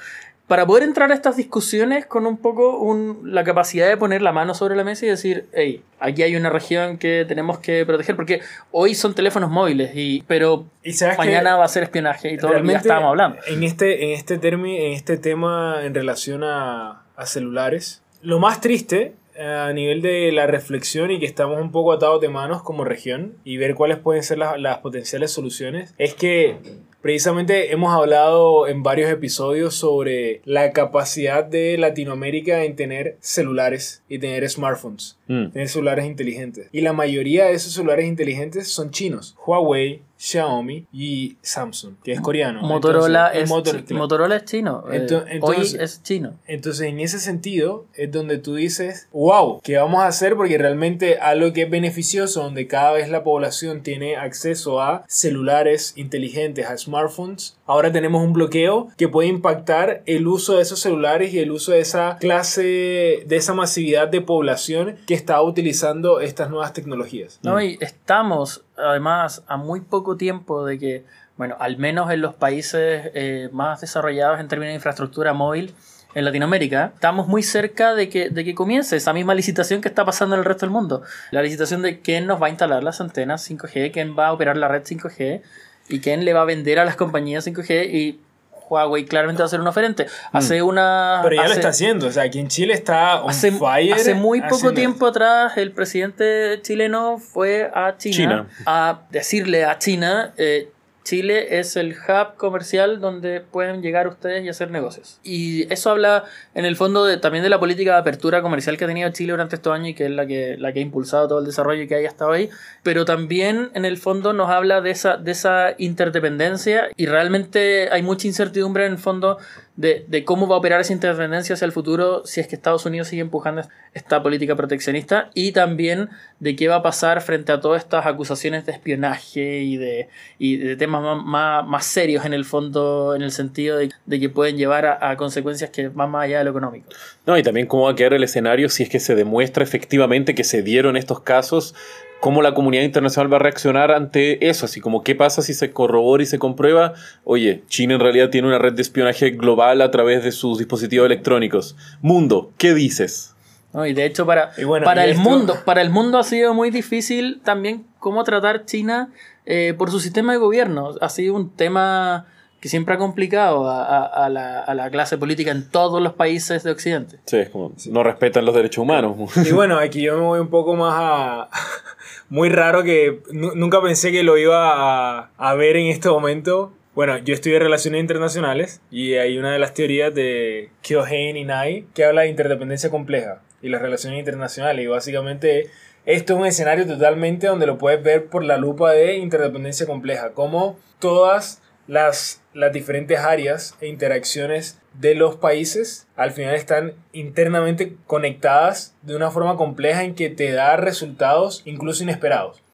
Para 0.47 0.65
poder 0.67 0.84
entrar 0.84 1.12
a 1.12 1.15
estas 1.15 1.38
discusiones 1.38 2.05
con 2.05 2.27
un 2.27 2.38
poco 2.38 2.77
un- 2.77 3.34
la 3.34 3.43
capacidad 3.43 3.88
de 3.88 3.97
poner 3.97 4.21
la 4.21 4.31
mano 4.31 4.53
sobre 4.53 4.75
la 4.75 4.84
mesa 4.84 5.05
y 5.05 5.10
decir, 5.10 5.47
hey, 5.53 5.81
aquí 5.99 6.21
hay 6.21 6.36
una 6.36 6.51
región 6.51 6.97
que 6.99 7.25
tenemos 7.27 7.58
que 7.60 7.84
proteger, 7.86 8.15
porque 8.15 8.41
hoy 8.71 8.93
son 8.93 9.15
teléfonos 9.15 9.49
móviles, 9.49 9.91
y, 9.95 10.23
pero 10.27 10.65
Y 10.84 10.93
mañana 11.17 11.55
va 11.55 11.65
a 11.65 11.67
ser 11.67 11.81
espionaje 11.84 12.31
y 12.34 12.38
todo 12.38 12.51
lo 12.53 12.62
que 12.62 12.67
ya 12.67 12.77
estábamos 12.77 13.10
hablando. 13.10 13.38
En 13.47 13.63
este, 13.63 14.03
en 14.05 14.12
este 14.12 14.38
término, 14.38 14.77
en 14.84 14.91
este 14.91 15.17
tema 15.17 15.79
en 15.84 15.95
relación 15.95 16.43
a, 16.43 17.01
a 17.15 17.25
celulares, 17.25 18.03
lo 18.21 18.38
más 18.39 18.62
triste 18.62 19.13
eh, 19.38 19.43
a 19.45 19.73
nivel 19.73 20.01
de 20.01 20.31
la 20.31 20.45
reflexión 20.47 21.10
y 21.12 21.19
que 21.19 21.25
estamos 21.25 21.60
un 21.60 21.71
poco 21.71 21.91
atados 21.91 22.21
de 22.21 22.29
manos 22.29 22.62
como 22.63 22.84
región 22.86 23.34
y 23.43 23.58
ver 23.58 23.73
cuáles 23.75 23.97
pueden 23.97 24.21
ser 24.23 24.38
las, 24.38 24.60
las 24.60 24.77
potenciales 24.77 25.31
soluciones 25.31 25.93
es 25.97 26.13
que 26.13 26.58
precisamente 27.05 27.71
hemos 27.71 27.93
hablado 27.93 28.67
en 28.67 28.81
varios 28.81 29.11
episodios 29.11 29.75
sobre 29.75 30.41
la 30.43 30.71
capacidad 30.71 31.45
de 31.45 31.77
Latinoamérica 31.77 32.63
en 32.63 32.75
tener 32.75 33.17
celulares 33.19 34.01
y 34.09 34.17
tener 34.17 34.49
smartphones 34.49 35.15
Mm. 35.27 35.51
tener 35.51 35.69
celulares 35.69 36.05
inteligentes. 36.05 36.67
Y 36.71 36.81
la 36.81 36.93
mayoría 36.93 37.45
de 37.45 37.53
esos 37.53 37.73
celulares 37.73 38.07
inteligentes 38.07 38.69
son 38.69 38.89
chinos. 38.89 39.35
Huawei, 39.45 40.01
Xiaomi 40.17 40.86
y 40.93 41.38
Samsung, 41.41 41.95
que 42.04 42.13
es 42.13 42.21
coreano. 42.21 42.62
Motorola, 42.62 43.28
Entonces, 43.34 43.43
es, 43.43 43.49
Motor- 43.49 43.75
chi- 43.80 43.84
claro. 43.84 43.99
Motorola 44.04 44.36
es 44.38 44.45
chino. 44.45 44.84
eh, 44.91 45.06
Ento- 45.08 45.23
hoy 45.23 45.28
entonces- 45.32 45.73
es 45.82 46.04
chino. 46.04 46.34
Entonces, 46.47 46.88
en 46.88 46.99
ese 46.99 47.19
sentido, 47.19 47.86
es 47.95 48.12
donde 48.12 48.38
tú 48.38 48.56
dices, 48.56 49.08
wow, 49.12 49.60
¿qué 49.63 49.78
vamos 49.78 50.01
a 50.01 50.08
hacer? 50.08 50.36
Porque 50.36 50.58
realmente 50.58 51.17
algo 51.19 51.51
que 51.54 51.63
es 51.63 51.69
beneficioso, 51.69 52.43
donde 52.43 52.67
cada 52.67 52.91
vez 52.93 53.10
la 53.10 53.23
población 53.23 53.84
tiene 53.84 54.15
acceso 54.15 54.82
a 54.82 55.04
celulares 55.08 55.93
inteligentes, 55.95 56.65
a 56.67 56.78
smartphones, 56.78 57.58
ahora 57.65 57.91
tenemos 57.91 58.23
un 58.23 58.34
bloqueo 58.34 58.89
que 58.97 59.08
puede 59.08 59.28
impactar 59.28 60.01
el 60.06 60.28
uso 60.28 60.56
de 60.56 60.62
esos 60.62 60.80
celulares 60.80 61.34
y 61.34 61.39
el 61.39 61.51
uso 61.51 61.71
de 61.71 61.80
esa 61.80 62.17
clase, 62.17 63.23
de 63.25 63.36
esa 63.36 63.54
masividad 63.54 64.08
de 64.08 64.21
población 64.21 64.97
que 65.08 65.13
está 65.13 65.41
utilizando 65.41 66.19
estas 66.19 66.49
nuevas 66.49 66.73
tecnologías. 66.73 67.39
¿no? 67.43 67.62
Y 67.62 67.78
estamos, 67.82 68.63
además, 68.78 69.43
a 69.47 69.58
muy 69.58 69.82
poco 69.82 70.17
tiempo 70.17 70.65
de 70.65 70.80
que, 70.80 71.06
bueno, 71.38 71.56
al 71.60 71.78
menos 71.78 72.12
en 72.12 72.21
los 72.21 72.36
países 72.36 73.12
eh, 73.13 73.49
más 73.51 73.82
desarrollados 73.82 74.39
en 74.39 74.47
términos 74.47 74.71
de 74.71 74.75
infraestructura 74.75 75.34
móvil, 75.34 75.73
en 76.13 76.23
Latinoamérica, 76.23 76.93
estamos 76.93 77.28
muy 77.28 77.43
cerca 77.43 77.93
de 77.93 78.08
que, 78.08 78.30
de 78.30 78.45
que 78.45 78.56
comience 78.56 78.95
esa 78.95 79.12
misma 79.12 79.36
licitación 79.36 79.82
que 79.82 79.89
está 79.89 80.06
pasando 80.06 80.36
en 80.36 80.39
el 80.39 80.45
resto 80.45 80.65
del 80.65 80.71
mundo. 80.71 81.04
La 81.32 81.41
licitación 81.41 81.82
de 81.82 81.99
quién 81.99 82.25
nos 82.25 82.41
va 82.41 82.47
a 82.47 82.49
instalar 82.51 82.84
las 82.84 83.01
antenas 83.01 83.49
5G, 83.51 83.91
quién 83.91 84.17
va 84.17 84.28
a 84.28 84.32
operar 84.32 84.56
la 84.56 84.69
red 84.69 84.84
5G 84.84 85.41
y 85.89 86.00
quién 86.00 86.26
le 86.26 86.34
va 86.34 86.41
a 86.41 86.45
vender 86.45 86.80
a 86.80 86.86
las 86.86 86.95
compañías 86.95 87.45
5G 87.48 87.89
y 87.93 88.19
Huawei 88.67 89.06
claramente 89.06 89.43
va 89.43 89.45
a 89.45 89.50
ser 89.50 89.62
un 89.62 89.67
oferente. 89.67 90.08
Hace 90.32 90.63
una... 90.63 91.19
Pero 91.21 91.36
ya 91.36 91.48
lo 91.48 91.54
está 91.54 91.67
haciendo, 91.67 92.08
o 92.08 92.12
sea, 92.12 92.24
aquí 92.24 92.39
en 92.39 92.48
Chile 92.48 92.74
está 92.74 93.21
on 93.21 93.30
Hace, 93.30 93.52
fire. 93.52 93.93
hace 93.93 94.15
muy 94.15 94.41
poco 94.41 94.56
haciendo- 94.56 94.74
tiempo 94.74 95.06
atrás 95.06 95.56
el 95.58 95.71
presidente 95.71 96.60
chileno 96.63 97.19
fue 97.19 97.69
a 97.74 97.95
China, 97.98 98.15
China. 98.15 98.48
a 98.65 99.02
decirle 99.12 99.65
a 99.65 99.78
China, 99.78 100.34
eh, 100.38 100.71
Chile 101.05 101.59
es 101.59 101.75
el 101.75 101.91
hub 101.91 102.35
comercial 102.35 102.99
donde 102.99 103.39
pueden 103.39 103.83
llegar 103.83 104.07
ustedes 104.07 104.43
y 104.43 104.49
hacer 104.49 104.71
negocios. 104.71 105.19
Y 105.23 105.71
eso 105.71 105.91
habla 105.91 106.23
en 106.55 106.65
el 106.65 106.75
fondo 106.75 107.05
de, 107.05 107.17
también 107.17 107.43
de 107.43 107.49
la 107.49 107.59
política 107.59 107.91
de 107.91 107.99
apertura 107.99 108.41
comercial 108.41 108.75
que 108.75 108.85
ha 108.85 108.87
tenido 108.87 109.07
Chile 109.11 109.31
durante 109.31 109.55
estos 109.55 109.71
años 109.71 109.89
y 109.89 109.93
que 109.93 110.05
es 110.05 110.11
la 110.11 110.25
que, 110.25 110.57
la 110.57 110.73
que 110.73 110.79
ha 110.79 110.81
impulsado 110.81 111.27
todo 111.27 111.39
el 111.39 111.45
desarrollo 111.45 111.87
que 111.87 111.93
hay 111.93 112.07
hasta 112.07 112.25
hoy. 112.25 112.49
Pero 112.81 113.05
también 113.05 113.69
en 113.75 113.85
el 113.85 113.97
fondo 113.97 114.33
nos 114.33 114.49
habla 114.49 114.81
de 114.81 114.89
esa, 114.89 115.17
de 115.17 115.31
esa 115.31 115.75
interdependencia 115.77 116.89
y 116.97 117.05
realmente 117.05 117.87
hay 117.91 118.01
mucha 118.01 118.25
incertidumbre 118.25 118.87
en 118.87 118.93
el 118.93 118.97
fondo 118.97 119.37
de, 119.75 120.05
de 120.07 120.23
cómo 120.23 120.47
va 120.47 120.55
a 120.55 120.59
operar 120.59 120.81
esa 120.81 120.93
interdependencia 120.93 121.53
hacia 121.53 121.65
el 121.65 121.71
futuro 121.71 122.25
si 122.25 122.39
es 122.39 122.47
que 122.47 122.55
Estados 122.55 122.85
Unidos 122.85 123.09
sigue 123.09 123.21
empujando 123.21 123.61
esta 123.93 124.23
política 124.23 124.55
proteccionista 124.55 125.29
y 125.33 125.51
también 125.51 126.09
de 126.39 126.55
qué 126.55 126.67
va 126.67 126.75
a 126.75 126.83
pasar 126.83 127.21
frente 127.21 127.51
a 127.51 127.59
todas 127.59 127.83
estas 127.83 128.05
acusaciones 128.05 128.65
de 128.65 128.71
espionaje 128.71 129.61
y 129.61 129.77
de, 129.77 130.09
y 130.39 130.57
de 130.57 130.75
temas 130.75 130.94
más, 131.01 131.23
más, 131.25 131.65
más 131.67 131.86
serios 131.86 132.25
en 132.25 132.34
el 132.34 132.45
fondo, 132.45 133.13
en 133.15 133.21
el 133.21 133.31
sentido 133.31 133.77
de, 133.77 133.91
de 134.05 134.19
que 134.19 134.29
pueden 134.29 134.58
llevar 134.58 134.86
a, 134.86 135.10
a 135.12 135.17
consecuencias 135.17 135.69
que 135.69 135.88
van 135.89 136.12
más 136.12 136.25
allá 136.25 136.39
de 136.39 136.43
lo 136.45 136.51
económico. 136.51 136.88
No, 137.25 137.38
y 137.38 137.43
también 137.43 137.67
cómo 137.67 137.84
va 137.86 137.91
a 137.91 137.95
quedar 137.95 138.13
el 138.13 138.23
escenario 138.23 138.69
si 138.69 138.84
es 138.84 138.89
que 138.89 138.99
se 138.99 139.15
demuestra 139.15 139.63
efectivamente 139.63 140.36
que 140.36 140.43
se 140.43 140.62
dieron 140.62 140.97
estos 140.97 141.19
casos, 141.21 141.75
cómo 142.19 142.41
la 142.41 142.53
comunidad 142.53 142.84
internacional 142.84 143.31
va 143.31 143.38
a 143.38 143.39
reaccionar 143.39 143.91
ante 143.91 144.47
eso, 144.49 144.65
así 144.65 144.79
como 144.81 145.03
qué 145.03 145.13
pasa 145.15 145.41
si 145.41 145.53
se 145.53 145.71
corrobora 145.71 146.23
y 146.23 146.25
se 146.25 146.39
comprueba, 146.39 146.93
oye, 147.23 147.63
China 147.67 147.95
en 147.95 147.99
realidad 147.99 148.29
tiene 148.29 148.47
una 148.47 148.58
red 148.58 148.73
de 148.73 148.81
espionaje 148.81 149.31
global 149.31 149.81
a 149.81 149.91
través 149.91 150.23
de 150.23 150.31
sus 150.31 150.58
dispositivos 150.58 151.05
electrónicos. 151.05 151.75
Mundo, 152.01 152.51
¿qué 152.58 152.73
dices? 152.73 153.36
¿no? 153.73 153.86
Y 153.86 153.93
de 153.93 154.05
hecho 154.05 154.25
para, 154.25 154.51
bueno, 154.65 154.86
para 154.86 155.03
el 155.03 155.12
esto- 155.12 155.21
mundo, 155.21 155.58
para 155.65 155.81
el 155.81 155.89
mundo 155.89 156.17
ha 156.17 156.23
sido 156.23 156.53
muy 156.53 156.69
difícil 156.71 157.41
también 157.43 157.86
cómo 157.99 158.23
tratar 158.23 158.65
China 158.65 159.10
eh, 159.45 159.73
por 159.77 159.91
su 159.91 159.99
sistema 159.99 160.34
de 160.34 160.39
gobierno. 160.39 160.91
Ha 161.01 161.10
sido 161.10 161.36
un 161.36 161.55
tema 161.55 162.25
que 162.60 162.69
siempre 162.69 162.95
ha 162.95 162.97
complicado 162.97 163.69
a, 163.69 163.84
a- 163.86 164.25
a 164.25 164.29
la, 164.29 164.60
a 164.62 164.73
la 164.73 164.89
clase 164.89 165.17
política 165.19 165.51
en 165.51 165.69
todos 165.69 166.01
los 166.01 166.13
países 166.13 166.63
de 166.63 166.71
Occidente. 166.71 167.19
Sí, 167.25 167.38
es 167.38 167.49
como 167.49 167.73
no 167.91 168.03
respetan 168.03 168.43
los 168.45 168.55
derechos 168.55 168.79
humanos. 168.79 169.15
Y 169.45 169.51
bueno, 169.51 169.77
aquí 169.77 170.01
yo 170.01 170.15
me 170.15 170.23
voy 170.23 170.39
un 170.39 170.49
poco 170.49 170.75
más 170.75 170.93
a... 170.97 171.49
Muy 172.29 172.49
raro 172.49 172.84
que 172.84 173.21
nu- 173.31 173.53
nunca 173.55 173.81
pensé 173.81 174.12
que 174.12 174.23
lo 174.23 174.38
iba 174.38 174.71
a, 175.19 175.29
a 175.38 175.53
ver 175.55 175.75
en 175.77 175.88
este 175.88 176.10
momento. 176.10 176.73
Bueno, 176.95 177.17
yo 177.19 177.34
estudié 177.36 177.60
Relaciones 177.60 177.99
Internacionales 178.01 178.81
y 178.89 179.13
hay 179.15 179.38
una 179.38 179.51
de 179.51 179.60
las 179.60 179.73
teorías 179.75 180.15
de 180.15 180.69
Kyohei 180.81 181.38
Inai 181.38 181.86
que 181.93 182.03
habla 182.05 182.21
de 182.21 182.29
interdependencia 182.29 182.89
compleja 182.89 183.41
y 183.62 183.69
las 183.69 183.81
relaciones 183.81 184.17
internacionales. 184.17 184.84
Y 184.86 184.88
básicamente 184.88 185.69
esto 186.05 186.33
es 186.33 186.39
un 186.39 186.45
escenario 186.45 186.85
totalmente 186.85 187.47
donde 187.47 187.65
lo 187.65 187.77
puedes 187.77 188.03
ver 188.03 188.27
por 188.27 188.43
la 188.43 188.57
lupa 188.57 188.91
de 188.91 189.15
interdependencia 189.15 189.85
compleja. 189.85 190.31
Como 190.33 190.77
todas 190.99 191.61
las, 191.87 192.41
las 192.53 192.73
diferentes 192.73 193.19
áreas 193.19 193.75
e 193.81 193.87
interacciones 193.87 194.79
de 194.93 195.15
los 195.15 195.35
países 195.35 196.07
al 196.15 196.31
final 196.31 196.55
están 196.55 196.93
internamente 197.11 197.95
conectadas 198.07 198.95
de 199.01 199.15
una 199.15 199.31
forma 199.31 199.57
compleja 199.57 200.03
en 200.03 200.15
que 200.15 200.29
te 200.29 200.51
da 200.51 200.77
resultados 200.77 201.61
incluso 201.65 202.03
inesperados. 202.03 202.64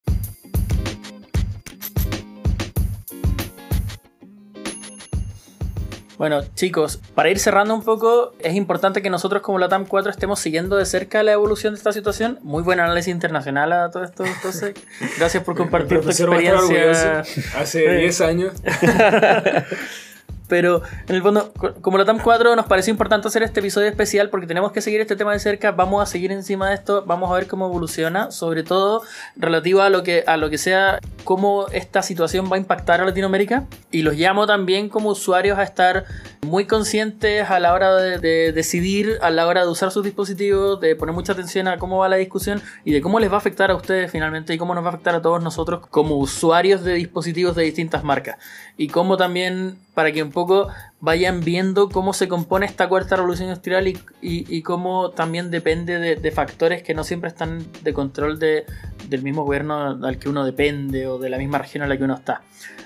Bueno, 6.22 6.44
chicos, 6.54 7.00
para 7.16 7.32
ir 7.32 7.40
cerrando 7.40 7.74
un 7.74 7.82
poco, 7.82 8.36
es 8.42 8.54
importante 8.54 9.02
que 9.02 9.10
nosotros 9.10 9.42
como 9.42 9.58
la 9.58 9.70
TAM 9.70 9.88
4 9.88 10.12
estemos 10.12 10.40
siguiendo 10.40 10.76
de 10.76 10.86
cerca 10.86 11.24
la 11.24 11.32
evolución 11.32 11.74
de 11.74 11.80
esta 11.80 11.92
situación. 11.92 12.38
Muy 12.44 12.62
buen 12.62 12.80
análisis 12.80 13.12
internacional 13.12 13.74
a 13.74 13.90
todo 13.90 14.04
esto, 14.04 14.24
entonces. 14.24 14.76
Gracias 15.18 15.44
por 15.44 15.58
compartir 15.58 16.00
tu 16.00 16.10
experiencia. 16.12 17.24
Hace 17.58 17.92
10 17.98 18.22
años. 18.22 18.54
Pero 20.52 20.82
en 21.08 21.16
el 21.16 21.22
fondo, 21.22 21.54
co- 21.54 21.76
como 21.76 21.98
la 21.98 22.04
TAM 22.04 22.20
4 22.20 22.58
nos 22.58 22.66
pareció 22.66 22.92
importante 22.92 23.26
hacer 23.30 23.42
este 23.42 23.62
episodio 23.62 23.88
especial 23.88 24.30
porque 24.30 24.48
tenemos 24.48 24.74
que 24.74 24.82
seguir 24.82 25.00
este 25.00 25.16
tema 25.16 25.32
de 25.32 25.40
cerca, 25.40 25.72
vamos 25.72 26.04
a 26.04 26.06
seguir 26.06 26.30
encima 26.34 26.68
de 26.68 26.76
esto, 26.76 27.06
vamos 27.08 27.32
a 27.32 27.36
ver 27.36 27.48
cómo 27.48 27.68
evoluciona, 27.68 28.32
sobre 28.32 28.64
todo 28.64 29.02
relativo 29.38 29.82
a 29.82 29.90
lo 29.90 30.04
que, 30.04 30.26
a 30.28 30.36
lo 30.36 30.50
que 30.50 30.58
sea 30.58 31.00
cómo 31.24 31.68
esta 31.72 32.02
situación 32.02 32.50
va 32.52 32.58
a 32.58 32.60
impactar 32.60 33.00
a 33.00 33.06
Latinoamérica. 33.06 33.64
Y 33.92 34.02
los 34.02 34.16
llamo 34.16 34.46
también 34.46 34.90
como 34.90 35.10
usuarios 35.12 35.58
a 35.58 35.64
estar 35.64 36.04
muy 36.42 36.66
conscientes 36.66 37.50
a 37.50 37.60
la 37.62 37.74
hora 37.74 37.96
de, 37.96 38.18
de 38.20 38.52
decidir, 38.52 39.20
a 39.22 39.30
la 39.30 39.48
hora 39.48 39.62
de 39.62 39.70
usar 39.70 39.92
sus 39.92 40.04
dispositivos, 40.04 40.82
de 40.82 40.98
poner 40.98 41.16
mucha 41.16 41.32
atención 41.32 41.70
a 41.70 41.78
cómo 41.78 42.00
va 42.00 42.10
la 42.10 42.18
discusión 42.18 42.62
y 42.84 42.92
de 42.92 43.00
cómo 43.02 43.20
les 43.22 43.30
va 43.32 43.36
a 43.36 43.38
afectar 43.38 43.72
a 43.72 43.76
ustedes 43.76 44.12
finalmente 44.12 44.54
y 44.54 44.58
cómo 44.58 44.76
nos 44.76 44.84
va 44.84 44.88
a 44.90 44.92
afectar 44.94 45.16
a 45.16 45.22
todos 45.22 45.42
nosotros 45.42 45.88
como 45.90 46.18
usuarios 46.18 46.84
de 46.84 46.96
dispositivos 46.96 47.56
de 47.56 47.64
distintas 47.64 48.04
marcas 48.04 48.36
y 48.78 48.88
cómo 48.88 49.18
también 49.18 49.78
para 49.94 50.12
que 50.12 50.24
un 50.24 50.32
poco 50.32 50.70
vayan 51.00 51.42
viendo 51.42 51.90
cómo 51.90 52.14
se 52.14 52.28
compone 52.28 52.66
esta 52.66 52.88
cuarta 52.88 53.16
revolución 53.16 53.50
industrial 53.50 53.88
y, 53.88 54.00
y, 54.22 54.46
y 54.56 54.62
cómo 54.62 55.12
también 55.12 55.52
depende 55.52 56.00
de, 56.00 56.16
de, 56.16 56.32
factores 56.32 56.84
que 56.84 56.94
no 56.94 57.04
siempre 57.04 57.30
están 57.30 57.66
de 57.84 57.94
control 57.94 58.40
de, 58.40 58.66
del 59.10 59.22
mismo 59.24 59.44
gobierno 59.44 60.00
al 60.06 60.18
que 60.18 60.30
uno 60.30 60.46
depende 60.46 61.08
o 61.08 61.18
de 61.18 61.30
la 61.30 61.38
misma 61.38 61.58
región 61.58 61.84
en 61.84 61.90
la 61.90 61.98
que 61.98 62.04
uno 62.04 62.16
está. 62.16 62.42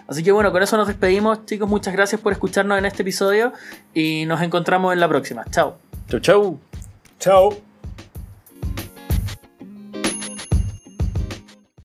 Así 0.07 0.23
que 0.23 0.31
bueno, 0.31 0.51
con 0.51 0.61
eso 0.61 0.77
nos 0.77 0.88
despedimos 0.88 1.45
chicos, 1.45 1.69
muchas 1.69 1.93
gracias 1.93 2.21
por 2.21 2.31
escucharnos 2.31 2.77
en 2.77 2.86
este 2.86 3.01
episodio 3.01 3.53
y 3.93 4.25
nos 4.25 4.41
encontramos 4.41 4.93
en 4.93 4.99
la 4.99 5.07
próxima. 5.07 5.45
Chao. 5.51 5.77
Chau, 6.09 6.19
chau. 6.19 6.59
Chao. 7.19 7.74